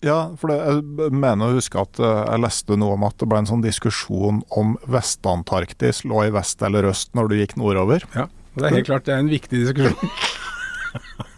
[0.07, 3.29] Ja, for det, jeg mener å huske at eh, jeg leste noe om at det
[3.29, 8.07] ble en sånn diskusjon om Vest-Antarktis lå i vest eller øst når du gikk nordover.
[8.15, 10.15] ja, og det er helt klart det er en viktig diskusjon.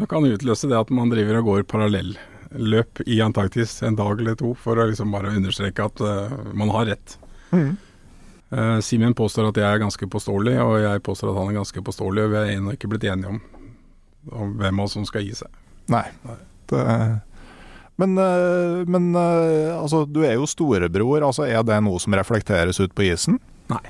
[0.00, 4.38] Som kan utløse det at man driver og går parallelløp i Antarktis en dag eller
[4.40, 7.16] to, for å liksom bare understreke at uh, man har rett.
[7.52, 7.74] Mm.
[8.48, 11.82] Uh, Simen påstår at jeg er ganske påståelig, og jeg påstår at han er ganske
[11.84, 12.22] påståelig.
[12.24, 13.42] Og vi er ennå ikke blitt enige om,
[14.32, 15.60] om hvem av oss som skal gi seg.
[15.92, 16.06] Nei.
[16.72, 16.86] Det,
[18.00, 21.26] men eh, men altså, du er jo storebror.
[21.28, 23.36] altså Er det noe som reflekteres ut på isen?
[23.68, 23.84] Nei.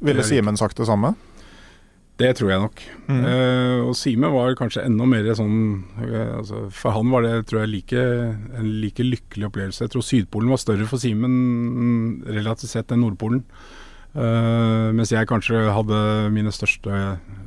[0.00, 1.12] Ville Simen sagt det samme?
[2.20, 2.80] Det tror jeg nok.
[3.08, 3.20] Mm.
[3.24, 5.56] Eh, og Simen var kanskje enda mer sånn
[6.04, 8.02] eh, altså, For han var det tror jeg like,
[8.58, 9.86] en like lykkelig opplevelse.
[9.86, 13.42] Jeg tror Sydpolen var større for Simen mm, relativt sett enn Nordpolen.
[14.12, 15.98] Eh, mens jeg kanskje hadde
[16.34, 16.92] mine største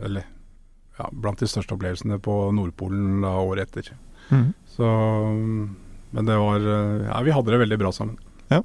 [0.01, 0.23] Eller
[0.97, 3.93] ja, blant de største opplevelsene på Nordpolen da året etter.
[4.33, 4.49] Mm.
[4.73, 4.89] Så
[6.15, 8.17] Men det var Ja, vi hadde det veldig bra sammen.
[8.49, 8.61] Eh,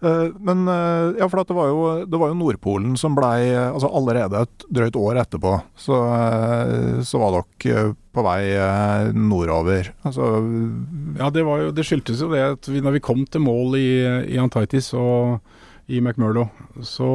[0.00, 4.44] Men eh, ja, for det var jo, det var jo Nordpolen som blei altså Allerede
[4.44, 9.92] et drøyt år etterpå så, eh, så var dere eh, på vei eh, nordover.
[10.06, 10.30] Altså
[11.18, 13.88] Ja, det, jo, det skyldtes jo det at vi, når vi kom til mål i,
[14.34, 15.38] i Antarktis og
[15.88, 16.44] i McMurdo,
[16.84, 17.08] så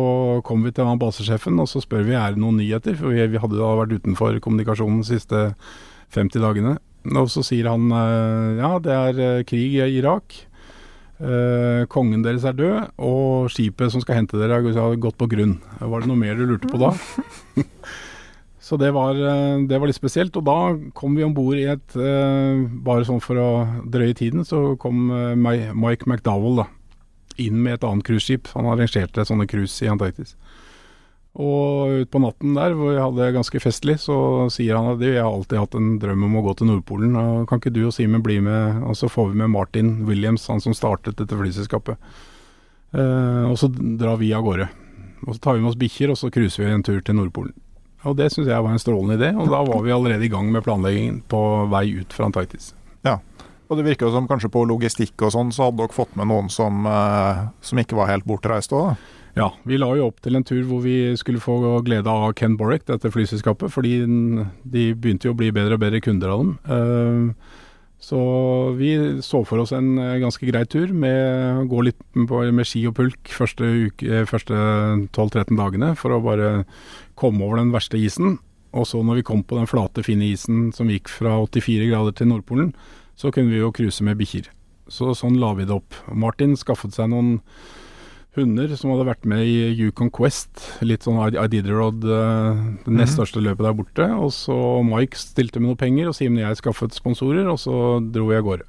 [0.45, 3.21] kom vi til han basesjefen og så spør vi er det noen nyheter, for vi,
[3.29, 5.43] vi hadde da vært utenfor kommunikasjonen de siste
[6.15, 6.79] 50 dagene.
[7.13, 10.37] Og så sier han eh, ja, det er eh, krig i Irak.
[11.23, 15.55] Eh, kongen deres er død, og skipet som skal hente dere har gått på grunn.
[15.79, 16.91] Var det noe mer du lurte på da?
[18.63, 20.35] Så det var, eh, det var litt spesielt.
[20.39, 20.57] Og da
[20.95, 23.49] kom vi om bord i et uh, Bare sånn for å
[23.91, 26.67] drøye tiden, så kom uh, Mike McDowell da,
[27.43, 28.47] inn med et annet cruiseskip.
[28.55, 30.37] Han arrangerte sånne cruise i Antarktis.
[31.33, 34.15] Og utpå natten der, hvor jeg hadde det ganske festlig, så
[34.53, 37.15] sier han at jeg har alltid hatt en drøm om å gå til Nordpolen.
[37.17, 38.83] Og kan ikke du og Simen bli med?
[38.85, 41.97] Og så får vi med Martin Williams, han som startet dette flyselskapet.
[42.93, 44.69] Eh, og så drar vi av gårde.
[45.25, 47.55] Og så tar vi med oss bikkjer, og så cruiser vi en tur til Nordpolen.
[48.03, 50.49] Og det syns jeg var en strålende idé, og da var vi allerede i gang
[50.51, 51.39] med planleggingen på
[51.71, 52.73] vei ut fra Antarktis.
[53.07, 53.19] Ja,
[53.71, 56.27] Og det virker jo som kanskje på logistikk og sånn, så hadde dere fått med
[56.29, 58.99] noen som, eh, som ikke var helt bortreist òg?
[59.33, 62.53] Ja, vi la jo opp til en tur hvor vi skulle få glede av Ken
[62.59, 66.55] Borek, dette flyselskapet, fordi de begynte jo å bli bedre og bedre kunder av dem.
[66.69, 67.61] Uh,
[68.03, 68.19] så
[68.75, 68.91] vi
[69.23, 72.97] så for oss en eh, ganske grei tur med å gå litt med ski og
[72.97, 74.57] pulk første, uke, første
[75.15, 76.49] 12-13 dagene for å bare
[77.15, 78.41] komme over den verste isen.
[78.75, 82.17] Og så når vi kom på den flate, fine isen som gikk fra 84 grader
[82.17, 82.73] til Nordpolen,
[83.15, 84.51] så kunne vi jo cruise med bikkjer.
[84.91, 85.95] Så sånn la vi det opp.
[86.11, 87.37] Martin skaffet seg noen
[88.37, 93.17] hunder som hadde vært med i Yukon Quest, litt sånn Ididarod, uh, det nest mhm.
[93.19, 94.07] største løpet der borte.
[94.17, 94.57] Og så
[94.87, 98.39] Mike stilte med noe penger, og Simen og jeg skaffet sponsorer, og så dro vi
[98.39, 98.67] av gårde.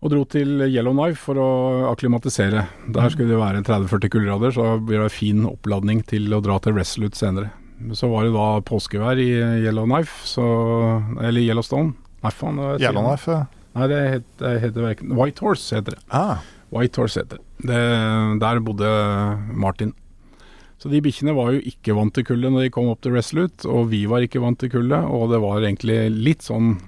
[0.00, 1.48] Og dro til Yellowknife for å
[1.90, 2.64] akklimatisere.
[2.88, 3.14] Der mhm.
[3.14, 7.20] skulle det være 30-40 kuldegrader, så blir det fin oppladning til å dra til Resolute
[7.20, 7.54] senere.
[7.96, 9.30] Så var det da påskevær i
[9.64, 10.44] Yellowknife, så
[11.22, 11.94] Eller Yellowstone.
[12.20, 12.58] Nei, faen.
[12.76, 13.44] Yellowknife, ja.
[13.70, 16.02] Nei, det heter, heter White Horse, heter det.
[16.10, 16.42] Ah.
[16.70, 17.80] White Horse heter det.
[18.40, 18.90] Der bodde
[19.54, 19.94] Martin.
[20.80, 23.68] Så de bikkjene var jo ikke vant til kulde når de kom opp til Resolute,
[23.68, 26.78] og vi var ikke vant til kulde, og det var egentlig litt sånn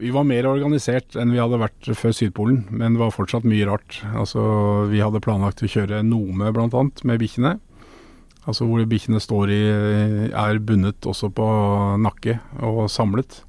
[0.00, 3.66] Vi var mer organisert enn vi hadde vært før Sydpolen, men det var fortsatt mye
[3.68, 3.98] rart.
[4.16, 4.40] Altså,
[4.88, 6.84] vi hadde planlagt å kjøre Nome bl.a.
[7.04, 7.58] med bikkjene.
[8.48, 9.60] Altså hvor bikkjene står i
[10.32, 11.46] er bundet også på
[12.02, 13.42] nakke og samlet.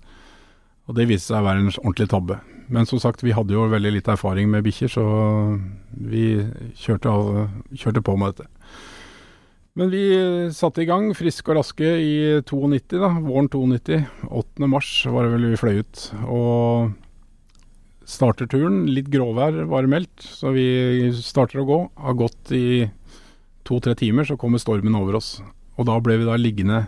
[0.85, 2.41] Og det viste seg å være en ordentlig tabbe.
[2.67, 5.05] Men som sagt, vi hadde jo veldig litt erfaring med bikkjer, så
[5.91, 6.25] vi
[6.79, 8.49] kjørte, av, kjørte, på med dette.
[9.79, 10.03] Men vi
[10.53, 14.03] satte i gang, friske og raske, i 92, da, våren 92.
[14.29, 14.69] 8.
[14.69, 16.03] mars var det vel vi fløy ut.
[16.29, 16.93] Og
[18.09, 18.83] starter turen.
[18.91, 21.79] Litt gråvær var meldt, så vi starter å gå.
[22.05, 22.89] Har gått i
[23.67, 25.37] to-tre timer, så kommer stormen over oss.
[25.79, 26.85] Og da ble vi da liggende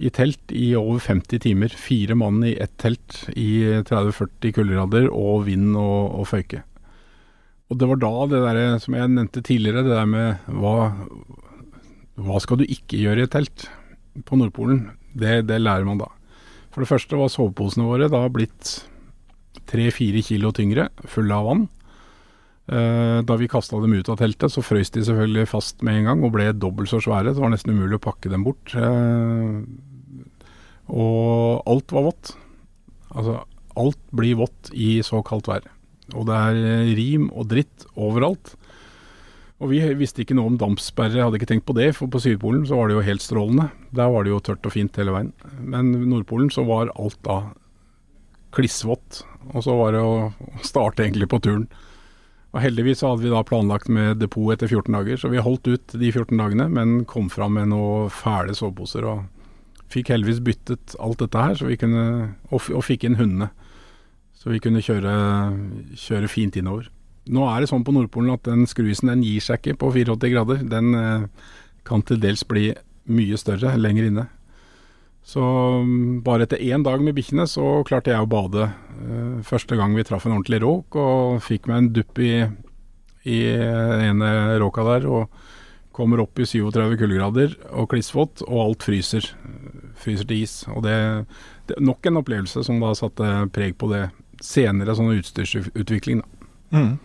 [0.00, 1.72] i telt i over 50 timer.
[1.76, 6.62] Fire mann i ett telt i 30-40 kuldegrader og vind og, og, føyke.
[7.70, 10.92] Og det var da det der som jeg nevnte tidligere, det der med hva,
[12.18, 13.68] hva skal du ikke gjøre i et telt
[14.26, 14.88] på Nordpolen?
[15.12, 16.08] Det, det lærer man da.
[16.70, 18.80] For det første var soveposene våre da blitt
[19.70, 21.68] tre-fire kilo tyngre, fulle av vann.
[22.70, 26.10] Eh, da vi kasta dem ut av teltet, så frøys de selvfølgelig fast med en
[26.10, 27.34] gang og ble dobbelt så svære.
[27.34, 28.74] Det var nesten umulig å pakke dem bort.
[30.90, 32.32] Og alt var vått.
[33.10, 33.40] Altså,
[33.80, 35.66] alt blir vått i så kaldt vær.
[36.16, 38.54] Og det er eh, rim og dritt overalt.
[39.60, 42.64] Og vi visste ikke noe om dampsperre, hadde ikke tenkt på det, for på Sydpolen
[42.68, 43.68] så var det jo helt strålende.
[43.92, 45.34] Der var det jo tørt og fint hele veien.
[45.60, 47.42] Men Nordpolen så var alt da
[48.56, 49.20] klissvått.
[49.52, 50.30] Og så var det å
[50.64, 51.68] starte egentlig på turen.
[52.50, 55.68] Og heldigvis så hadde vi da planlagt med depot etter 14 dager, så vi holdt
[55.70, 59.06] ut de 14 dagene, men kom fram med noen fæle soveposer.
[59.06, 59.39] og
[59.90, 62.04] Fikk heldigvis byttet alt dette her, vi kunne,
[62.50, 63.50] og, og, fikk inn hundene.
[64.38, 65.12] Så vi kunne kjøre,
[65.98, 66.86] kjøre, fint innover.
[67.30, 70.30] Nå er det sånn på Nordpolen at den skruisen den gir seg ikke på 84
[70.32, 70.62] grader.
[70.64, 71.26] Den eh,
[71.86, 72.70] kan til dels bli
[73.10, 74.24] mye større lenger inne.
[75.26, 78.70] Så um, bare etter én dag med bikkjene så klarte jeg å bade.
[78.96, 82.32] Uh, første gang vi traff en ordentlig råk, og fikk meg en dupp i,
[83.28, 84.32] i ene
[84.62, 85.10] råka der.
[85.10, 85.50] Og
[86.00, 89.26] kommer opp i 37 kuldegrader og klissvått, og alt fryser
[90.02, 90.56] fryser til is.
[90.72, 90.96] Og det,
[91.68, 94.08] det er nok en opplevelse som da satte preg på det
[94.44, 96.22] senere sånn utstyrsutvikling.
[96.72, 96.98] Mm.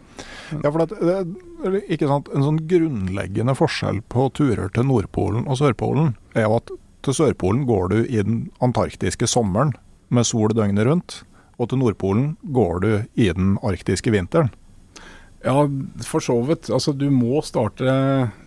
[0.63, 5.57] Ja, for det, det, ikke sant, En sånn grunnleggende forskjell på turer til Nordpolen og
[5.59, 6.75] Sørpolen er jo at
[7.05, 9.73] til Sørpolen går du i den antarktiske sommeren
[10.13, 11.17] med sol døgnet rundt,
[11.59, 14.49] og til Nordpolen går du i den arktiske vinteren.
[15.45, 15.69] Ja,
[16.01, 16.71] for så vidt.
[16.73, 17.91] Altså, du må starte,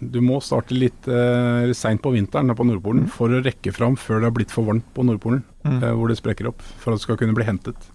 [0.00, 3.12] du må starte litt eh, seint på vinteren på Nordpolen mm.
[3.14, 5.76] for å rekke fram før det har blitt for varmt på Nordpolen, mm.
[5.78, 7.86] eh, hvor det sprekker opp, for at det skal kunne bli hentet.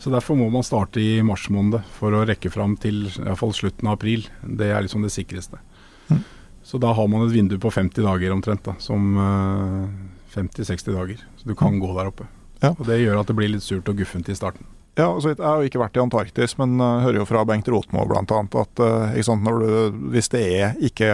[0.00, 3.90] Så Derfor må man starte i mars måned for å rekke fram til iallfall slutten
[3.90, 4.24] av april.
[4.40, 5.60] Det er liksom det sikreste.
[6.08, 6.24] Mm.
[6.64, 11.24] Så da har man et vindu på 50 dager omtrent, da, som eh, 50-60 dager.
[11.36, 11.82] Så du kan mm.
[11.84, 12.32] gå der oppe.
[12.64, 12.72] Ja.
[12.72, 14.64] Og Det gjør at det blir litt surt og guffent i starten.
[14.98, 17.68] Ja, altså, Jeg har jo ikke vært i Antarktis, men uh, hører jo fra Bengt
[17.70, 18.22] Rotmo bl.a.
[18.24, 21.12] at uh, sant, du, hvis det er ikke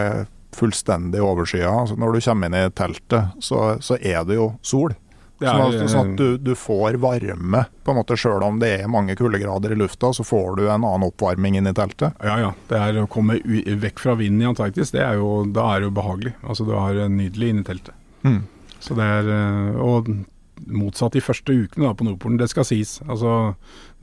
[0.57, 4.95] fullstendig overskya, altså når du kommer inn i teltet, så, så er det jo sol.
[5.37, 8.71] Ja, sånn, at, sånn at, du, du, får varme, på en måte sjøl om det
[8.79, 12.17] er mange kuldegrader i lufta, så får du en annen oppvarming inn i teltet.
[12.25, 12.53] Ja ja.
[12.71, 15.91] Det er å komme vekk fra vinden i Antarktis, det er jo, da er det
[15.91, 16.33] jo behagelig.
[16.41, 17.93] Altså Du har nydelig inne i teltet.
[18.25, 18.41] Mm.
[18.81, 20.09] Så det er, eh, og
[20.73, 22.39] motsatt de første ukene da, på Nordpolen.
[22.39, 22.97] Det skal sies.
[23.07, 23.55] Altså,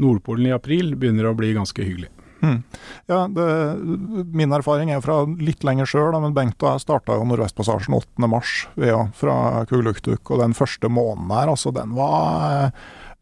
[0.02, 2.10] Nordpolen i april begynner å bli ganske hyggelig.
[2.44, 2.58] Mm.
[3.08, 3.46] Ja, det,
[4.36, 9.00] Min erfaring er fra litt lenger sjøl, men Bengt og jeg starta Nordvestpassasjen 8.3 ja,
[9.16, 10.22] fra Kugluktuk.
[10.28, 12.74] Og den første måneden her, altså, den var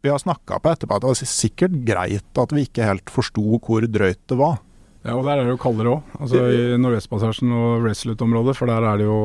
[0.03, 3.61] Vi har snakka på etterpå at det var sikkert greit at vi ikke helt forsto
[3.63, 4.59] hvor drøyt det var.
[5.03, 6.17] Ja, og der er det jo kaldere òg.
[6.23, 9.21] Altså i Nordvestpassasjen og Resolute-området, for der er det jo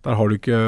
[0.00, 0.58] der har du ikke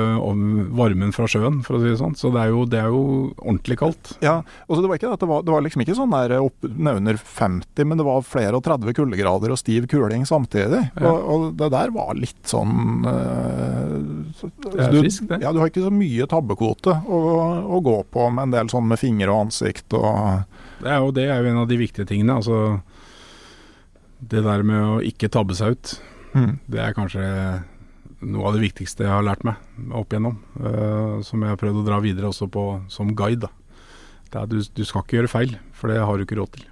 [0.76, 2.16] varmen fra sjøen, for å si det sånn.
[2.20, 3.04] Så det er jo, det er jo
[3.38, 4.10] ordentlig kaldt.
[4.20, 6.68] Ja, og så det var ikke det, var, det var liksom ikke sånn der opp
[6.68, 10.82] under 50, men det var flere og 30 kuldegrader og stiv kuling samtidig.
[10.98, 11.06] Ja.
[11.08, 13.96] Og, og, det der var litt sånn uh,
[14.68, 15.40] Det er friskt, det.
[15.46, 17.24] Ja, du har ikke så mye tabbekvote å,
[17.64, 20.44] å, gå på med en del sånn med finger og ansikt og
[20.82, 22.36] Det er jo, det er jo en av de viktige tingene.
[22.36, 22.82] Altså
[24.22, 26.00] det der med å ikke tabbe seg ut.
[26.36, 26.58] Mm.
[26.68, 27.24] Det er kanskje
[28.22, 29.58] noe av det viktigste jeg har lært meg
[29.98, 30.38] opp igjennom.
[30.58, 33.50] Uh, som jeg har prøvd å dra videre også på, som guide.
[34.32, 34.46] Da.
[34.48, 36.68] Du, du, skal ikke gjøre feil, for det har du ikke råd til.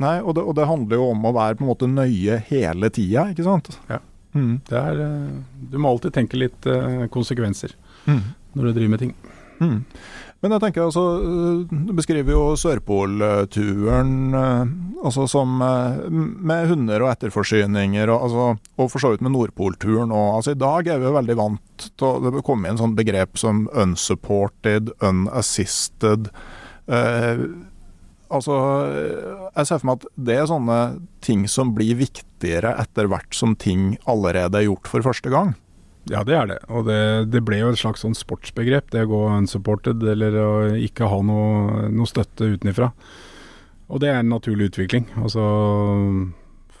[0.00, 2.88] Nei, og det, og det handler jo om å være på en måte nøye hele
[2.94, 3.72] tida, ikke sant?
[3.90, 4.00] Ja.
[4.36, 4.60] Mm.
[4.70, 7.74] Er, uh, du må alltid tenke litt uh, konsekvenser
[8.06, 8.22] mm.
[8.54, 9.14] når du driver med ting.
[9.60, 9.80] Mm.
[10.40, 11.02] Men jeg tenker altså,
[11.68, 14.30] Du beskriver jo Sørpolturen
[15.00, 20.30] altså som med hunder og etterforsyninger, og, altså, og for så vidt med Nordpolturen òg.
[20.38, 23.64] Altså, I dag er vi jo veldig vant til å komme inn sånn begrep som
[23.72, 26.28] unsupported, unassisted.
[26.90, 27.44] Eh,
[28.28, 28.58] altså,
[29.54, 30.80] jeg ser for meg at det er sånne
[31.24, 35.54] ting som blir viktigere etter hvert som ting allerede er gjort for første gang.
[36.08, 36.58] Ja, det er det.
[36.72, 37.00] Og det,
[37.32, 41.20] det, ble jo et slags sånn sportsbegrep, det å gå unsupported eller å ikke ha
[41.26, 42.90] noe, noe støtte utenifra.
[43.90, 45.10] Og det er en naturlig utvikling.
[45.20, 45.44] Altså,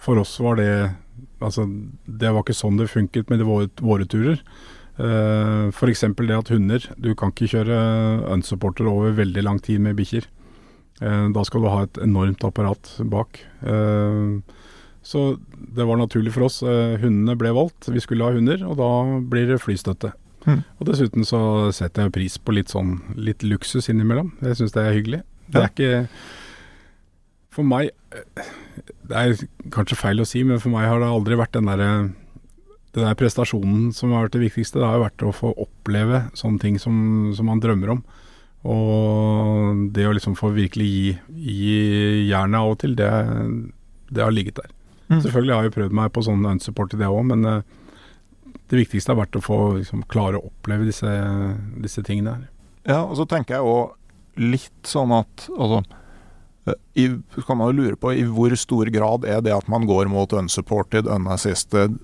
[0.00, 0.72] for oss var det
[1.40, 1.64] Altså,
[2.04, 4.42] det var ikke sånn det funket med våre, våre turer.
[5.00, 6.02] Uh, F.eks.
[6.18, 7.76] det at hunder Du kan ikke kjøre
[8.34, 10.26] unsupporter over veldig lang tid med bikkjer.
[11.00, 13.40] Uh, da skal du ha et enormt apparat bak.
[13.64, 14.44] Uh,
[15.02, 16.60] så det var naturlig for oss.
[16.62, 17.88] Eh, hundene ble valgt.
[17.88, 18.90] Vi skulle ha hunder, og da
[19.32, 20.12] blir det flystøtte.
[20.46, 20.62] Mm.
[20.80, 21.40] Og dessuten så
[21.76, 24.32] setter jeg pris på litt sånn litt luksus innimellom.
[24.44, 25.22] Jeg syns det er hyggelig.
[25.50, 25.96] Det er ikke
[27.50, 27.90] For meg
[29.10, 29.40] Det er
[29.74, 31.90] kanskje feil å si, men for meg har det aldri vært den derre
[32.90, 34.80] den der prestasjonen som har vært det viktigste.
[34.80, 36.96] Det har jo vært å få oppleve sånne ting som,
[37.36, 38.00] som man drømmer om.
[38.66, 41.76] Og det å liksom få virkelig gi, gi
[42.32, 43.10] jernet av og til, det,
[44.10, 44.74] det har ligget der.
[45.10, 45.20] Mm.
[45.24, 47.62] Selvfølgelig har jeg prøvd meg på sånn unsupport i det òg, men uh,
[48.70, 51.10] det viktigste har vært å få liksom, klare å oppleve disse,
[51.82, 52.44] disse tingene her.
[52.86, 53.96] Ja, og så tenker jeg òg
[54.40, 55.82] litt sånn at altså
[56.70, 57.08] eh, i,
[57.42, 60.32] kan man jo lure på i hvor stor grad er det at man går mot
[60.38, 61.98] unsupported, unassisted,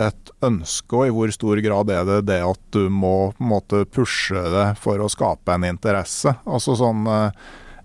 [0.00, 3.50] et ønske, og i hvor stor grad er det det at du må på en
[3.50, 6.36] måte pushe det for å skape en interesse?
[6.44, 7.30] Altså sånn Eh,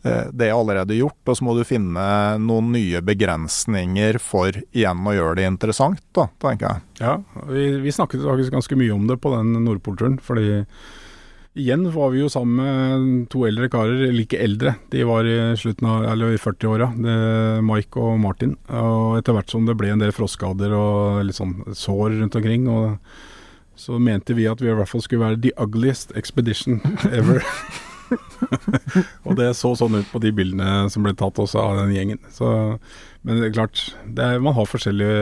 [0.02, 2.06] det er allerede gjort, og så må du finne
[2.42, 6.84] noen nye begrensninger for igjen å gjøre det interessant, da, tenker jeg.
[7.04, 7.14] Ja,
[7.50, 10.64] vi, vi snakket faktisk ganske mye om det på den Nordpolturen, fordi
[11.60, 14.76] igjen var vi jo sammen med to eldre karer, like eldre.
[14.94, 16.88] De var i slutten av, eller i 40-åra,
[17.68, 18.56] Mike og Martin.
[18.72, 22.70] Og etter hvert som det ble en del frostskader og litt sånn sår rundt omkring,
[22.72, 22.98] og
[23.76, 26.80] så mente vi at vi i hvert fall skulle være the ugliest expedition
[27.12, 27.44] ever.
[29.26, 32.22] og det så sånn ut på de bildene som ble tatt også av den gjengen.
[32.34, 32.50] Så,
[33.22, 35.14] men det er klart, det er, man har forskjellig,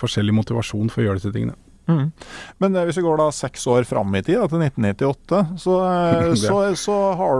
[0.00, 1.56] forskjellig, motivasjon for å gjøre disse tingene.
[1.86, 2.10] Mm.
[2.58, 5.76] Men eh, hvis vi går da seks år fram i tid, da, til 1998, så,
[5.86, 6.96] eh, så, så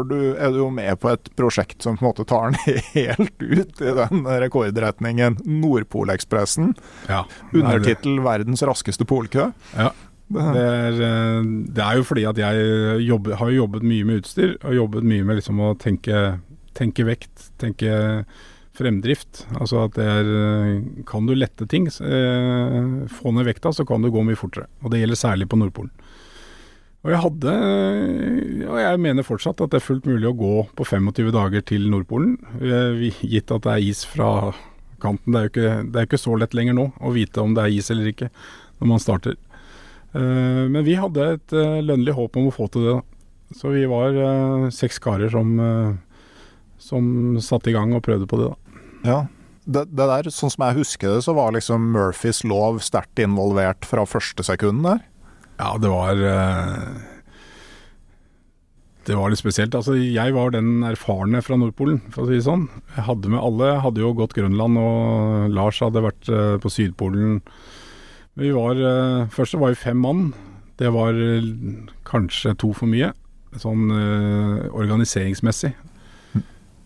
[0.07, 3.43] du, er du jo med på et prosjekt som på en måte tar den helt
[3.43, 5.41] ut i den rekordretningen.
[5.45, 6.77] Nordpolekspressen.
[7.11, 9.51] Ja, Undertittel 'Verdens raskeste polkø'.
[9.75, 9.91] Ja.
[10.27, 14.57] Det er, eh, det er, jo fordi at jeg jobbet, har jobbet mye med utstyr,
[14.59, 16.41] og jobbet mye med liksom å tenke,
[16.75, 17.93] tenke, vekt, tenke
[18.77, 19.45] fremdrift.
[19.57, 20.31] Altså at det er
[21.09, 24.67] Kan du lette ting, eh, få ned vekta, så kan du gå mye fortere.
[24.83, 25.95] Og det gjelder særlig på Nordpolen.
[27.07, 27.53] Og jeg hadde,
[28.67, 31.87] og jeg mener fortsatt at det er fullt mulig å gå på 25 dager til
[31.87, 34.53] Nordpolen, eh, gitt at det er is fra
[34.99, 35.31] kanten.
[35.31, 37.63] Det er jo ikke, det er ikke så lett lenger nå å vite om det
[37.63, 38.31] er is eller ikke
[38.81, 39.37] når man starter.
[40.17, 42.99] Eh, men vi hadde et eh, lønnlig håp om å få til det.
[43.57, 45.53] Så vi var eh, seks karer som,
[46.83, 47.09] som
[47.43, 48.53] satte i gang og prøvde på det.
[48.53, 48.85] da.
[49.07, 49.19] Ja,
[49.67, 53.87] det, det, der, sånn som jeg husker det, så var liksom Murphys lov sterkt involvert
[53.87, 55.05] fra første sekund der?
[55.57, 56.19] Ja, det var
[59.07, 59.75] Det var litt spesielt.
[59.79, 62.67] Altså, jeg var den erfarne fra Nordpolen, for å si det sånn.
[62.97, 63.71] Jeg hadde med alle.
[63.71, 66.31] Jeg Hadde jo gått Grønland, og Lars hadde vært
[66.63, 67.39] på Sydpolen.
[68.37, 70.35] Vi var, eh, Først var vi fem mann.
[70.77, 71.43] Det var eh,
[72.05, 73.15] kanskje to for mye,
[73.57, 75.73] sånn uh, organiseringsmessig.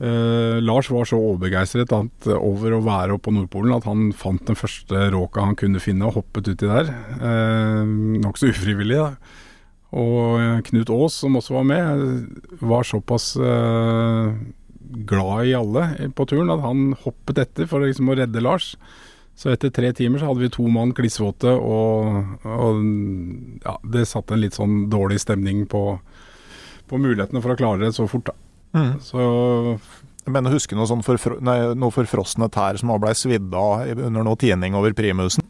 [0.00, 4.56] Uh, Lars var så overbegeistret over å være oppe på Nordpolen at han fant den
[4.56, 6.88] første råka han kunne finne og hoppet uti der.
[7.18, 7.82] Uh,
[8.22, 9.10] Nokså ufrivillig, da.
[9.90, 12.06] Og Knut Aas, som også var med,
[12.62, 14.30] var såpass uh,
[15.10, 18.76] glad i alle på turen at han hoppet etter for liksom å redde Lars.
[19.40, 22.82] Så etter tre timer så hadde vi to mann klissvåte, og, og
[23.64, 25.84] ja, det satte en litt sånn dårlig stemning på,
[26.90, 28.36] på mulighetene for å klare det så fort, da.
[28.76, 28.90] Mm.
[29.02, 29.22] Så
[30.26, 34.28] Jeg mener, husker noe sånn forfro nei, noe forfrosne tær som blei svidd av under
[34.28, 35.42] noe tining over primusen?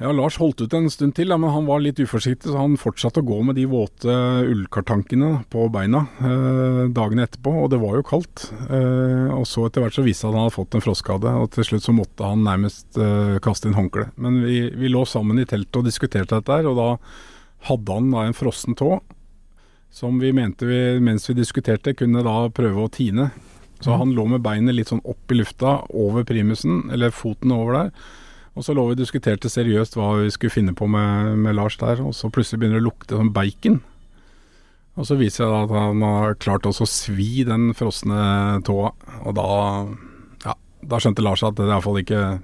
[0.00, 3.20] Ja, Lars holdt ut en stund til, men han var litt uforsiktig, så han fortsatte
[3.20, 4.14] å gå med de våte
[4.48, 8.46] ullkartankene på beina eh, dagene etterpå, og det var jo kaldt.
[8.70, 11.52] Eh, og så etter hvert så viste det at han hadde fått en frostskade, og
[11.52, 14.08] til slutt så måtte han nærmest eh, kaste inn håndkle.
[14.16, 16.88] Men vi, vi, lå sammen i teltet og diskuterte dette her, og da
[17.68, 18.94] hadde han da en frossen tå,
[19.92, 23.28] som vi mente vi, mens vi diskuterte, kunne da prøve å tine.
[23.80, 27.76] Så han lå med beinet litt sånn opp i lufta over primusen, eller foten over
[27.76, 27.92] der.
[28.58, 31.78] Og så lå vi og diskuterte seriøst hva vi skulle finne på med, med Lars
[31.80, 33.78] der, og så plutselig begynner det å lukte som bacon.
[34.98, 38.90] Og så viser det at han har klart også å svi den frosne tåa,
[39.22, 39.46] og da
[40.48, 42.40] ja, da skjønte Lars at det iallfall ikke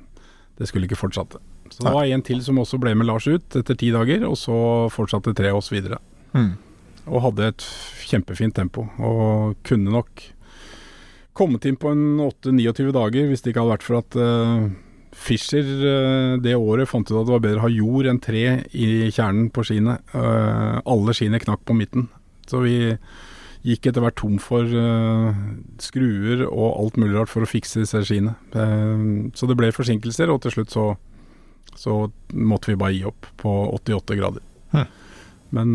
[0.57, 1.37] Det skulle ikke fortsette.
[1.69, 4.39] Så det var en til som også ble med Lars ut etter ti dager, og
[4.41, 4.55] så
[4.95, 5.99] fortsatte tre oss videre.
[6.33, 6.55] Mm.
[7.11, 7.67] Og hadde et
[8.07, 10.23] kjempefint tempo, og kunne nok
[11.37, 14.71] kommet inn på en 8-29 dager hvis det ikke hadde vært for at uh,
[15.17, 18.45] Fischer uh, det året fant ut at det var bedre å ha jord enn tre
[18.77, 19.99] i kjernen på skiene.
[20.13, 22.11] Uh, alle skiene knakk på midten.
[22.47, 22.77] Så vi
[23.67, 24.63] gikk etter hvert tom for
[25.83, 28.37] skruer og alt mulig rart for å fikse disse skiene.
[29.35, 30.85] så det ble forsinkelser, og til slutt så,
[31.75, 31.97] så
[32.31, 34.45] måtte vi bare gi opp på 88 grader.
[34.71, 34.87] Hm.
[35.59, 35.75] Men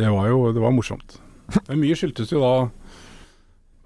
[0.00, 1.18] det var jo det var morsomt.
[1.68, 2.54] Men mye skyldtes jo da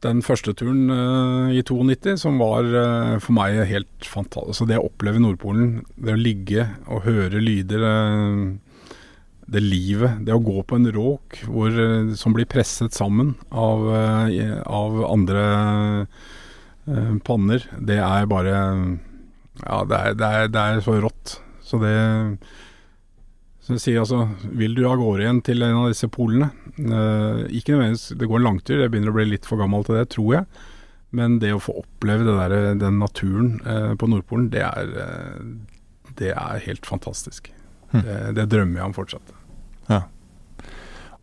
[0.07, 4.61] den første turen uh, i 92, som var uh, for meg helt fantastisk.
[4.61, 8.95] Så det å oppleve Nordpolen, det å ligge og høre lyder, uh,
[9.47, 11.77] det livet, det å gå på en råk hvor,
[12.19, 13.85] som blir presset sammen av,
[14.67, 15.45] av andre
[17.23, 18.57] panner, det er bare
[19.63, 21.37] Ja, det er, det er, det er så rått.
[21.63, 21.95] Så det
[23.67, 24.21] så jeg sier altså,
[24.55, 26.53] vil du av gårde igjen til en av disse polene?
[26.79, 29.99] Eh, ikke nødvendigvis, det går en langtur, jeg begynner å bli litt for gammel til
[29.99, 30.47] det, tror jeg.
[31.19, 36.13] Men det å få oppleve det der, den naturen eh, på Nordpolen, det er, eh,
[36.21, 37.51] det er helt fantastisk.
[37.91, 38.05] Hm.
[38.07, 39.35] Det, det, drømmer jeg om fortsatt.
[39.91, 40.05] Ja.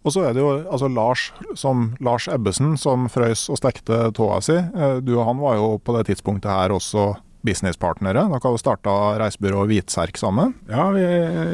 [0.03, 1.29] Og så er det jo altså Lars,
[1.59, 4.59] som Lars Ebbesen som frøys og stekte tåa si.
[4.59, 7.13] Eh, du og han var jo på det tidspunktet her også
[7.45, 8.27] businesspartnere.
[8.31, 10.55] Dere starta reisebyrået Hvitserk sammen?
[10.69, 11.03] Ja, vi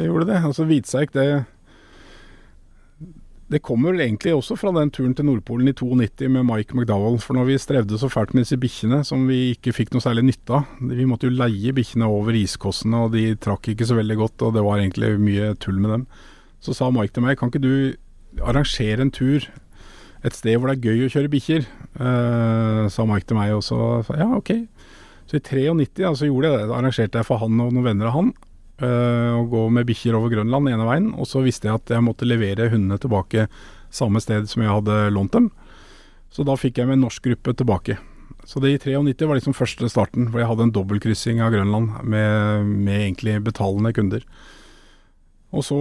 [0.06, 0.42] gjorde det.
[0.44, 1.44] Altså Hvitserk, det
[3.50, 7.16] det kommer vel egentlig også fra den turen til Nordpolen i 92 med Mike McDowell.
[7.18, 10.22] For når vi strevde så fælt med disse bikkjene, som vi ikke fikk noe særlig
[10.28, 14.16] nytte av Vi måtte jo leie bikkjene over iskossene, og de trakk ikke så veldig
[14.22, 16.06] godt, og det var egentlig mye tull med dem.
[16.62, 17.74] Så sa Mike til meg, kan ikke du
[18.46, 19.42] arrangere en tur
[20.22, 21.66] et sted hvor det er gøy å kjøre bikkjer?
[21.96, 24.52] Eh, sa Mike til meg, og så sa ja, ok.
[25.30, 26.74] Så i 93 ja, så gjorde jeg det.
[26.74, 28.32] Arrangerte jeg for han og noen venner av han
[28.82, 31.10] uh, å gå med bikkjer over Grønland ene veien.
[31.14, 33.46] Og så visste jeg at jeg måtte levere hundene tilbake
[33.94, 35.50] samme sted som jeg hadde lånt dem.
[36.34, 37.98] Så da fikk jeg med en norsk gruppe tilbake.
[38.46, 42.00] Så det i 93 var liksom første starten, hvor jeg hadde en dobbeltkryssing av Grønland
[42.02, 44.26] med, med egentlig betalende kunder.
[45.54, 45.78] Og så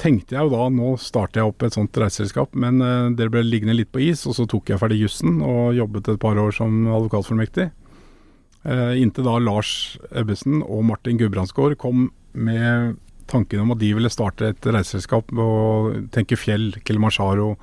[0.00, 3.42] tenkte jeg jo da, nå starter jeg opp et sånt reiseselskap, men uh, det ble
[3.46, 6.54] liggende litt på is, og så tok jeg ferdig jussen og jobbet et par år
[6.54, 7.70] som advokatfullmektig.
[8.60, 12.98] Uh, inntil da Lars Ebbesen og Martin Gudbrandsgaard kom med
[13.30, 17.54] tanken om at de ville starte et reiseselskap og tenke fjell, Kilimanjaro,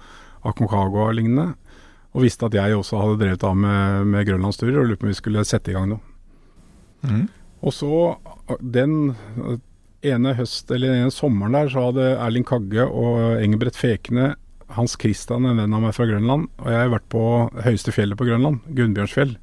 [0.47, 1.51] Aconcagua og lignende.
[2.15, 5.13] Og visste at jeg også hadde drevet av med, med grønlandsturer og lurte på om
[5.13, 6.01] vi skulle sette i gang noe.
[7.05, 7.25] Mm.
[7.61, 7.91] Og så
[8.61, 9.17] den
[10.05, 14.35] ene høst, eller ene sommeren der, så hadde Erling Kagge og Engebret Fekne
[14.75, 17.23] Hans Christian, en venn av meg fra Grønland, og jeg har vært på
[17.63, 19.37] høyeste fjellet på Grønland, Gunnbjørnsfjell,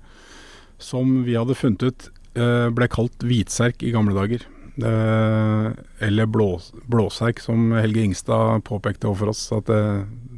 [0.84, 2.08] som vi hadde funnet ut
[2.38, 4.44] eh, ble kalt hvitserk i gamle dager.
[4.74, 5.68] Eh,
[6.06, 6.48] eller blå,
[6.90, 9.82] blåserk, som Helge Ingstad påpekte overfor oss, at det,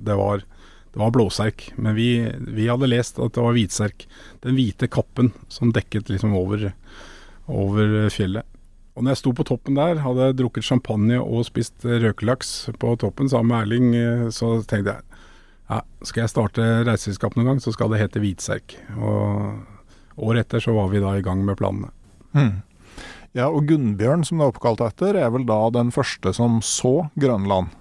[0.06, 0.44] det, var,
[0.92, 1.70] det var blåserk.
[1.76, 2.10] Men vi,
[2.46, 4.06] vi, hadde lest at det var hvitserk.
[4.44, 6.70] Den hvite kappen som dekket liksom over,
[7.46, 8.46] over fjellet.
[8.96, 12.94] Og når jeg sto på toppen der, hadde jeg drukket champagne og spist røkelaks på
[13.02, 15.16] toppen sammen med Erling, så tenkte jeg
[15.66, 18.76] ja, skal jeg starte reiseselskap noen gang, så skal det hete Hvitserk.
[18.96, 19.75] Og
[20.16, 21.92] året etter så var vi da i gang med planene.
[22.36, 22.62] Mm.
[23.36, 27.10] Ja, og Gunnbjørn, som det er oppkalt etter, er vel da den første som så
[27.20, 27.74] Grønland.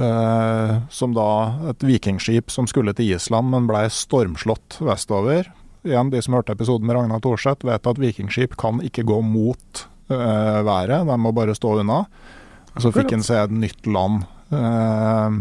[0.00, 1.30] Eh, som da
[1.70, 5.50] et vikingskip som skulle til Island, men blei stormslått vestover.
[5.86, 9.84] Igjen, de som hørte episoden med Ragnar Thorseth, vet at vikingskip kan ikke gå mot
[10.10, 11.06] eh, været.
[11.06, 12.02] De må bare stå unna.
[12.70, 15.38] Og så fikk en se et nytt land eh,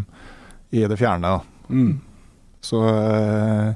[0.77, 1.39] i det fjerne.
[1.69, 1.99] Mm.
[2.61, 3.73] Så, uh,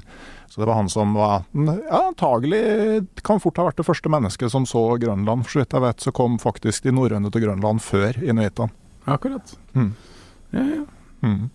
[0.54, 2.60] Så det var han som var ja, antagelig
[3.26, 5.42] kan fort ha vært det første mennesket som så Grønland.
[5.42, 8.70] For så vidt jeg vet, så kom faktisk de norrøne til Grønland før inuittene.
[9.10, 9.56] Akkurat.
[9.74, 9.90] Mm.
[10.54, 10.84] Ja, ja.
[11.26, 11.50] Mm.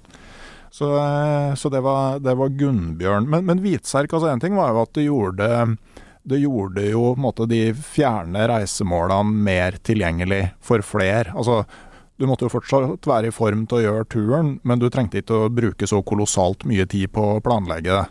[0.70, 3.30] Så, eh, så det, var, det, var, Gunnbjørn.
[3.30, 5.50] Men, men Hvitserk, altså en ting var jo at det gjorde
[6.30, 11.32] det gjorde jo måte, de fjerne reisemålene mer tilgjengelig for flere.
[11.32, 11.64] Altså,
[12.20, 15.46] du måtte jo fortsatt være i form til å gjøre turen, men du trengte ikke
[15.48, 18.08] å bruke så kolossalt mye tid på å planlegge det.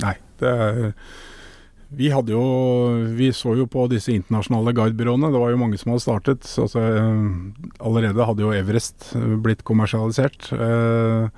[0.00, 0.16] Nei.
[0.40, 0.52] Det,
[1.92, 2.44] vi hadde jo
[3.18, 5.32] Vi så jo på disse internasjonale guidebyråene.
[5.32, 6.48] Det var jo mange som hadde startet.
[6.60, 6.84] Altså,
[7.82, 9.12] allerede hadde jo Everest
[9.44, 10.48] blitt kommersialisert.
[10.56, 11.28] Eh,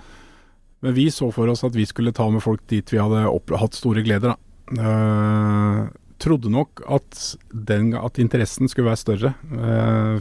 [0.84, 3.26] men vi så for oss at vi skulle ta med folk dit vi hadde
[3.58, 4.34] hatt store gleder.
[4.34, 4.38] Da.
[4.78, 5.80] Eh,
[6.22, 7.18] trodde nok at,
[7.50, 9.32] den, at, interessen skulle være større.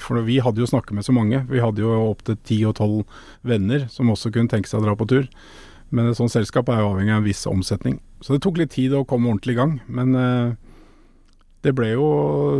[0.04, 1.44] For vi hadde jo snakket med så mange.
[1.52, 3.06] Vi hadde jo opptil ti og tolv
[3.46, 5.30] venner som også kunne tenke seg å dra på tur.
[5.94, 8.00] Men et sånt selskap er jo avhengig av en viss omsetning.
[8.24, 9.76] Så det tok litt tid å komme ordentlig i gang.
[9.86, 10.56] Men eh,
[11.64, 12.08] det ble jo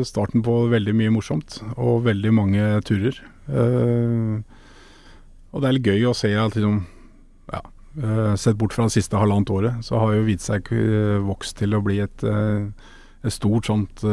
[0.08, 3.18] starten på veldig mye morsomt, og veldig mange turer.
[3.52, 4.38] Eh,
[5.52, 6.78] og det er litt gøy å se at liksom
[7.52, 7.60] ja,
[8.00, 11.76] eh, Sett bort fra det siste halvannet året, så har jo Hvitserk eh, vokst til
[11.76, 14.06] å bli et, et stort sånt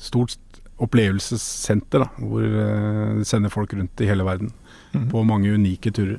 [0.00, 0.38] stort
[0.80, 4.48] opplevelsessenter, da, hvor det sender folk rundt i hele verden
[4.94, 5.10] mm.
[5.12, 6.16] på mange unike turer.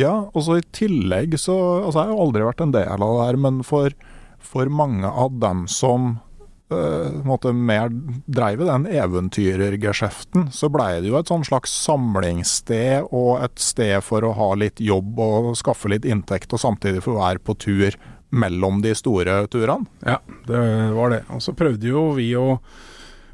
[0.00, 3.14] Ja, og så i tillegg så Altså, jeg har jo aldri vært en del av
[3.18, 3.94] det her, men for,
[4.40, 6.12] for mange av dem som
[6.72, 7.90] uh, måtte mer
[8.30, 14.26] dreiv den eventyrergeskjeften, så blei det jo et sånn slags samlingssted og et sted for
[14.26, 17.98] å ha litt jobb og skaffe litt inntekt, og samtidig få være på tur
[18.30, 19.90] mellom de store turene.
[20.06, 20.62] Ja, det
[20.94, 21.24] var det.
[21.34, 22.60] Og så prøvde jo vi å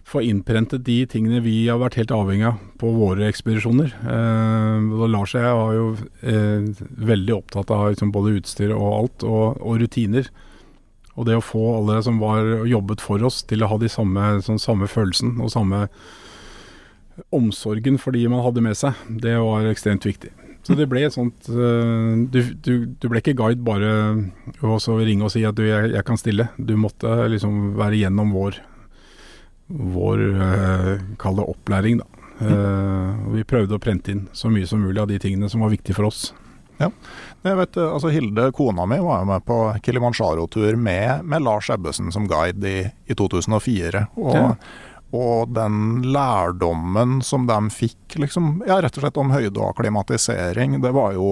[0.07, 3.91] få innprentet de tingene vi har vært helt avhengig av på våre ekspedisjoner.
[4.07, 5.87] Eh, Lars og jeg var jo
[6.23, 10.31] eh, veldig opptatt av liksom, både utstyr og alt, og, og, rutiner.
[11.17, 14.37] Og det å få alle som var jobbet for oss til å ha de samme,
[14.47, 15.87] sånn, samme følelsen og samme
[17.35, 18.95] omsorgen for de man hadde med seg,
[19.25, 20.31] det var ekstremt viktig.
[20.67, 23.91] Så det ble et sånt uh, du, du, du, ble ikke guide bare
[24.67, 26.49] å ringe og si at du, jeg, jeg, kan stille.
[26.59, 28.59] Du måtte liksom være gjennom vår
[29.67, 30.91] vår eh,
[31.21, 32.13] kall det opplæring, da.
[32.37, 33.31] Mm.
[33.33, 35.97] vi prøvde å prente inn så mye som mulig av de tingene som var viktige
[35.97, 36.35] for oss.
[36.77, 36.91] Ja.
[37.47, 41.71] Jeg vet, eh, altså Hilde, kona mi, var jo med på Kilimanjaro-tur med, med, Lars
[41.73, 44.07] Ebbesen som guide i, i 2004.
[44.17, 44.49] Og, ja.
[45.17, 50.81] og, den lærdommen som de fikk, liksom, ja, rett og slett om høyde og akklimatisering,
[50.85, 51.31] det var jo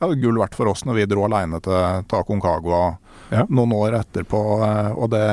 [0.00, 2.84] ja, gull verdt for oss når vi dro alene til, til Aconcagua
[3.34, 3.44] ja.
[3.52, 4.40] noen år etterpå.
[4.96, 5.26] og det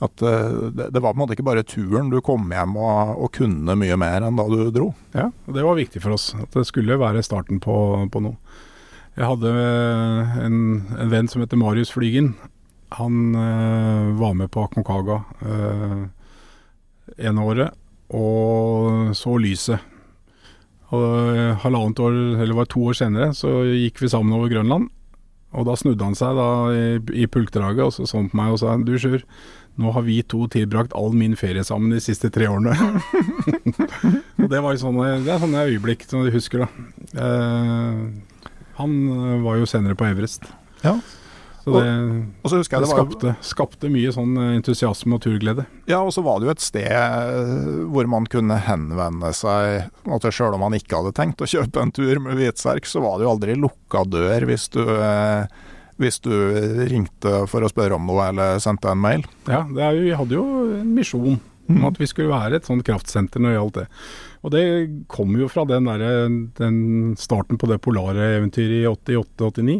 [0.00, 2.08] at uh, det, det, var på en måte ikke bare turen.
[2.12, 4.90] Du kom hjem og, og, kunne mye mer enn da du dro.
[5.12, 6.32] Ja, det var viktig for oss.
[6.40, 7.76] At det skulle være starten på,
[8.12, 8.38] på noe.
[9.18, 10.56] Jeg hadde eh, en,
[10.94, 12.32] en, venn som heter Marius Flygen.
[12.96, 16.06] Han øh, var med på Konkaga øh,
[17.18, 17.76] ene året
[18.10, 19.82] og så lyset.
[20.90, 24.88] Og halvannet år, eller var to år senere, så gikk vi sammen over Grønland.
[25.50, 26.84] Og da snudde han seg da i,
[27.22, 29.24] i pulkdraget og så sånn på meg og sa du Sjur,
[29.80, 32.74] nå har vi to tilbrakt all min ferie sammen de siste tre årene.
[34.40, 36.68] og det var jo sånne, det er sånne øyeblikk som du husker, da.
[37.24, 38.44] Eh,
[38.80, 38.94] han
[39.44, 40.46] var jo senere på Everest.
[40.84, 40.98] Ja.
[41.60, 45.66] Så det, og, og så det, skapte, skapte, mye sånn eh, entusiasme og turglede.
[45.90, 50.30] Ja, og så var det jo et sted eh, hvor man kunne henvende seg at
[50.32, 53.28] Sjøl om man ikke hadde tenkt å kjøpe en tur med hvitserk, så var det
[53.28, 55.44] jo aldri lukka dør hvis du eh,
[56.00, 56.32] hvis du
[56.88, 59.26] ringte for å spørre om noe eller sendte en mail?
[59.44, 60.44] Ja, jo, vi hadde jo
[60.78, 61.36] en misjon
[61.70, 61.86] om mm.
[61.90, 63.86] at vi skulle være et sånt kraftsenter når det gjaldt det.
[64.40, 64.64] Og det
[65.12, 66.78] kom jo fra den, der, den
[67.20, 69.76] starten på det polare eventyret i 88-89.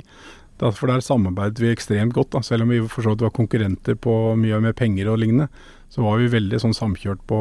[0.60, 2.34] For der samarbeidet vi ekstremt godt.
[2.34, 2.42] Da.
[2.44, 5.48] Selv om vi var konkurrenter på mye med penger og lignende,
[5.90, 7.40] så var vi veldig sånn samkjørt på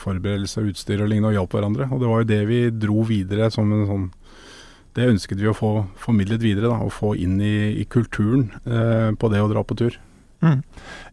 [0.00, 1.88] forberedelse og utstyr og lignende og hjalp hverandre.
[1.94, 4.08] Og det var jo det vi dro videre som en sånn
[4.98, 9.12] det ønsket vi å få formidlet videre, da, og få inn i, i kulturen eh,
[9.14, 9.94] på det å dra på tur.
[10.42, 10.62] Mm.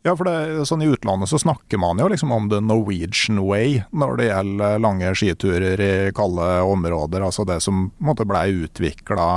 [0.06, 3.80] Ja, for det, sånn I utlandet så snakker man jo liksom om the Norwegian way
[3.90, 7.26] når det gjelder lange skiturer i kalde områder.
[7.26, 9.30] Altså det som måtte blei utvikla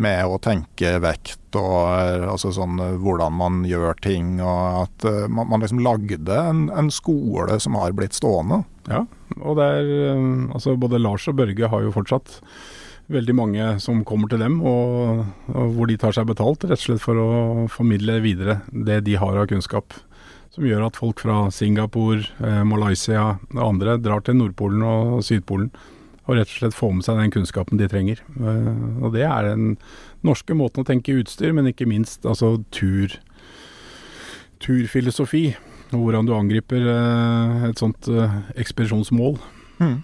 [0.00, 4.38] med å tenke vekt og altså sånn, hvordan man gjør ting.
[4.40, 8.62] og At uh, man, man, liksom lagde en, en, skole som har blitt stående.
[8.88, 9.04] Ja,
[9.38, 9.90] og det er,
[10.52, 12.40] altså både Lars og Børge har jo fortsatt
[13.12, 16.86] veldig mange som kommer til dem, og, og, hvor de tar seg betalt, rett og
[16.86, 17.28] slett for å
[17.72, 19.96] formidle videre det de har av kunnskap.
[20.52, 25.70] Som gjør at folk fra Singapore, eh, Malaysia og andre drar til Nordpolen og Sydpolen.
[26.28, 28.22] Og rett og slett få med seg den kunnskapen de trenger.
[28.38, 28.72] Eh,
[29.02, 29.76] og det er den
[30.26, 33.18] norske måten å tenke utstyr, men ikke minst altså tur
[34.62, 35.48] turfilosofi,
[35.90, 39.40] og hvordan du angriper eh, et sånt eh, ekspedisjonsmål.
[39.82, 39.96] Mm.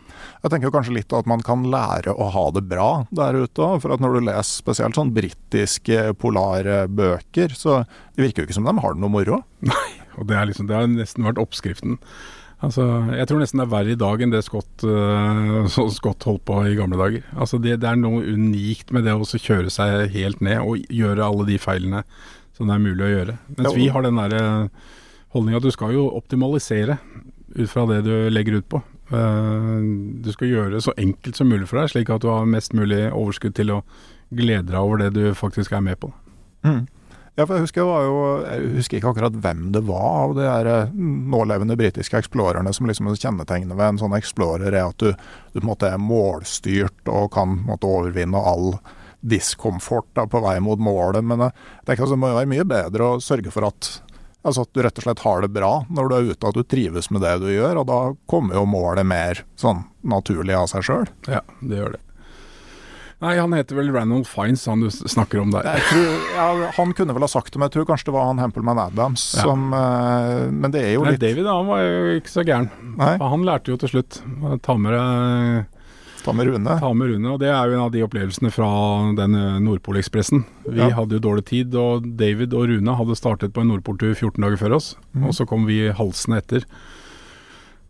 [0.42, 3.68] Jeg tenker kanskje litt at man kan lære å ha det bra der ute.
[3.82, 7.82] For at når du leser spesielt sånn britiske polare bøker, så
[8.16, 9.42] det virker jo ikke som de har det noe moro.
[9.70, 11.98] Nei, og det, er liksom, det har nesten vært oppskriften.
[12.64, 16.44] Altså, jeg tror nesten det er verre i dag enn det Scott, uh, Scott holdt
[16.48, 17.26] på i gamle dager.
[17.38, 21.26] Altså, det, det er noe unikt med det å kjøre seg helt ned og gjøre
[21.26, 22.02] alle de feilene
[22.58, 23.38] som det er mulig å gjøre.
[23.54, 24.38] Mens vi har den der
[25.34, 26.98] holdninga at du skal jo optimalisere
[27.54, 28.82] ut fra det du legger ut på.
[29.08, 29.80] Uh,
[30.20, 32.74] du skal gjøre det så enkelt som mulig for deg, slik at du har mest
[32.76, 33.82] mulig overskudd til å
[34.34, 36.10] glede deg over det du faktisk er med på.
[36.66, 36.84] Mm.
[37.38, 40.42] Ja, for jeg husker, jeg, jo, jeg husker ikke akkurat hvem det var av de
[40.42, 40.94] her eh,
[41.30, 45.12] nålevende britiske eksplorerne som liksom kjennetegner ved en sånn explorer, er at du,
[45.54, 48.72] du på en måte er målstyrt og kan måte overvinne all
[49.20, 51.22] diskomfort da, på vei mot målet.
[51.22, 51.54] Men jeg
[51.86, 53.92] tenker altså, det må jo være mye bedre å sørge for at,
[54.42, 56.66] altså at du rett og slett har det bra når du er ute, at du
[56.66, 57.84] trives med det du gjør.
[57.84, 61.06] Og da kommer jo målet mer sånn naturlig av seg sjøl.
[61.30, 62.02] Ja, det gjør det.
[63.18, 65.66] Nei, han heter vel Ranald Fines, han du snakker om der.
[65.88, 66.44] Tror, ja,
[66.76, 69.24] han kunne vel ha sagt det, men jeg tror kanskje det var han Hempelman Adams
[69.34, 69.42] ja.
[69.48, 72.70] som uh, Men det er jo Nei, litt David han var jo ikke så gæren.
[73.00, 73.16] Nei.
[73.18, 74.20] Han lærte jo til slutt.
[74.62, 74.94] Ta med
[76.22, 76.78] Ta med Rune.
[76.78, 78.68] Ta med Rune, og Det er jo en av de opplevelsene fra
[79.16, 80.42] den eh, Nordpolekspressen.
[80.66, 80.90] Vi ja.
[80.92, 84.60] hadde jo dårlig tid, og David og Rune hadde startet på en Nordpoltur 14 dager
[84.60, 84.90] før oss.
[85.14, 85.28] Mm.
[85.30, 86.66] Og så kom vi halsende etter.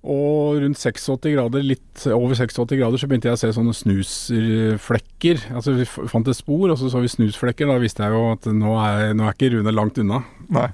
[0.07, 5.49] Og rundt 86 grader, litt over 86 grader, så begynte jeg å se sånne snusflekker.
[5.59, 7.66] Altså Vi fant et spor, og så så vi snusflekker.
[7.66, 10.23] Da visste jeg jo at nå er, nå er ikke Rune langt unna.
[10.55, 10.69] Nei.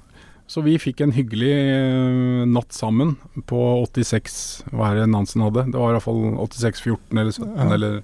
[0.44, 3.14] Så vi fikk en hyggelig uh, natt sammen
[3.48, 4.34] på 86
[4.74, 5.64] Hva er det Nansen hadde?
[5.72, 7.68] Det var iallfall 86-14 eller 17 ja.
[7.78, 7.94] eller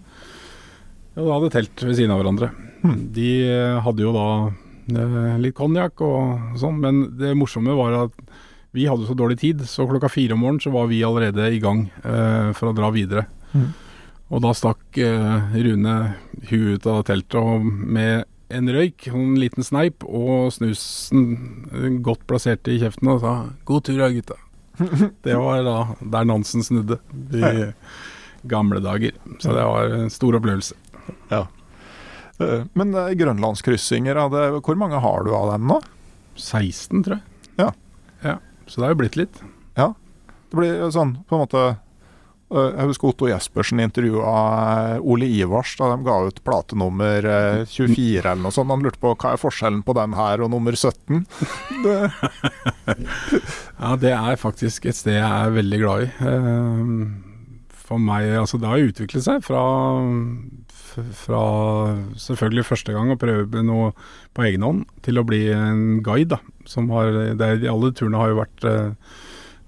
[1.18, 2.48] Ja, da hadde telt ved siden av hverandre.
[2.80, 2.96] Hmm.
[3.12, 8.16] De uh, hadde jo da uh, litt konjakk og sånn, men det morsomme var at
[8.70, 11.58] vi hadde så dårlig tid, så klokka fire om morgenen så var vi allerede i
[11.62, 13.26] gang eh, for å dra videre.
[13.52, 13.70] Mm.
[14.30, 15.94] Og da stakk eh, Rune
[16.50, 21.24] huet ut av teltet med en røyk, en liten sneip og snusen
[21.72, 23.34] eh, godt plassert i kjeften og sa
[23.66, 24.38] 'god tur da, gutta'.
[25.26, 27.00] det var da der Nansen snudde
[27.34, 27.72] i
[28.48, 29.18] gamle dager.
[29.42, 30.78] Så det var en stor opplevelse.
[31.28, 31.48] Ja.
[32.72, 34.16] Men grønlandskryssinger,
[34.64, 35.76] hvor mange har du av dem nå?
[36.40, 37.52] 16, tror jeg.
[37.60, 37.68] Ja.
[38.24, 38.38] ja.
[38.70, 39.40] Så det har jo blitt litt.
[39.74, 39.92] Ja.
[40.50, 44.34] Det blir sånn på en måte øh, Jeg husker Otto Jespersen intervjua
[44.96, 47.26] øh, Ole Ivars da de ga ut plate nummer
[47.66, 48.70] 24 øh, eller noe sånt.
[48.70, 51.26] Han lurte på hva er forskjellen på den her og nummer 17?
[51.84, 51.96] Det.
[53.80, 56.10] ja, det er faktisk et sted jeg er veldig glad i.
[57.90, 59.62] For meg, altså Det har utviklet seg fra,
[61.16, 61.42] fra
[62.20, 63.90] selvfølgelig første gang å prøve noe
[64.36, 66.36] på egen hånd, til å bli en guide.
[66.36, 66.40] da
[66.70, 68.92] som har er, Alle turene har jo vært, uh,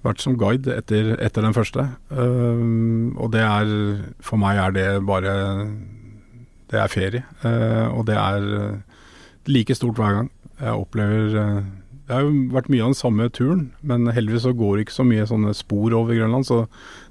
[0.06, 1.88] vært som guide etter, etter den første.
[2.10, 3.74] Uh, og det er
[4.22, 5.34] For meg er det bare
[6.70, 7.24] Det er ferie.
[7.44, 8.82] Uh, og det er
[9.46, 10.30] like stort hver gang.
[10.60, 14.76] Jeg opplever Det har jo vært mye av den samme turen, men heldigvis så går
[14.76, 16.66] det ikke så mye sånne spor over Grønland, så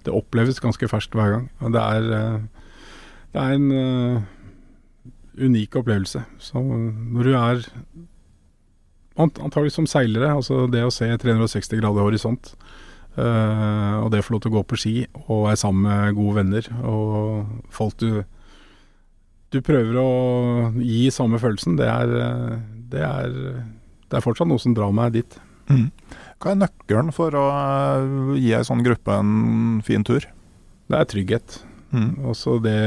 [0.06, 1.45] det oppleves ganske ferskt hver gang.
[1.60, 2.41] Og det er,
[3.32, 4.26] det er en
[5.41, 6.24] unik opplevelse.
[6.44, 7.68] Så når du er
[9.20, 10.32] Antagelig som seilere.
[10.32, 12.53] Altså det å se 360 grader horisont.
[13.18, 14.94] Uh, og det å få lov til å gå på ski
[15.26, 18.22] og være sammen med gode venner og folk du
[19.52, 20.12] Du prøver å
[20.80, 21.76] gi samme følelsen.
[21.76, 22.14] Det er,
[22.88, 23.34] det er,
[24.08, 25.36] det er fortsatt noe som drar meg dit.
[25.68, 25.90] Mm.
[26.40, 27.44] Hva er nøkkelen for å
[28.40, 30.24] gi ei sånn gruppe en fin tur?
[30.88, 31.58] Det er trygghet.
[31.92, 32.12] Mm.
[32.32, 32.80] Også det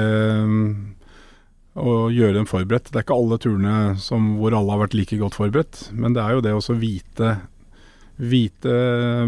[1.74, 2.90] å gjøre dem forberedt.
[2.90, 6.22] Det er ikke alle turene som, hvor alle har vært like godt forberedt, men det
[6.22, 7.32] er jo det å vite,
[8.16, 8.76] vite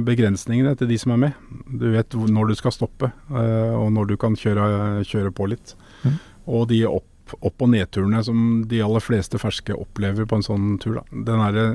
[0.07, 1.43] begrensningene til de som er med.
[1.67, 5.75] Du vet når du skal stoppe, uh, og når du kan kjøre, kjøre på litt.
[6.07, 6.17] Mm.
[6.55, 10.77] Og de opp, opp- og nedturene som de aller fleste ferske opplever på en sånn
[10.83, 11.01] tur.
[11.01, 11.23] Da.
[11.27, 11.67] Den herre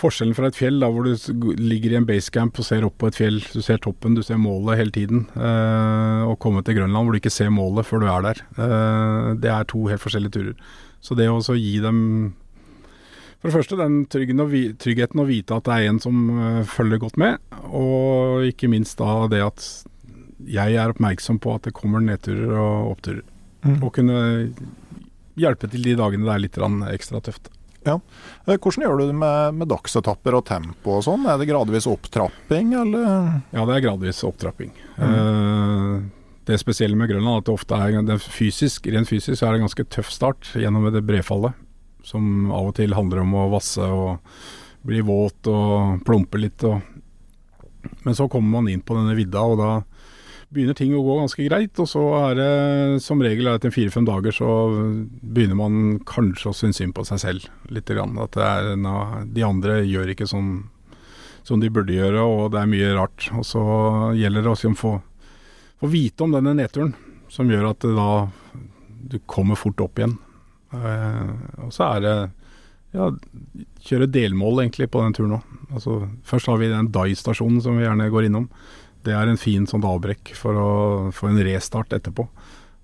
[0.00, 3.10] Forskjellen fra et fjell, da, hvor du ligger i en basecamp og ser opp på
[3.10, 7.04] et fjell, du ser toppen, du ser målet hele tiden, eh, og komme til Grønland
[7.04, 10.36] hvor du ikke ser målet før du er der, eh, det er to helt forskjellige
[10.38, 10.70] turer.
[11.04, 12.00] Så det å gi dem
[13.40, 17.16] for det første den tryggheten å vite at det er en som uh, følger godt
[17.20, 17.38] med,
[17.72, 19.68] og ikke minst da det at
[20.44, 23.24] jeg er oppmerksom på at det kommer nedturer og oppturer.
[23.64, 23.78] Mm.
[23.78, 24.18] Og kunne
[25.40, 26.60] hjelpe til de dagene det er litt
[26.92, 27.48] ekstra tøft.
[27.86, 27.96] Ja.
[28.46, 31.26] Eh, hvordan gjør du det med, med dagsetapper og tempo og sånn?
[31.30, 33.40] Er det gradvis opptrapping, eller?
[33.54, 34.72] Ja, det er gradvis opptrapping.
[34.98, 35.14] Mm.
[35.14, 39.52] Uh, det spesielle med Grønland er at det ofte er det fysisk, rent fysisk er
[39.52, 41.56] det en ganske tøff start gjennom det brefallet,
[42.04, 44.18] som av og til handler om å vasse og
[44.88, 46.64] bli våt og plumpe litt.
[46.64, 46.80] Og,
[48.06, 49.70] men så kommer man inn på denne vidda, og da
[50.50, 51.78] begynner ting å gå ganske greit.
[51.82, 52.50] Og så er det
[53.04, 54.48] som regel etter fire-fem dager så
[55.20, 57.90] begynner man kanskje å synes synd på seg selv litt.
[57.90, 58.18] Grann.
[58.22, 60.70] At er, na, de andre gjør ikke som,
[61.46, 63.30] som de burde gjøre, og det er mye rart.
[63.38, 63.62] Og så
[64.18, 64.96] gjelder det å få,
[65.80, 66.94] få vite om denne nedturen,
[67.30, 68.10] som gjør at da
[69.10, 70.18] du kommer fort opp igjen.
[70.76, 71.32] Eh,
[71.64, 72.14] og så er det
[72.94, 73.06] ja,
[73.86, 75.56] kjøre delmål egentlig på den turen òg.
[75.70, 78.48] Altså, først har vi den Dai-stasjonen som vi gjerne går innom.
[79.06, 80.72] Det er en fin sånn avbrekk for å
[81.14, 82.26] få en restart etterpå.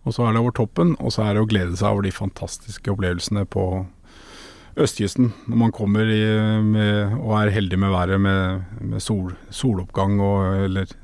[0.06, 2.14] Og så er det over toppen, og så er det å glede seg over de
[2.14, 3.64] fantastiske opplevelsene på
[4.76, 5.32] østkysten.
[5.50, 6.22] Når man kommer i,
[6.62, 10.94] med, og er heldig med været med, med sol, soloppgang, og, eller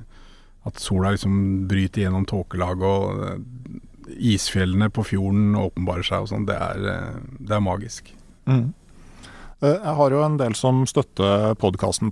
[0.69, 3.81] at sola liksom bryter gjennom tåkelaget, og eh,
[4.33, 6.47] isfjellene på fjorden åpenbarer seg og sånn.
[6.47, 8.13] Det, eh, det, er magisk.
[8.47, 8.71] Mm.
[9.63, 12.11] Eh, jeg har jo en del som støtter podkasten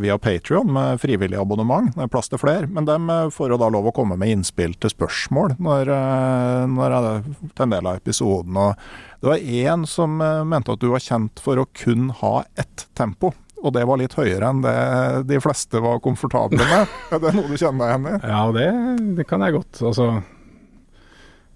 [0.00, 1.90] via Patrion med frivillig abonnement.
[1.94, 2.68] Det er plass til flere.
[2.70, 6.66] Men de eh, får jo da lov å komme med innspill til spørsmål når, eh,
[6.70, 8.60] når jeg, til en del av episoden.
[8.62, 12.86] Og det var én som mente at du var kjent for å kun ha ett
[12.98, 13.32] tempo.
[13.62, 14.78] Og det var litt høyere enn det
[15.30, 16.94] de fleste var komfortable med.
[17.14, 18.32] Er det noe du kjenner deg igjen i?
[18.32, 18.70] Ja, det,
[19.18, 19.82] det kan jeg godt.
[19.86, 20.08] Altså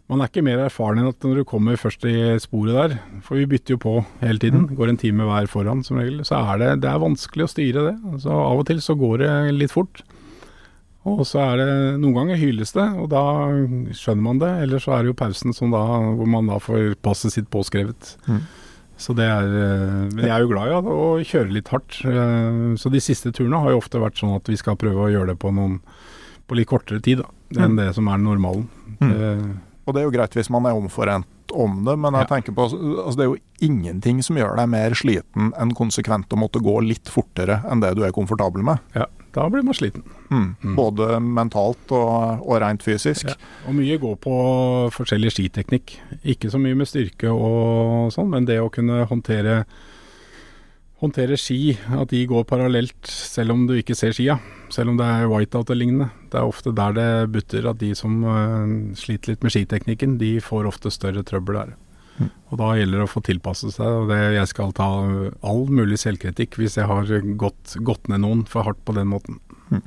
[0.06, 3.40] man er ikke mer erfaren enn at når du kommer først i sporet der, for
[3.40, 4.76] vi bytter jo på hele tiden, mm.
[4.78, 7.88] går en time hver foran som regel, så er det, det er vanskelig å styre
[7.88, 7.96] det.
[8.22, 10.04] Så av og til så går det litt fort.
[11.06, 11.72] Og så er det
[12.02, 13.24] Noen ganger hyles det, og da
[13.94, 14.52] skjønner man det.
[14.64, 15.82] Eller så er det jo pausen som da,
[16.18, 18.16] hvor man da får passet sitt påskrevet.
[18.26, 18.40] Mm.
[18.96, 21.98] Så det er eh, Men jeg er jo glad i ja, å kjøre litt hardt.
[22.08, 25.12] Eh, så de siste turene har jo ofte vært sånn at vi skal prøve å
[25.12, 25.78] gjøre det på noen
[26.46, 27.78] på litt kortere tid da, enn mm.
[27.80, 28.68] det som er normalen.
[29.02, 29.56] Mm.
[29.86, 32.66] Og det er jo greit hvis man er omforent om det, men jeg tenker på
[32.66, 36.74] altså det er jo ingenting som gjør deg mer sliten enn konsekvent å måtte gå
[36.82, 38.82] litt fortere enn det du er komfortabel med.
[38.98, 39.06] Ja,
[39.36, 40.02] da blir man sliten.
[40.26, 40.56] Mm.
[40.58, 40.74] Mm.
[40.78, 43.30] Både mentalt og, og rent fysisk.
[43.30, 43.36] Ja.
[43.68, 44.36] Og mye går på
[44.96, 45.94] forskjellig skiteknikk.
[46.26, 49.62] Ikke så mye med styrke og sånn, men det å kunne håndtere
[51.02, 54.38] håndtere ski, at de går parallelt selv om du ikke ser skia.
[54.72, 56.08] Selv om det er whiteout og lignende.
[56.32, 60.36] Det er ofte der det butter, at de som uh, sliter litt med skiteknikken, de
[60.42, 61.74] får ofte større trøbbel der.
[62.16, 62.30] Mm.
[62.48, 63.86] Og da gjelder det å få tilpasse seg.
[63.86, 64.88] og det, Jeg skal ta
[65.44, 69.38] all mulig selvkritikk hvis jeg har gått, gått ned noen for hardt på den måten.
[69.68, 69.84] Mm.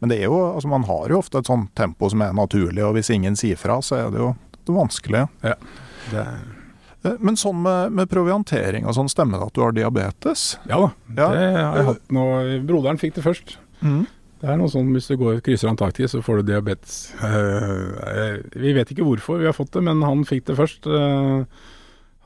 [0.00, 2.80] Men det er jo, altså man har jo ofte et sånt tempo som er naturlig,
[2.84, 4.32] og hvis ingen sier fra, så er det jo
[4.66, 5.28] det vanskelige.
[5.44, 5.58] Ja,
[6.10, 6.55] det er Eh,
[7.20, 10.44] men sånn med, med, proviantering og sånn, stemmer det at du har diabetes?
[10.68, 11.14] Ja da, ja.
[11.16, 12.26] det har jeg hatt nå.
[12.68, 13.56] Broderen fikk det først.
[13.80, 14.04] Mm.
[14.36, 16.98] Det er noe sånn hvis du går krysser Antarktis, så får du diabetes.
[17.22, 20.88] Uh, vi vet ikke hvorfor vi har fått det, men han fikk det først.
[20.88, 21.48] Uh,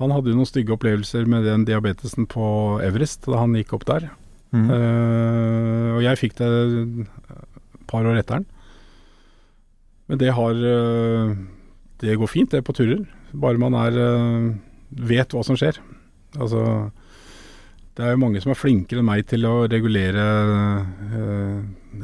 [0.03, 2.45] han hadde jo noen stygge opplevelser med den diabetesen på
[2.83, 4.09] Everest da han gikk opp der.
[4.51, 4.67] Mm.
[4.67, 8.49] Uh, og jeg fikk det et par år etter den.
[10.11, 10.57] Men det har
[12.01, 13.05] Det går fint, det, på turer.
[13.31, 13.95] Bare man er
[14.91, 15.79] vet hva som skjer.
[16.39, 16.91] Altså
[17.99, 20.27] det er jo mange som er flinkere enn meg til å regulere,
[21.11, 21.57] eh,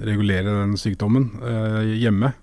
[0.04, 2.34] regulere den sykdommen eh, hjemme.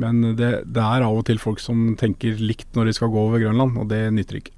[0.00, 3.24] Men det, det, er av og til folk som tenker likt når de skal gå
[3.26, 4.54] over Grønland, og det nytter ikke.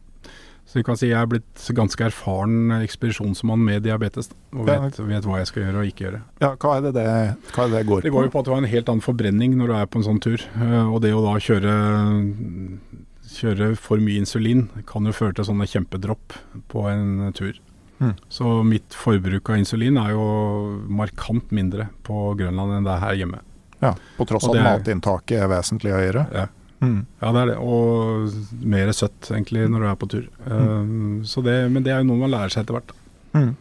[0.65, 4.31] Så du kan si jeg er blitt ganske erfaren ekspedisjonsmann med diabetes.
[4.57, 6.21] Og vet, vet, hva jeg skal gjøre og ikke gjøre.
[6.43, 8.05] Ja, Hva er det det, er det, går på?
[8.07, 10.01] Det går jo på at du har en helt annen forbrenning når du er på
[10.01, 10.45] en sånn tur.
[10.57, 11.75] Uh, og det å da kjøre
[13.36, 16.36] kjøre for mye insulin kan jo føre til sånne kjempedropp
[16.73, 17.59] på en tur.
[17.98, 18.15] Mm.
[18.28, 20.24] Så mitt forbruk av insulin er jo
[20.90, 23.40] markant mindre på Grønland enn det er her hjemme.
[23.85, 26.27] Ja, På tross av at matinntaket er vesentlig høyere?
[26.35, 26.47] Ja.
[26.85, 27.06] Mm.
[27.20, 27.56] ja, det er det.
[27.65, 30.24] Og mer søtt, egentlig, når du er på tur.
[30.44, 31.20] Mm.
[31.24, 32.94] Uh, det, men det er jo noe man lærer seg etter hvert.
[33.36, 33.52] Mm.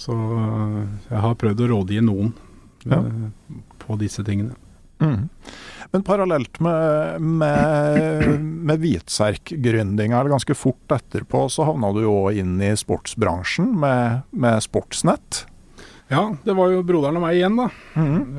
[0.00, 0.80] Så uh,
[1.10, 2.34] jeg har prøvd å rådgi noen
[2.88, 3.00] ja.
[3.00, 4.56] uh, på disse tingene.
[5.00, 5.28] Mm.
[5.90, 12.60] Men parallelt med, med, med hvitserkgründinga, eller ganske fort etterpå, så havna du jo inn
[12.62, 15.44] i sportsbransjen med, med Sportsnett.
[16.10, 17.68] Ja, det var jo broderen og meg igjen, da.
[17.94, 18.38] Mm.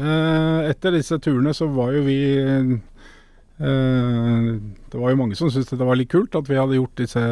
[0.67, 2.71] Etter disse turene så var jo vi eh,
[4.91, 7.23] Det var jo mange som syntes det var litt kult at vi hadde gjort disse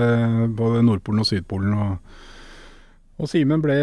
[0.55, 1.75] både Nordpolen og Sydpolen.
[1.75, 2.15] Og,
[3.19, 3.75] og Simen ble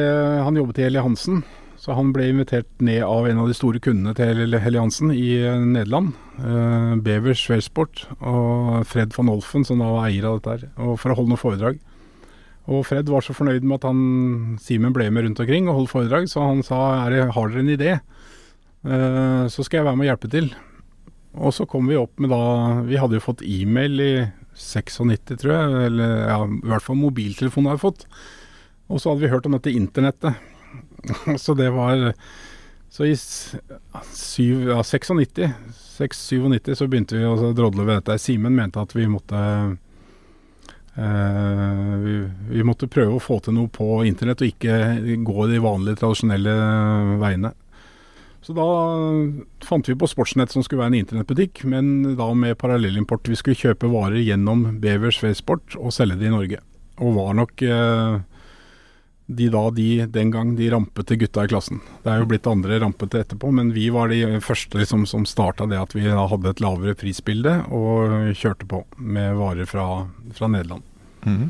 [0.49, 1.45] Han jobbet i Eli Hansen.
[1.87, 4.81] Så han ble invitert ned av en av de store kundene til Helly
[5.15, 6.17] i eh, Nederland.
[6.35, 11.15] Uh, Bever Schwersport og Fred van Olfen, som da var eier av dette her, for
[11.15, 11.79] å holde noe foredrag.
[12.67, 14.01] Og Fred var så fornøyd med at han,
[14.59, 17.71] Simen ble med rundt omkring og holdt foredrag, så han sa er har dere en
[17.77, 17.95] idé,
[18.83, 20.51] uh, så skal jeg være med og hjelpe til.
[21.39, 24.11] Og så kom vi opp med da Vi hadde jo fått e-mail i
[24.59, 28.07] 96, tror jeg, eller ja, i hvert fall mobiltelefon har vi fått
[28.89, 30.56] Og så hadde vi hørt om dette internettet.
[31.45, 32.13] så det var
[32.91, 35.11] Så i syv, ja, 96,
[35.99, 38.19] 96 så begynte vi å drodle ved dette.
[38.21, 39.41] Simen mente at vi måtte
[40.97, 42.17] eh, vi,
[42.51, 46.57] vi, måtte prøve å få til noe på internett, og ikke gå de vanlige, tradisjonelle
[47.21, 47.53] veiene.
[48.47, 48.67] Så da
[49.67, 53.27] fant vi på Sportsnett som skulle være en internettbutikk, men da med parallellimport.
[53.27, 56.61] Vi skulle kjøpe varer gjennom Bevers Vesport og selge det i Norge.
[57.03, 58.21] Og var nok eh,
[59.27, 61.81] de da, de, den gang, de rampete gutta i klassen.
[62.05, 65.67] Det er jo blitt andre rampete etterpå, men vi var de første liksom, som starta
[65.67, 70.51] det at vi da hadde et lavere prisbilde og kjørte på med varer fra, fra
[70.53, 70.87] Nederland.
[71.27, 71.49] Mm.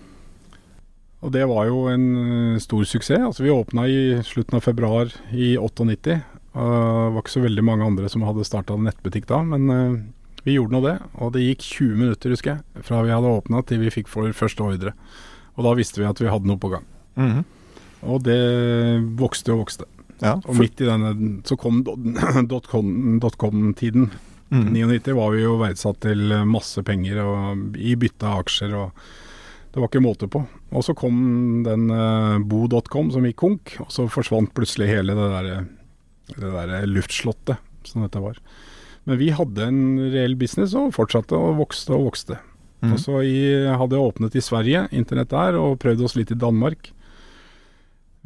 [1.26, 3.24] Og det var jo en uh, stor suksess.
[3.28, 6.20] Altså Vi åpna i slutten av februar i 98.
[6.56, 9.98] Uh, det var ikke så veldig mange andre som hadde starta nettbutikk da, men uh,
[10.46, 10.96] vi gjorde nå det.
[11.20, 14.32] Og det gikk 20 minutter, husker jeg, fra vi hadde åpna til vi fikk for
[14.36, 14.94] første ordre.
[15.56, 16.88] Og da visste vi at vi hadde noe på gang.
[17.16, 17.44] Mm.
[18.04, 18.40] Og det
[19.18, 19.88] vokste og vokste.
[20.22, 21.12] Ja, og midt i denne
[21.48, 21.82] så kom
[22.52, 24.10] dotcom-tiden.
[24.46, 24.68] Mm.
[24.70, 29.08] 99 var vi jo verdsatt til masse penger og i bytte av aksjer og
[29.76, 30.40] det var ikke måte på.
[30.72, 31.16] Og så kom
[31.66, 35.66] den uh, bo.com som gikk konk, og så forsvant plutselig hele det der,
[36.32, 38.38] det der luftslottet som dette var.
[39.04, 39.82] Men vi hadde en
[40.14, 42.38] reell business og fortsatte og vokste og vokste.
[42.80, 42.94] Mm.
[42.94, 43.36] Og så i,
[43.68, 46.88] hadde jeg åpnet i Sverige, internett der, og prøvd oss litt i Danmark.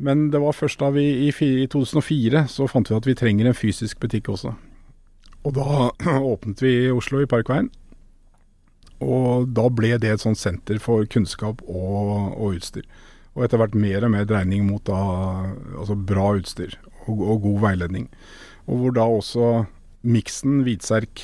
[0.01, 3.51] Men det var først da vi i, i 2004 så fant vi at vi trenger
[3.51, 4.55] en fysisk butikk også.
[5.45, 5.91] Og da
[6.33, 7.69] åpnet vi i Oslo, i Parkveien.
[9.01, 12.85] Og da ble det et sånt senter for kunnskap og, og utstyr.
[13.37, 15.01] Og etter hvert mer og mer dreining mot da,
[15.79, 16.75] altså bra utstyr
[17.07, 18.09] og, og, god veiledning.
[18.69, 19.51] Og hvor da også
[20.05, 21.23] miksen hvitserk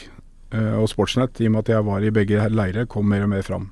[0.55, 3.33] eh, og sportsnett, i og med at jeg var i begge leirer, kom mer og
[3.35, 3.71] mer fram.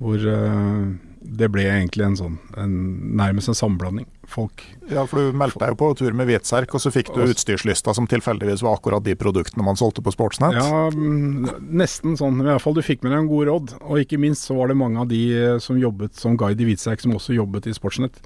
[0.00, 2.74] Hvor eh, det ble egentlig en sånn en,
[3.16, 4.06] nærmest en sammenblanding.
[4.28, 7.22] Folk Ja, for du meldte deg jo på tur med Hvitserk, og så fikk du
[7.24, 10.56] utstyrslysta som tilfeldigvis var akkurat de produktene man solgte på Sportsnett?
[10.58, 12.42] Ja, mm, nesten sånn.
[12.42, 13.74] I hvert fall du fikk med deg en god råd.
[13.82, 16.68] Og ikke minst så var det mange av de eh, som jobbet som guide i
[16.68, 18.20] Hvitserk, som også jobbet i Sportsnett.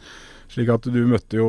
[0.50, 1.48] Slik at du møtte jo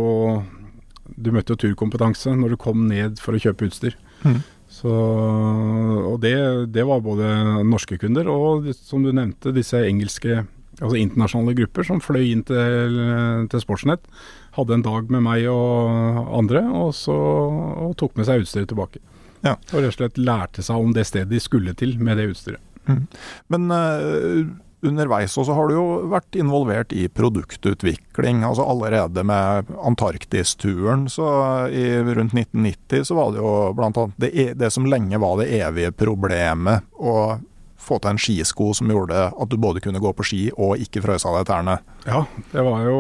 [1.10, 3.98] du møtte jo turkompetanse når du kom ned for å kjøpe utstyr.
[4.22, 4.42] Mm.
[4.70, 6.36] Så, og det,
[6.76, 7.26] det, var både
[7.66, 10.44] norske kunder og, som du nevnte, disse engelske
[10.80, 13.00] altså internasjonale grupper som fløy inn til,
[13.52, 14.08] til Sportsnett.
[14.58, 19.04] Hadde en dag med meg og andre, og så og tok med seg utstyret tilbake.
[19.46, 19.56] Ja.
[19.72, 22.64] Og rett og slett lærte seg om det stedet de skulle til med det utstyret.
[22.90, 23.06] Mm.
[23.54, 24.50] Men uh,
[24.86, 28.44] underveis også har du jo vært involvert i produktutvikling.
[28.48, 31.28] altså Allerede med Antarktis-turen så
[31.68, 35.52] i rundt 1990 så var det jo annet det, e, det som lenge var det
[35.60, 36.88] evige problemet.
[36.96, 37.46] og
[37.90, 41.04] få til en skisko som gjorde at du både kunne gå på ski og ikke
[41.06, 41.80] frøs av deg tærne?
[42.08, 43.00] Ja, det var jo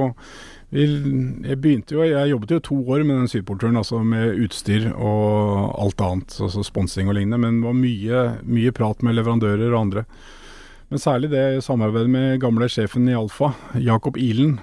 [0.69, 5.71] jeg begynte jo, jeg jobbet jo to år med den sydpolturen, altså med utstyr og
[5.81, 7.39] alt annet, altså sponsing og lignende.
[7.41, 10.03] Men det var mye, mye prat med leverandører og andre.
[10.93, 14.59] Men særlig det samarbeidet med gamle sjefen i Alfa, Jakob Ilen,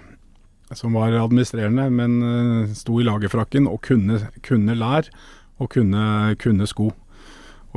[0.75, 5.11] som var administrerende, men eh, sto i lagerfrakken og kunne, kunne lær
[5.59, 6.93] og kunne, kunne sko.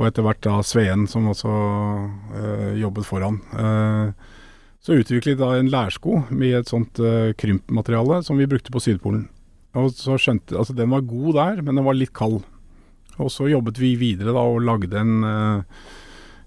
[0.00, 3.36] Og etter hvert da Sveen, som også øh, jobbet foran.
[3.52, 4.38] Uh,
[4.80, 9.26] så utviklet da en lærsko med et sånt uh, krympmateriale som vi brukte på Sydpolen.
[9.76, 12.40] Og så skjønte Altså, den var god der, men den var litt kald.
[13.20, 15.20] Og så jobbet vi videre da og lagde en,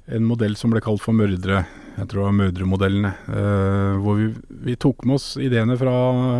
[0.10, 1.62] en modell som ble kalt for mørdre.
[1.94, 3.12] Jeg tror det var mødremodellene.
[3.30, 4.32] Uh, hvor vi,
[4.66, 5.94] vi, tok med oss ideene fra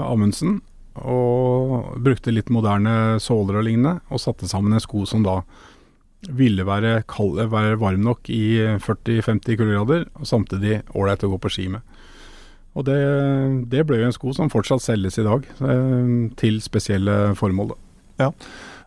[0.10, 0.64] Amundsen
[0.98, 5.40] og brukte litt moderne såler og lignende, og satte sammen en sko som da
[6.32, 11.52] ville være, kald, være varm nok i 40-50 kuldegrader, og samtidig ålreit å gå på
[11.52, 11.82] ski med.
[12.74, 13.00] Og det,
[13.70, 17.74] det, ble jo en sko som fortsatt selges i dag, eh, til spesielle formål.
[17.74, 17.82] Da.
[18.26, 18.32] Ja.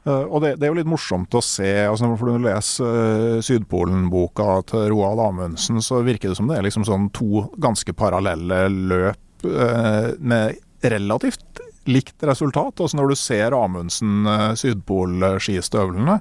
[0.07, 3.39] Uh, og det, det, er jo litt morsomt å se, altså når du leser uh,
[3.43, 8.67] Sydpolen-boka til Roald Amundsen, så virker det som det er liksom sånn to ganske parallelle
[8.71, 12.81] løp med relativt likt resultat.
[12.81, 14.25] Altså når du ser Amundsen
[14.59, 16.17] Sydpol-skistøvlene,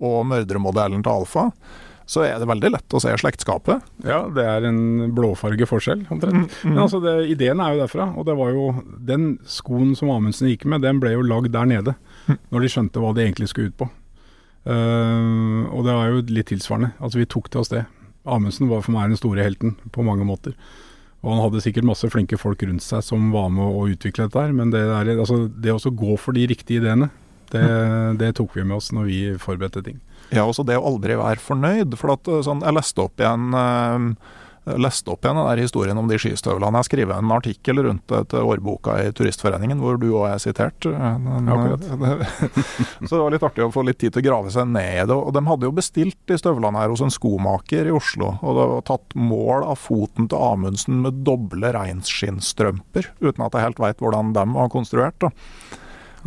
[0.00, 1.46] og mørdremodellen til Alfa,
[2.10, 3.84] så er det veldig lett å se slektskapet.
[4.02, 6.40] Ja, det er en blåfarge forskjell, omtrent.
[6.40, 6.72] Mm, mm.
[6.72, 8.08] Men altså, det, ideen er jo derfra.
[8.18, 8.64] Og det var jo
[9.06, 11.94] Den skoen som Amundsen gikk med, den ble jo lagd der nede.
[12.26, 12.40] Mm.
[12.50, 13.86] Når de skjønte hva de egentlig skulle ut på.
[14.66, 16.90] Uh, og det var jo litt tilsvarende.
[16.98, 17.84] Altså, vi tok til oss det.
[18.26, 20.58] Amundsen var for meg den store helten på mange måter.
[21.20, 24.40] Og han hadde sikkert masse flinke folk rundt seg som var med å utvikle dette
[24.40, 27.10] her, men det, der, altså, det å gå for de riktige ideene,
[27.54, 27.64] det,
[28.20, 29.98] det, tok vi med oss når vi forberedte ting.
[30.30, 31.96] Ja, også det å aldri være fornøyd.
[31.98, 34.38] For at, eh, sånn, jeg leste opp igjen uh,
[34.78, 36.80] leste opp igjen den der historien om de skistøvlene.
[36.80, 40.84] Jeg skrev en artikkel rundt det til årboka i Turistforeningen, hvor du òg er sitert.
[40.84, 41.26] Den,
[43.06, 45.06] så det var litt artig å få litt tid til å grave seg ned i
[45.08, 45.16] det.
[45.16, 48.34] Og de hadde jo bestilt de støvlene her hos en skomaker i Oslo.
[48.40, 53.70] Og det var tatt mål av foten til Amundsen med doble reinskinnstrømper, uten at jeg
[53.70, 55.18] helt veit hvordan de var konstruert.
[55.24, 55.32] da.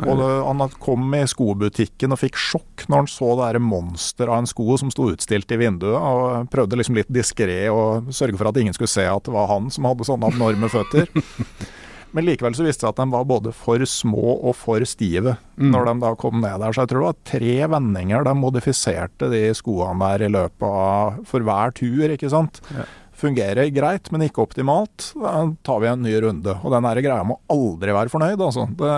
[0.02, 4.32] Og det, Han kom i skobutikken og fikk sjokk når han så det der monster
[4.32, 8.40] av en sko som sto utstilt i vinduet, og prøvde liksom litt diskré å sørge
[8.40, 11.10] for at ingen skulle se at det var han som hadde sånne abnorme føtter.
[12.14, 15.34] Men likevel så viste det seg at de var både for små og for stive
[15.58, 15.70] mm.
[15.74, 16.74] når de da kom ned der.
[16.76, 21.24] Så jeg tror det var tre vendinger de modifiserte de skoene der i løpet av
[21.30, 22.62] for hver tur, ikke sant.
[22.74, 22.86] Ja
[23.24, 26.58] fungerer greit, men ikke optimalt, da tar vi en ny runde.
[26.62, 28.68] Og den greia må aldri være fornøyd, altså.
[28.78, 28.94] Det,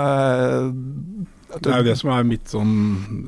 [1.62, 2.74] det er jo det som er mitt sånn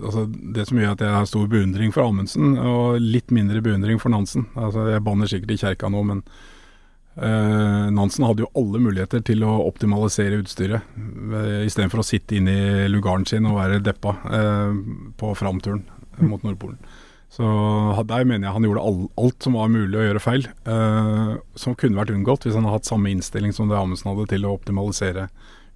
[0.02, 4.02] altså Det som gjør at jeg har stor beundring for Amundsen, og litt mindre beundring
[4.02, 4.48] for Nansen.
[4.57, 6.24] Altså Jeg banner sikkert i kjerka nå, men
[7.22, 10.95] uh, Nansen hadde jo alle muligheter til å optimalisere utstyret.
[10.98, 14.74] Uh, Istedenfor å sitte inne i lugaren sin og være deppa uh,
[15.19, 15.86] på framturen
[16.26, 16.80] mot Nordpolen.
[17.34, 17.45] Så
[18.08, 18.86] der mener jeg han gjorde
[19.20, 22.80] alt som var mulig å gjøre feil, Eh, som kunne vært unngått hvis han hadde
[22.80, 25.28] hatt samme innstilling som det Amundsen hadde til å optimalisere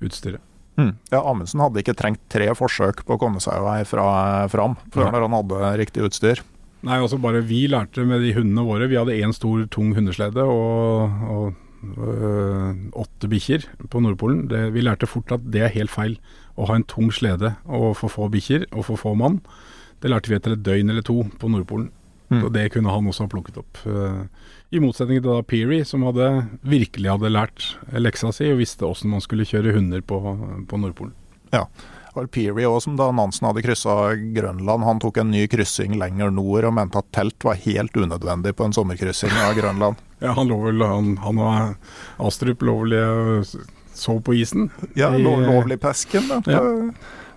[0.02, 0.42] utstyret.
[0.80, 0.96] Mm.
[1.12, 5.10] Ja, Amundsen hadde ikke trengt tre forsøk på å komme seg vei fra, fram før
[5.10, 5.24] ja.
[5.26, 6.42] han hadde riktig utstyr.
[6.82, 8.88] Nei, altså bare vi lærte med de hundene våre.
[8.90, 12.72] Vi hadde én stor, tung hundeslede og, og øh,
[13.04, 14.48] åtte bikkjer på Nordpolen.
[14.50, 16.18] Det, vi lærte fort at det er helt feil
[16.58, 19.44] å ha en tung slede og for få bikkjer og for få mann.
[20.02, 21.92] Det lærte vi etter et døgn eller to på Nordpolen.
[22.32, 22.46] Mm.
[22.46, 23.80] Og det kunne han også ha plukket opp.
[23.84, 24.24] Uh,
[24.72, 26.30] I motsetning til da Peary, som hadde,
[26.64, 30.20] virkelig hadde lært leksa si og visste åssen man skulle kjøre hunder på,
[30.72, 31.14] på Nordpolen.
[31.52, 31.66] Ja,
[32.16, 34.84] Og Peary òg, som da Nansen hadde kryssa Grønland.
[34.88, 38.68] Han tok en ny kryssing lenger nord og mente at telt var helt unødvendig på
[38.68, 40.00] en sommerkryssing av Grønland.
[40.24, 43.44] ja, han lå vel Han, han og Astrup lå vel
[43.94, 44.70] sov på isen.
[44.96, 46.32] Ja, lovlig pesken.
[46.32, 46.42] Da.
[46.48, 46.64] Ja.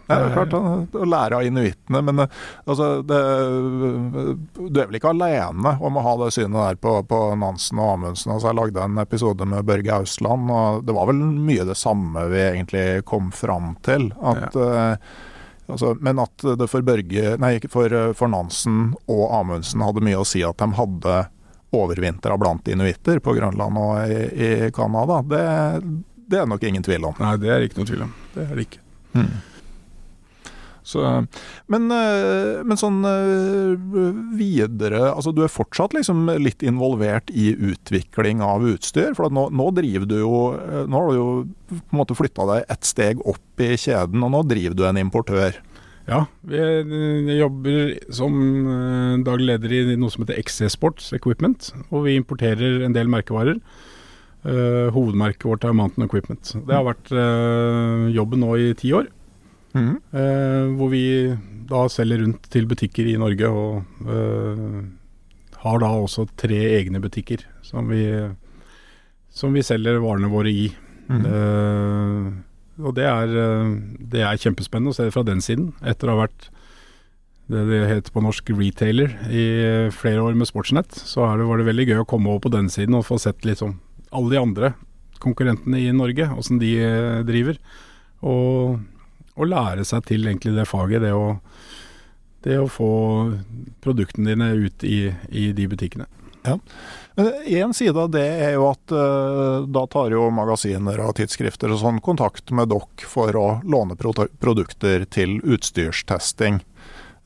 [0.07, 0.55] Ja, det er klart,
[0.95, 2.01] Å lære av inuittene.
[2.05, 3.21] Men eh, altså, det,
[4.59, 7.95] du er vel ikke alene om å ha det synet der på, på Nansen og
[7.95, 8.35] Amundsen.
[8.35, 12.27] Altså, jeg lagde en episode med Børge Ausland, og det var vel mye det samme
[12.33, 14.11] vi egentlig kom fram til.
[14.21, 14.97] At, ja.
[14.99, 20.21] uh, altså, men at det for Børge, nei, for, for Nansen og Amundsen hadde mye
[20.21, 21.23] å si at de hadde
[21.75, 25.41] overvintra blant inuitter på Grønland og i, i Canada, det,
[26.31, 27.17] det er nok ingen tvil om.
[27.19, 28.15] Nei, det er ikke noe tvil om.
[28.37, 28.85] Det er det ikke.
[29.15, 29.33] Mm.
[30.85, 31.01] Så,
[31.73, 33.73] men, eh, men, sånn eh,
[34.37, 39.15] videre altså Du er fortsatt liksom litt involvert i utvikling av utstyr?
[39.17, 41.29] For nå, nå, driver du jo eh, Nå har du jo
[41.71, 45.01] på en måte flytta deg et steg opp i kjeden, og nå driver du en
[45.01, 45.57] importør.
[46.05, 48.37] Ja, vi jobber som
[49.25, 51.71] daglig leder i noe som heter XC Sports Equipment.
[51.89, 53.59] Og vi importerer en del merkevarer.
[54.45, 56.53] Hovedmerket vårt er Mountain Equipment.
[56.69, 57.11] Det har vært
[58.15, 59.09] jobben nå i ti år.
[59.75, 59.95] Mm.
[60.15, 61.05] Eh, hvor vi
[61.67, 64.81] da selger rundt til butikker i Norge, og eh,
[65.65, 68.05] har da også tre egne butikker som vi,
[69.35, 70.69] som vi selger varene våre i.
[71.11, 71.25] Mm.
[71.27, 72.29] Eh,
[72.85, 73.33] og det er,
[73.99, 76.49] det er, kjempespennende å se det fra den siden, etter å ha vært
[77.53, 79.45] det det heter på norsk retailer i
[79.93, 82.71] flere år med Sportsnett, så det, var det veldig gøy å komme over på den
[82.73, 83.77] siden og få sett liksom
[84.17, 84.73] alle de andre
[85.23, 86.73] konkurrentene i Norge, åssen de
[87.29, 87.61] driver.
[88.25, 88.81] Og
[89.35, 91.03] å lære seg til egentlig det faget.
[91.05, 91.39] Det å,
[92.47, 92.91] det å få
[93.85, 96.09] produktene dine ut i, i de butikkene.
[96.45, 96.59] Ja.
[97.17, 101.81] En side av det er jo at uh, da tar jo magasiner og tidsskrifter og
[101.81, 106.61] sånn kontakt med dere for å låne produkter til utstyrstesting.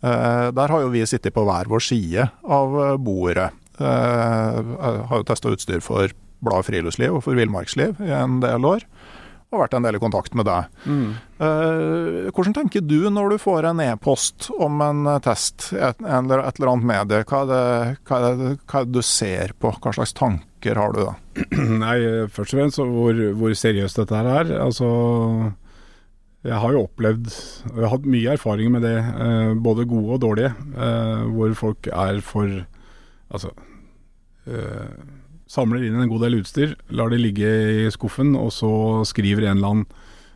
[0.05, 3.51] Uh, der har jo vi sittet på hver vår side av bordet.
[3.79, 6.11] Jeg har jo testa utstyr for
[6.43, 8.83] Bladet Friluftsliv og for Villmarksliv i en del år
[9.49, 10.67] og vært en del i kontakt med deg.
[10.85, 11.13] Mm.
[12.37, 16.59] Hvordan tenker du når du får en e-post om en eh, test, et, eller et
[16.59, 17.23] eller annet medie?
[17.29, 17.63] Hva er, det,
[18.09, 19.73] hva, er det, hva er, det, du ser på?
[19.73, 21.15] Hva slags tanker har du da?
[21.85, 21.97] Nei,
[22.35, 24.53] Først og fremst hvor, hvor seriøst dette her er.
[24.67, 24.89] Altså,
[26.45, 30.19] jeg har jo opplevd og jeg har hatt mye erfaring med det, uh, både gode
[30.19, 32.65] og dårlige, uh, hvor folk er for
[33.29, 33.51] Altså
[35.49, 38.71] samler inn en god del utstyr, lar det ligge i skuffen, og så
[39.09, 39.87] skriver en eller annen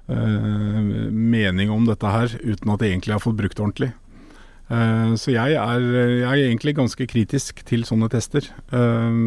[0.08, 3.92] eh, mening om dette her, uten at det egentlig har fått brukt ordentlig.
[4.72, 8.48] Eh, så jeg er, jeg er, egentlig ganske kritisk til sånne tester.
[8.72, 9.18] Eh,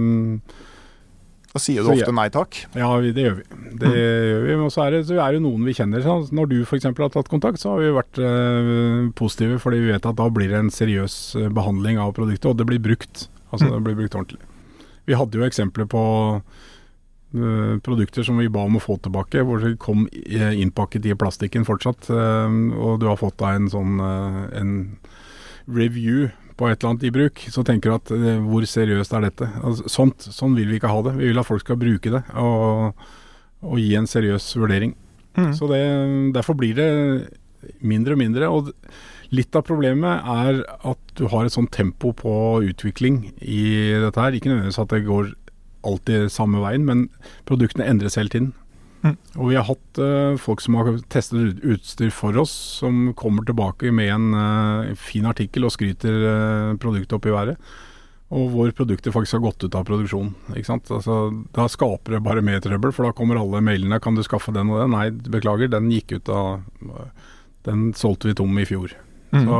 [1.56, 2.58] da sier du ofte jeg, nei takk?
[2.76, 3.46] Ja, det gjør vi.
[3.80, 3.94] Det mm.
[3.96, 4.56] gjør vi.
[4.66, 6.02] Og så er, det, så er det noen vi kjenner.
[6.04, 6.90] Så når du f.eks.
[6.90, 10.52] har tatt kontakt, så har vi vært uh, positive, fordi vi vet at da blir
[10.52, 11.16] det en seriøs
[11.56, 13.30] behandling av produktet, og det blir brukt.
[13.54, 13.72] Altså mm.
[13.72, 14.42] det blir brukt ordentlig.
[15.06, 16.04] Vi hadde jo eksempler på
[16.40, 21.68] uh, produkter som vi ba om å få tilbake, hvor det kom innpakket i plastikken
[21.68, 22.10] fortsatt.
[22.10, 24.74] Uh, og du har fått deg en sånn en
[25.66, 28.12] review på et eller annet i bruk, så tenker du at
[28.46, 29.48] hvor seriøst er dette?
[29.60, 31.18] Altså, sånt, sånn vil vi ikke ha det.
[31.18, 33.02] Vi vil at folk skal bruke det og,
[33.66, 34.94] og gi en seriøs vurdering.
[35.36, 35.52] Mm.
[35.58, 35.82] Så det,
[36.38, 36.88] Derfor blir det
[37.84, 38.48] mindre og mindre.
[38.48, 38.72] og
[39.36, 42.36] Litt av problemet er at du har et sånt tempo på
[42.70, 43.64] utvikling i
[44.04, 44.36] dette her.
[44.36, 45.34] Ikke nødvendigvis at det går
[45.86, 47.08] alltid samme veien, men
[47.50, 48.54] produktene endres hele tiden.
[49.06, 49.18] Mm.
[49.38, 53.92] Og vi har hatt uh, folk som har testet utstyr for oss, som kommer tilbake
[53.94, 57.76] med en uh, fin artikkel og skryter uh, produktet opp i været.
[58.34, 60.32] Og hvor produktet faktisk har gått ut av produksjon.
[60.58, 61.20] Altså,
[61.54, 64.74] da skaper det bare mer trøbbel, for da kommer alle mailene 'Kan du skaffe den
[64.74, 66.64] og den?' Nei, beklager, den gikk ut av
[67.66, 68.92] Den solgte vi tom i fjor.
[69.34, 69.46] Mm.
[69.46, 69.60] Så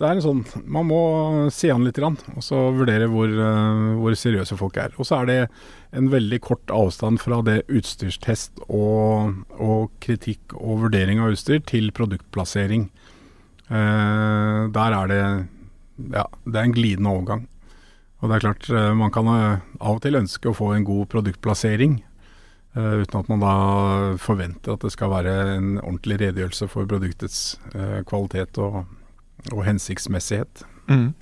[0.00, 1.00] det er en sånn Man må
[1.52, 4.94] se an litt, og så vurdere hvor, uh, hvor, seriøse folk er.
[4.96, 5.38] Og så er det
[5.96, 11.90] en veldig kort avstand fra det utstyrstest og, og kritikk og vurdering av utstyr til
[11.92, 12.88] produktplassering.
[13.70, 15.24] Eh, der er det
[16.14, 17.42] Ja, det er en glidende overgang.
[18.22, 21.10] Og det er klart, uh, man kan av og til ønske å få en god
[21.12, 22.00] produktplassering.
[22.74, 23.54] Uten at man da
[24.22, 27.40] forventer at det skal være en ordentlig redegjørelse for produktets
[28.06, 28.84] kvalitet og
[29.52, 30.64] og hensiktsmessighet.
[30.90, 31.12] Mm.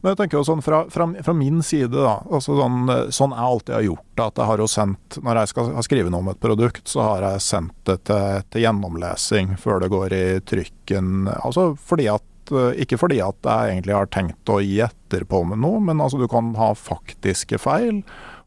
[0.00, 2.20] Men jeg tenker jo sånn fra, fra, fra min side, da.
[2.30, 4.22] Altså sånn, sånn jeg alltid har gjort.
[4.22, 7.02] At jeg har jo sendt Når jeg skal ha skrevet noe om et produkt, så
[7.04, 11.28] har jeg sendt det til, til gjennomlesing før det går i trykken.
[11.40, 12.32] Altså fordi at
[12.78, 16.20] ikke fordi at jeg egentlig har tenkt å gi etter på med noe, men altså
[16.20, 18.04] du kan ha faktiske feil.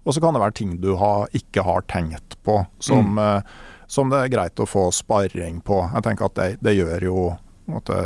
[0.08, 3.22] Og så kan det være ting du har, ikke har tenkt på, som, mm.
[3.26, 5.84] Eh, som, det er greit å få sparring på.
[5.96, 7.28] Jeg tenker at det, det gjør jo
[7.70, 8.00] måtte,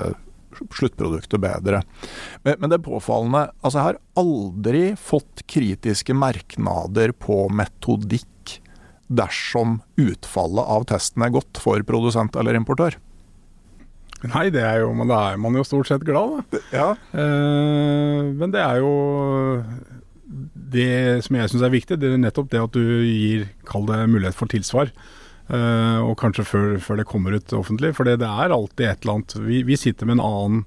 [0.74, 1.82] sluttproduktet bedre.
[2.44, 8.60] Men, men, det er påfallende altså Jeg har aldri fått kritiske merknader på metodikk
[9.14, 12.98] dersom utfallet av testen er godt for produsent eller importør.
[14.24, 16.61] Nei, det er jo, men da er man jo stort sett glad, da.
[16.72, 16.86] Ja.
[17.11, 18.94] Eh, men det er jo
[20.74, 24.00] det som jeg syns er viktig, det er nettopp det at du gir, kall det
[24.10, 24.92] mulighet for tilsvar.
[25.52, 27.92] Uh, og kanskje før, før, det kommer ut offentlig.
[27.98, 30.64] For det, er alltid et eller annet vi, vi, sitter med en annen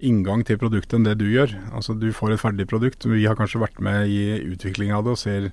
[0.00, 1.54] inngang til produktet enn det du gjør.
[1.76, 3.08] Altså Du får et ferdig produkt.
[3.08, 5.50] Vi har kanskje vært med i utviklinga av det og ser,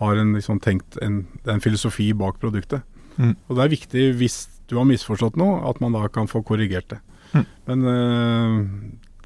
[0.00, 2.84] har en, liksom, tenkt en, en, filosofi bak produktet.
[3.16, 3.34] Mm.
[3.48, 4.38] Og det er viktig hvis
[4.68, 7.00] du har misforstått noe, at man da kan få korrigert det.
[7.34, 7.44] Mm.
[7.68, 8.62] Men uh,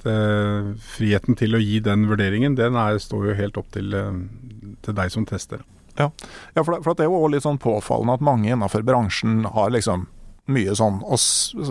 [0.04, 0.18] det,
[0.94, 4.96] friheten til å gi den vurderingen, den er, står jo helt opp til, uh, til
[4.98, 5.64] deg som tester.
[5.98, 6.10] Ja,
[6.54, 9.72] ja for, det, for, det, er jo litt sånn påfallende at mange innenfor bransjen har
[9.74, 10.06] liksom
[10.52, 11.00] mye sånn,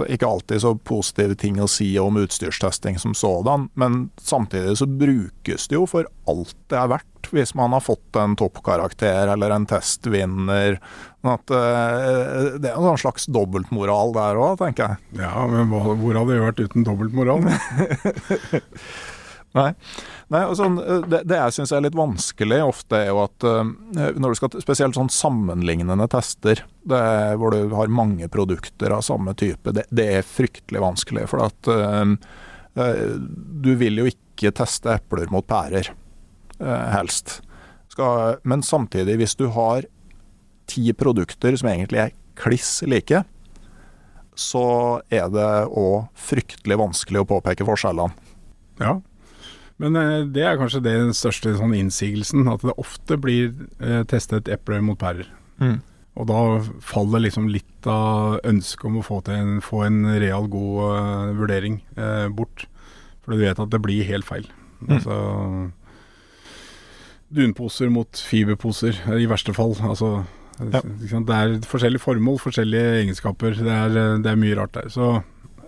[0.08, 5.68] ikke alltid så positive ting å si om utstyrstesting som sådan, men samtidig så brukes
[5.70, 9.66] det jo for alt det er verdt hvis man har fått en toppkarakter eller en
[9.68, 10.78] testvinner.
[11.28, 15.24] At, uh, det er en slags dobbeltmoral der òg, tenker jeg.
[15.26, 17.50] Ja, men hvor hadde det vært uten dobbeltmoral?
[19.58, 19.72] Nei.
[20.34, 20.78] Nei sånn,
[21.08, 23.64] det, det, jeg syns er litt vanskelig ofte, er jo at uh,
[24.18, 27.02] når du skal Spesielt sånn sammenlignende tester, det,
[27.40, 31.26] hvor du har mange produkter av samme type, det, det er fryktelig vanskelig.
[31.32, 32.14] For at uh,
[33.68, 35.90] du vil jo ikke teste epler mot pærer,
[36.62, 37.40] uh, helst.
[37.94, 39.88] Skal, men samtidig, hvis du har
[40.68, 43.24] ti produkter som egentlig er kliss like,
[44.38, 44.68] så
[45.10, 48.14] er det òg fryktelig vanskelig å påpeke forskjellene.
[48.78, 49.00] Ja,
[49.82, 54.50] men eh, det er kanskje den største sånn innsigelsen, at det ofte blir eh, testet
[54.52, 55.30] epler mot pærer.
[55.62, 55.80] Mm.
[56.18, 56.40] Og da
[56.82, 61.78] faller liksom litt av ønsket om å få, en, få en real god uh, vurdering
[61.94, 62.66] uh, bort.
[63.22, 64.48] For du vet at det blir helt feil.
[64.82, 64.96] Mm.
[64.98, 65.18] Altså
[67.38, 69.76] Dunposer mot fiberposer, i verste fall.
[69.86, 70.24] Altså,
[70.58, 70.82] ja.
[70.82, 73.58] Det er forskjellige formål, forskjellige egenskaper.
[73.60, 74.90] Det er, det er mye rart der.
[74.90, 75.20] Så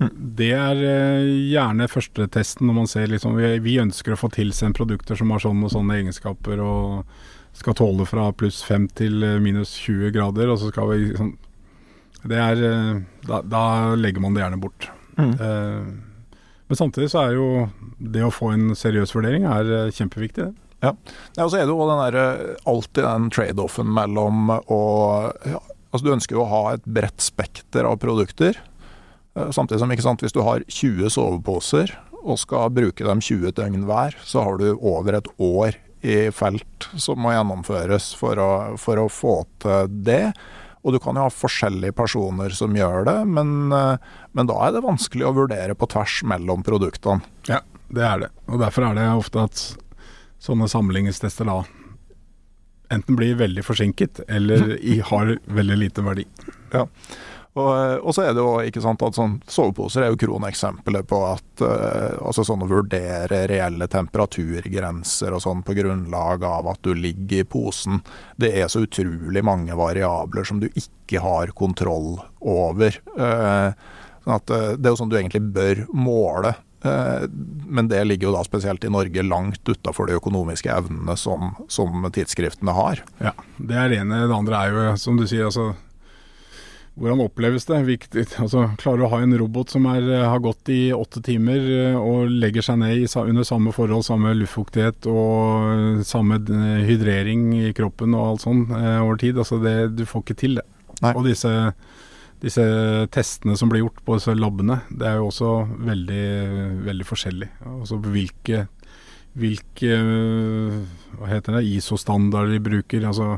[0.08, 4.78] det er eh, gjerne førstetesten når man ser liksom vi, vi, ønsker å få tilsendt
[4.80, 7.18] produkter som har sånne og sånne egenskaper og
[7.60, 11.34] skal tåle fra pluss 5 til eh, minus 20 grader, og så skal vi liksom
[12.24, 12.94] Det er eh,
[13.28, 13.64] da, da,
[13.96, 14.90] legger man det gjerne bort.
[15.20, 15.34] Mm.
[15.34, 17.50] Eh, men samtidig så er jo
[18.00, 20.66] det å få en seriøs vurdering er kjempeviktig, det.
[20.80, 20.94] Ja.
[21.36, 24.80] ja, og så er det jo den der, alltid den trade-offen mellom å
[25.44, 25.60] ja,
[25.90, 28.60] Altså Du ønsker jo å ha et bredt spekter av produkter.
[29.38, 33.54] Eh, samtidig som, ikke sant, hvis du har 20 soveposer og skal bruke dem 20
[33.58, 38.50] døgn hver, så har du over et år i felt som må gjennomføres for å,
[38.80, 40.24] for å få til det.
[40.80, 43.98] Og du kan jo ha forskjellige personer som gjør det, men, eh,
[44.32, 47.24] men, da er det vanskelig å vurdere på tvers mellom produktene.
[47.50, 47.62] Ja,
[47.92, 48.32] det er det.
[48.48, 49.66] Og derfor er det ofte at
[50.40, 51.62] sånne sammenligningstester da
[52.90, 54.72] enten blir veldig forsinket eller
[55.12, 56.26] har veldig lite verdi.
[56.74, 56.88] Ja.
[57.60, 61.19] Og, og, så er det jo ikke sant at sånn, soveposer er jo kroneksempelet på
[61.27, 66.94] at uh, altså sånn å vurdere reelle temperaturgrenser og sånn på grunnlag av at du
[66.95, 68.02] ligger i posen.
[68.40, 73.02] Det er så utrolig mange variabler som du ikke har kontroll over.
[73.18, 73.76] Uh,
[74.23, 76.56] sånn at uh, Det er jo sånn du egentlig bør måle.
[76.80, 82.07] Men det ligger jo da spesielt i Norge langt utafor de økonomiske evnene som, som
[82.15, 83.02] tidsskriftene har.
[83.19, 84.22] Ja, Det er det ene.
[84.31, 85.73] Det andre er jo, som du sier, altså
[87.00, 87.80] hvordan oppleves det?
[87.88, 91.22] Viktig, altså, klarer du å ha en robot som er, eh, har gått i åtte
[91.24, 96.42] timer eh, og legger seg ned i, under samme forhold, samme luftfuktighet og eh, samme
[96.88, 99.40] hydrering i kroppen og alt sånn over tid?
[99.40, 100.68] Altså det, du får ikke til det.
[101.00, 101.14] Nei.
[101.16, 101.54] Og disse,
[102.44, 102.66] disse,
[103.16, 105.54] testene som blir gjort på disse labene, det er jo også
[105.88, 106.26] veldig,
[106.90, 107.52] veldig forskjellig.
[107.80, 108.66] Altså hvilke,
[109.40, 110.02] hvilke
[111.16, 113.08] hva heter det, ISO-standarder de bruker.
[113.08, 113.38] altså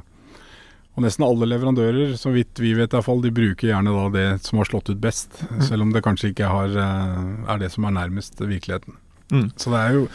[0.92, 4.60] og nesten alle leverandører, så vidt vi vet iallfall, de bruker gjerne da det som
[4.60, 5.40] har slått ut best.
[5.48, 5.62] Mm.
[5.64, 8.98] Selv om det kanskje ikke har, eh, er det som er nærmest virkeligheten.
[9.32, 9.52] Mm.
[9.56, 10.08] Så det er jo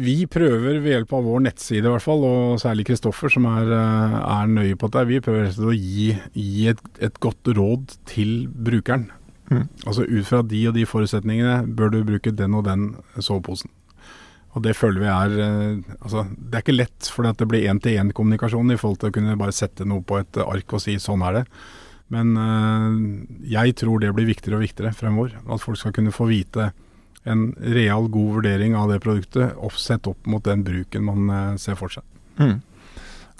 [0.00, 3.66] Vi prøver ved hjelp av vår nettside i hvert fall, og særlig Kristoffer som er,
[3.66, 8.46] eh, er, nøye på dette, vi prøver å gi, gi et, et, godt råd til
[8.48, 9.10] brukeren.
[9.50, 9.68] Mm.
[9.84, 13.68] Altså ut fra de og de forutsetningene bør du bruke den og den soveposen.
[14.56, 18.74] Og det føler vi er eh, Altså, det er ikke lett, for det blir én-til-én-kommunikasjon
[18.74, 21.40] i forhold til å kunne bare sette noe på et ark og si sånn er
[21.40, 21.44] det.
[22.10, 22.94] Men øh,
[23.46, 25.36] jeg tror det blir viktigere og viktigere fremover.
[25.46, 26.72] At folk skal kunne få vite
[27.28, 31.78] en real god vurdering av det produktet, sett opp mot den bruken man øh, ser
[31.78, 32.06] for seg.
[32.40, 32.58] Mm.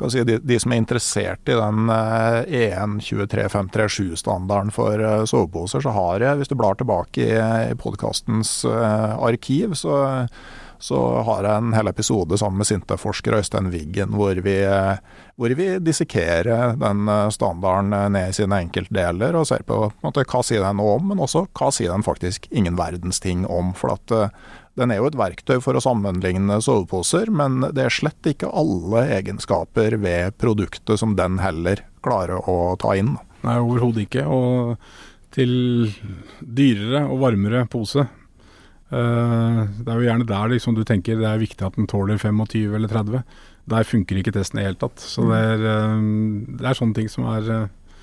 [0.01, 6.39] Si, de, de, som er interessert i den EN 23537-standarden for soveposer, så har jeg,
[6.41, 7.35] hvis du blar tilbake i,
[7.69, 9.99] i podkastens arkiv, så
[10.81, 14.57] så har jeg en hel episode sammen med Sintef-forsker Øystein Wiggen hvor vi,
[15.37, 20.07] hvor vi dissekerer den eh, standarden eh, ned i sine enkeltdeler og ser på, på
[20.09, 23.45] måte, hva sier den noe om, men også hva sier den faktisk ingen verdens ting
[23.45, 23.75] om.
[23.77, 27.95] For at uh, den er jo et verktøy for å sammenligne soveposer, men det er
[27.95, 33.19] slett ikke alle egenskaper ved produktet som den heller klarer å ta inn.
[33.45, 34.25] Nei, overhodet ikke.
[34.29, 34.81] Og
[35.37, 35.53] til
[36.41, 38.09] dyrere og varmere pose
[38.91, 42.75] det er jo gjerne der liksom, du tenker det er viktig at den tåler 25
[42.75, 43.23] eller 30.
[43.71, 45.03] Der funker ikke testen i det hele tatt.
[45.03, 46.01] Så det er, uh,
[46.59, 48.01] det er, sånne ting som er, uh,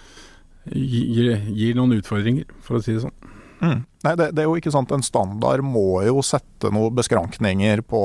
[0.71, 3.33] gir, gir, noen utfordringer, for å si det sånn.
[3.57, 3.81] Mm.
[4.05, 4.93] Nei, det, det, er jo ikke sant.
[4.93, 8.03] En standard må jo sette noen beskrankninger på,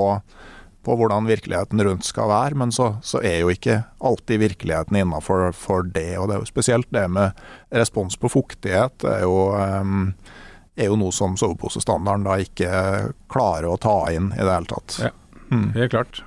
[0.83, 5.53] på hvordan virkeligheten rundt skal være, men så, så er jo ikke alltid virkeligheten innafor
[5.93, 6.09] det.
[6.19, 7.37] Og det er jo spesielt det med
[7.71, 8.97] respons på fuktighet.
[9.05, 10.09] Det er jo um,
[10.77, 12.73] er jo noe som soveposestandarden da ikke
[13.33, 14.99] klarer å ta inn i det hele tatt.
[15.05, 15.13] Ja,
[15.77, 16.23] helt klart.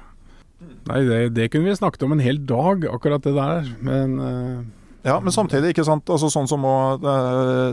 [0.86, 3.70] Nei, det, det, kunne vi snakket om en hel dag, akkurat det der.
[3.86, 4.66] Men uh...
[5.06, 6.10] Ja, men samtidig, ikke sant.
[6.10, 6.64] Altså, sånn som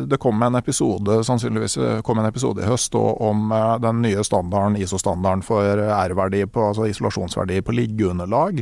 [0.09, 4.77] det, kom en episode, sannsynligvis kom en episode i høst om uh, den nye standarden,
[4.81, 8.61] ISO-standarden for R-verdi, altså isolasjonsverdi på liggeunderlag.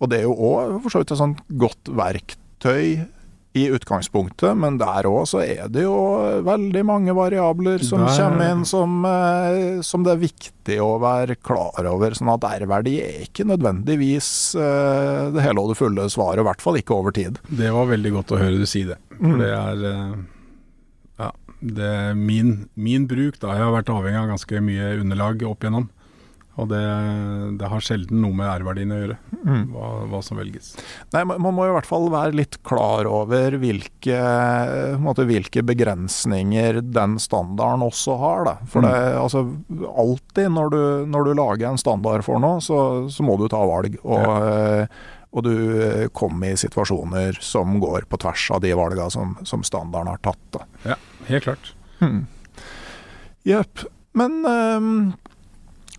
[0.00, 3.04] Og det er jo òg for så vidt et sånt godt verktøy
[3.54, 5.94] i utgangspunktet, men der òg så er det jo
[6.42, 8.16] veldig mange variabler som der.
[8.18, 12.16] kommer inn som, eh, som, det er viktig å være klar over.
[12.18, 14.28] Sånn at R-verdi er ikke nødvendigvis
[14.58, 17.38] eh, det hele og det fulle svaret, i hvert fall ikke over tid.
[17.46, 18.98] Det var veldig godt å høre du si det.
[19.14, 19.40] For mm.
[19.44, 20.16] det er eh,
[21.22, 21.30] ja,
[21.78, 23.54] det er min, min bruk, da.
[23.54, 25.86] Jeg har vært avhengig av ganske mye underlag opp igjennom.
[26.54, 26.82] Og det,
[27.58, 29.62] det, har sjelden noe med R-verdien å gjøre, mm.
[29.74, 30.70] hva, hva, som velges.
[31.14, 34.20] Nei, Man må i hvert fall være litt klar over hvilke,
[35.02, 38.46] måte, hvilke begrensninger den standarden også har.
[38.46, 38.54] Da.
[38.70, 38.86] For mm.
[38.86, 39.42] det, altså,
[40.04, 42.78] alltid når du, når du, lager en standard for noe, så,
[43.10, 43.98] så må du ta valg.
[44.06, 44.86] Og, ja.
[45.34, 50.14] og, du kommer i situasjoner som går på tvers av de valgene som, som standarden
[50.14, 50.46] har tatt.
[50.54, 50.64] Da.
[50.94, 51.00] Ja,
[51.32, 51.74] helt klart.
[53.42, 53.82] Jepp.
[53.82, 53.90] Mm.
[54.14, 54.90] Men um,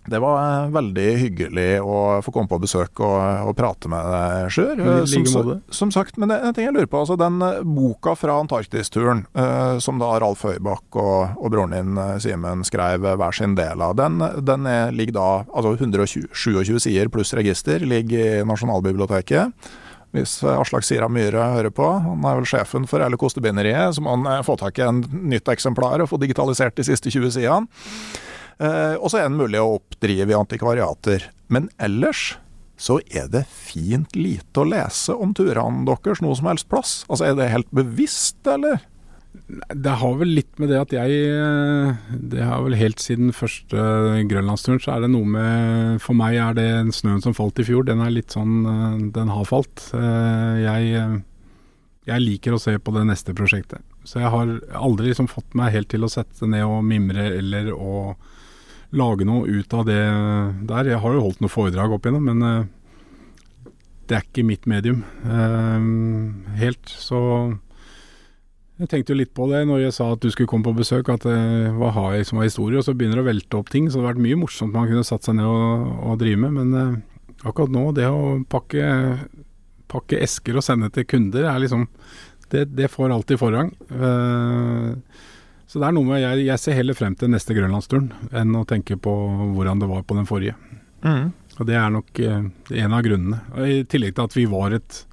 [0.06, 3.16] det var eh, veldig hyggelig å få komme på besøk og,
[3.50, 4.82] og prate med deg, Sjur.
[5.06, 9.24] Som, som, sagt, men en ting jeg lurer på, altså den eh, boka fra Antarktis-turen,
[9.38, 13.96] uh, som da Ralf Høybakk og, og broren din Simen skrev hver sin del av,
[13.98, 19.72] den, den er, ligger da altså 127 sider pluss register ligger i Nasjonalbiblioteket.
[20.14, 24.14] Hvis Aslak Sira Myhre hører på, han er vel sjefen for hele Kostebinderiet, så må
[24.14, 27.66] han få tak i en nytt eksemplar og få digitalisert de siste 20 sidene.
[28.62, 31.28] Eh, og så er den mulig å oppdrive i antikvariater.
[31.52, 32.34] Men ellers
[32.76, 36.98] så er det fint lite å lese om turene deres noe som helst plass.
[37.08, 38.82] Altså Er det helt bevisst, eller?
[39.46, 41.16] Det har vel litt med det at jeg
[42.32, 43.76] Det har vel helt siden første
[44.30, 47.84] grønlandsturen, så er det noe med For meg er det snøen som falt i fjor,
[47.84, 49.90] den er litt sånn Den har falt.
[49.92, 51.20] Jeg,
[52.08, 53.84] jeg liker å se på det neste prosjektet.
[54.08, 57.72] Så jeg har aldri liksom fått meg helt til å sette ned og mimre eller
[57.76, 58.16] å
[58.98, 60.00] lage noe ut av det
[60.68, 60.90] der.
[60.92, 62.68] Jeg har jo holdt noen foredrag opp igjennom, men
[64.06, 65.02] det er ikke mitt medium
[66.56, 66.92] helt.
[66.92, 67.20] Så
[68.76, 71.08] jeg tenkte jo litt på det når jeg sa at du skulle komme på besøk,
[71.08, 72.76] at uh, hva har jeg som var historie?
[72.76, 74.90] Og så begynner det å velte opp ting, så det hadde vært mye morsomt man
[74.90, 76.58] kunne satt seg ned og, og drive med.
[76.58, 76.98] Men
[77.40, 78.90] akkurat nå, det å pakke,
[79.92, 81.88] pakke, esker og sende til kunder, er liksom
[82.46, 83.72] Det, det får alltid forrang.
[83.90, 84.94] Uh,
[85.66, 88.66] så det er noe med jeg, jeg ser heller frem til neste grønlandsturen enn å
[88.68, 89.14] tenke på
[89.56, 90.54] hvordan det var på den forrige.
[91.02, 91.32] Mm.
[91.56, 93.40] Og det er nok en av grunnene.
[93.64, 95.04] I tillegg til at vi var et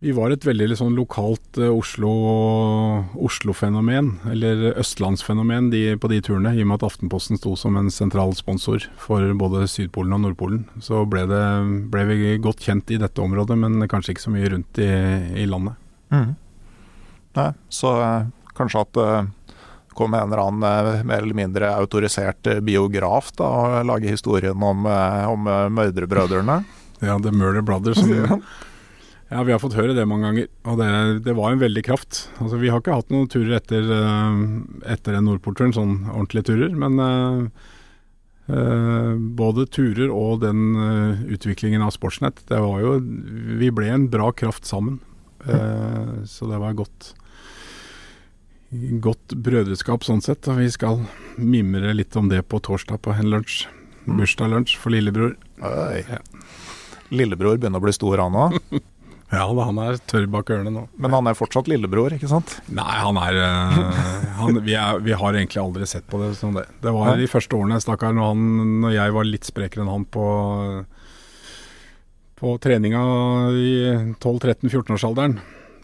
[0.00, 6.52] vi var et veldig liksom, lokalt uh, Oslo-fenomen, Oslo eller østlandsfenomen de, på de turene.
[6.54, 10.70] I og med at Aftenposten sto som en sentral sponsor for både Sydpolen og Nordpolen.
[10.78, 11.42] Så ble, det,
[11.90, 14.86] ble vi godt kjent i dette området, men kanskje ikke så mye rundt i,
[15.42, 15.74] i landet.
[16.14, 16.38] Mm.
[17.38, 19.34] Nei, så uh, kanskje at det uh,
[19.98, 24.86] kom en eller annen uh, mer eller mindre autorisert biograf da, og lage historien om,
[24.86, 26.62] om mørderbrødrene?
[26.98, 28.00] Ja, The Murder Brothers.
[28.00, 28.42] Som,
[29.28, 30.92] Ja, vi har fått høre det mange ganger, og det,
[31.26, 32.22] det var en veldig kraft.
[32.40, 34.38] Altså, Vi har ikke hatt noen turer etter, uh,
[34.88, 36.72] etter den Nordpolturen, sånn ordentlige turer.
[36.72, 37.66] Men uh,
[38.48, 40.62] uh, både turer og den
[41.28, 42.96] utviklingen av Sportsnett, det var jo
[43.60, 45.02] Vi ble en bra kraft sammen.
[46.26, 47.12] så det var godt
[49.04, 50.48] godt brødreskap sånn sett.
[50.50, 51.02] Og vi skal
[51.36, 53.64] mimre litt om det på torsdag på en lunsj.
[54.04, 54.20] Mm.
[54.20, 55.34] Bursdagslunsj for lillebror.
[55.60, 56.20] Ja.
[57.08, 58.60] Lillebror begynner å bli stor, han òg?
[59.28, 60.86] Ja, han er tørr bak ørene nå.
[60.96, 62.54] Men han er fortsatt lillebror, ikke sant?
[62.72, 63.98] Nei, han er, uh,
[64.40, 66.64] han, vi, er vi, har egentlig aldri sett på det som det.
[66.80, 68.40] Det var de første årene, stakkar, når,
[68.86, 70.24] når jeg var litt sprekere enn han på,
[72.40, 73.02] på treninga
[73.52, 73.68] i
[74.16, 75.36] 12-13-14-årsalderen.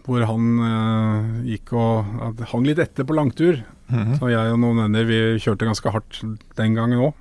[0.05, 3.63] Hvor han uh, gikk og hang litt etter på langtur.
[3.89, 4.19] Mm -hmm.
[4.19, 6.21] Så jeg og noen venner vi kjørte ganske hardt
[6.57, 7.13] den gangen òg.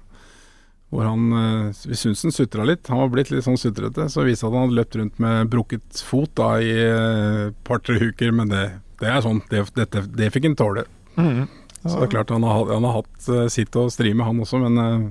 [0.94, 2.86] Hvor han eh, Vi syntes han sutra litt.
[2.88, 4.06] Han var blitt litt sånn sutrete.
[4.08, 7.98] Så viste at han hadde løpt rundt med brukket fot da i et uh, par-tre
[7.98, 8.30] uker.
[8.30, 8.64] Men det,
[9.00, 9.42] det, er sånn.
[9.50, 10.86] Det, dette, det fikk han tåle.
[11.16, 11.48] Mm.
[11.82, 11.90] Ja.
[11.90, 14.40] Så det er klart han har, han har hatt uh, sitt å stri med, han
[14.40, 14.62] også.
[14.62, 15.10] Men uh,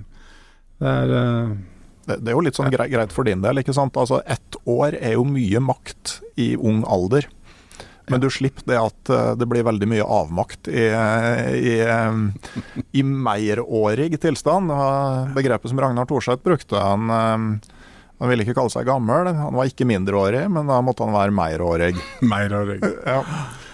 [0.80, 1.14] det er
[2.04, 4.00] det, det, er jo litt sånn greit for din del, ikke sant.
[4.00, 7.28] Altså ett år er jo mye makt i ung alder.
[8.12, 10.88] Men du slipper det at eh, det blir veldig mye avmakt i,
[11.56, 11.76] i,
[12.92, 14.74] i meierårig tilstand.
[15.38, 17.74] Begrepet som Ragnar Thorseth brukte, han, eh,
[18.20, 19.32] han ville ikke kalle seg gammel.
[19.40, 21.94] Han var ikke mindreårig, men da måtte han være meierårig.
[22.34, 22.82] meierårig.
[23.14, 23.22] Ja.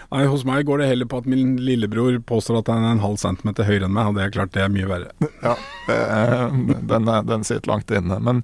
[0.09, 3.03] Nei, Hos meg går det heller på at min lillebror påstår at han er en
[3.03, 5.11] halv centimeter høyere enn meg, og det er klart det er mye verre.
[5.45, 6.49] Ja,
[6.89, 8.17] den, den sitter langt inne.
[8.25, 8.41] Men,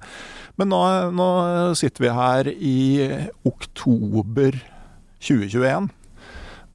[0.58, 0.78] men nå,
[1.14, 1.26] nå,
[1.78, 2.78] sitter vi her i
[3.50, 4.60] oktober
[5.26, 5.90] 2021.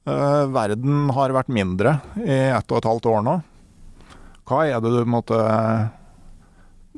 [0.02, 3.36] Uh, eh, verden har vært mindre i ett og et halvt år nå.
[4.48, 5.38] Hva er det du måtte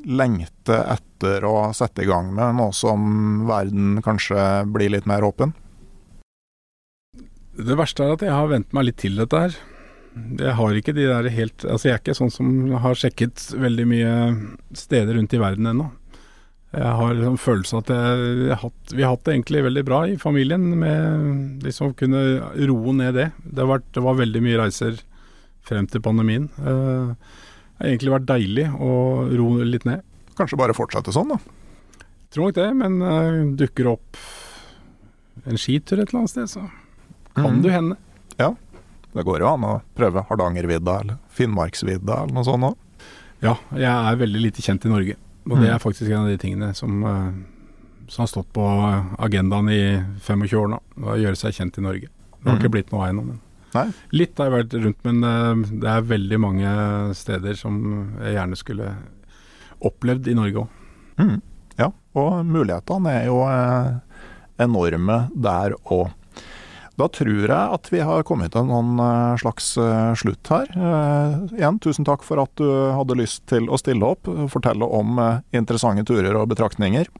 [0.05, 5.53] lengte etter å sette i gang med, nå som verden kanskje blir litt mer åpen?
[7.55, 9.55] Det verste er at jeg har vent meg litt til dette her.
[10.15, 13.85] Jeg har ikke de der helt Altså jeg er ikke sånn som har sjekket veldig
[13.89, 14.13] mye
[14.75, 15.89] steder rundt i verden ennå.
[16.75, 20.17] Jeg har liksom følelsen at jeg, hatt, vi har hatt det egentlig veldig bra i
[20.19, 22.23] familien med liksom kunne
[22.67, 23.29] roe ned det.
[23.43, 24.99] Det har, vært, det var veldig mye reiser
[25.65, 26.49] frem til pandemien.
[26.59, 28.91] Eh, det har egentlig vært deilig å
[29.31, 30.03] roe litt ned.
[30.35, 31.39] Kanskje bare fortsette sånn, da?
[32.35, 34.19] Tror nok det, men uh, dukker opp
[35.45, 36.65] en skitur et eller annet sted, så
[37.35, 37.61] kan mm.
[37.63, 37.97] du hende.
[38.39, 38.49] Ja,
[39.15, 42.81] det går jo an å prøve Hardangervidda eller Finnmarksvidda eller noe sånt òg.
[43.43, 45.15] Ja, jeg er veldig lite kjent i Norge.
[45.45, 45.83] Og det er mm.
[45.83, 48.65] faktisk en av de tingene som, eh, som har stått på
[49.21, 49.81] agendaen i
[50.25, 50.79] 25 år nå.
[51.05, 52.09] Å gjøre seg kjent i Norge.
[52.09, 52.61] Det har mm.
[52.63, 53.25] ikke blitt noe ennå.
[53.29, 53.41] Men
[54.15, 56.71] litt har jeg vært rundt, men eh, det er veldig mange
[57.17, 57.77] steder som
[58.23, 58.89] jeg gjerne skulle
[59.85, 60.81] opplevd i Norge òg.
[61.19, 61.37] Mm.
[61.79, 64.21] Ja, og mulighetene er jo eh,
[64.65, 66.07] enorme der òg.
[66.95, 70.69] Da tror jeg at vi har kommet til noen eh, slags eh, slutt her.
[70.75, 74.87] Uh, igjen, tusen takk for at du hadde lyst til å stille opp og fortelle
[74.87, 75.19] om
[75.55, 77.11] interessante turer og betraktninger.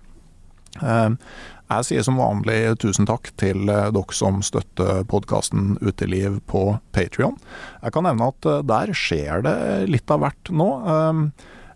[0.76, 7.38] Jeg sier som vanlig tusen takk til dere som støtter podkasten Uteliv på Patrion.
[7.80, 9.56] Jeg kan nevne at der skjer det
[9.88, 10.68] litt av hvert nå.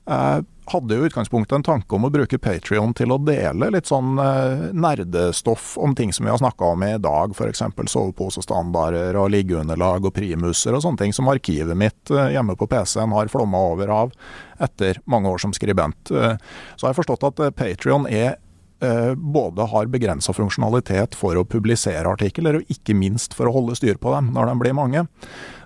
[0.04, 3.90] Jeg hadde jo i utgangspunktet en tanke om å bruke Patrion til å dele litt
[3.90, 7.64] sånn eh, nerdestoff om ting som vi har snakka om i dag, f.eks.
[7.94, 13.16] soveposestandarder og liggeunderlag og primuser og sånne ting som arkivet mitt eh, hjemme på PC-en
[13.16, 14.14] har flomma over av
[14.60, 16.12] etter mange år som skribent.
[16.12, 16.38] Eh,
[16.76, 18.38] så har jeg forstått at Patrion er
[18.80, 24.00] både har begrensa funksjonalitet for å publisere artikler, og ikke minst for å holde styr
[24.00, 25.04] på dem når de blir mange.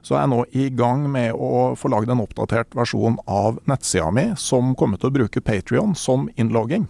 [0.04, 4.10] Så jeg er nå i gang med å få lagd en oppdatert versjon av nettsida
[4.12, 6.90] mi som kommer til å bruke Patrion som innlogging.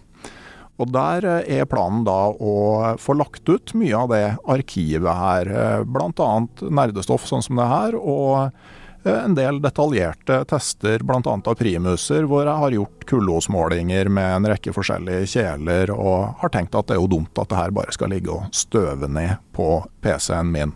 [0.82, 2.54] Og Der eh, er planen da å
[2.98, 6.30] få lagt ut mye av det arkivet her, eh, bl.a.
[6.66, 7.94] nerdestoff sånn som det her.
[7.94, 11.20] og Eh, en del detaljerte tester, bl.a.
[11.22, 16.76] av primuser, hvor jeg har gjort kullosmålinger med en rekke forskjellige kjeler, og har tenkt
[16.78, 19.68] at det er jo dumt at det her bare skal ligge og støve ned på
[20.04, 20.74] PC-en min.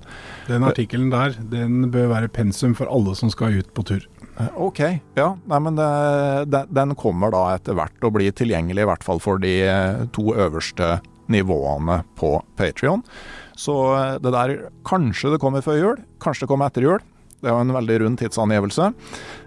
[0.48, 4.04] Den artikkelen der, den bør være pensum for alle som skal ut på tur.
[4.38, 4.80] Eh, ok,
[5.18, 5.32] ja.
[5.50, 9.40] Nei, men det, den kommer da etter hvert å bli tilgjengelig, i hvert fall for
[9.42, 10.98] de eh, to øverste
[11.28, 13.02] nivåene på Patrion.
[13.58, 13.74] Så
[14.22, 14.52] det der
[14.86, 17.02] Kanskje det kommer før jul, kanskje det kommer etter jul.
[17.38, 18.88] Det er jo en veldig rund tidsangivelse,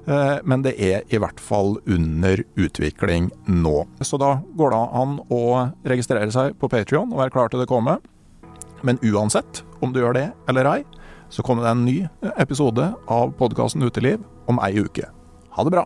[0.07, 3.76] eh, men det er i hvert fall under utvikling nå.
[3.99, 5.43] Så da går det an å
[5.91, 7.99] registrere seg på Patrion og være klar til det kommer.
[8.81, 10.81] Men uansett om du gjør det eller ei,
[11.31, 11.97] så kommer det en ny
[12.39, 15.11] episode av podkasten Uteliv om ei uke.
[15.51, 15.85] Ha det bra!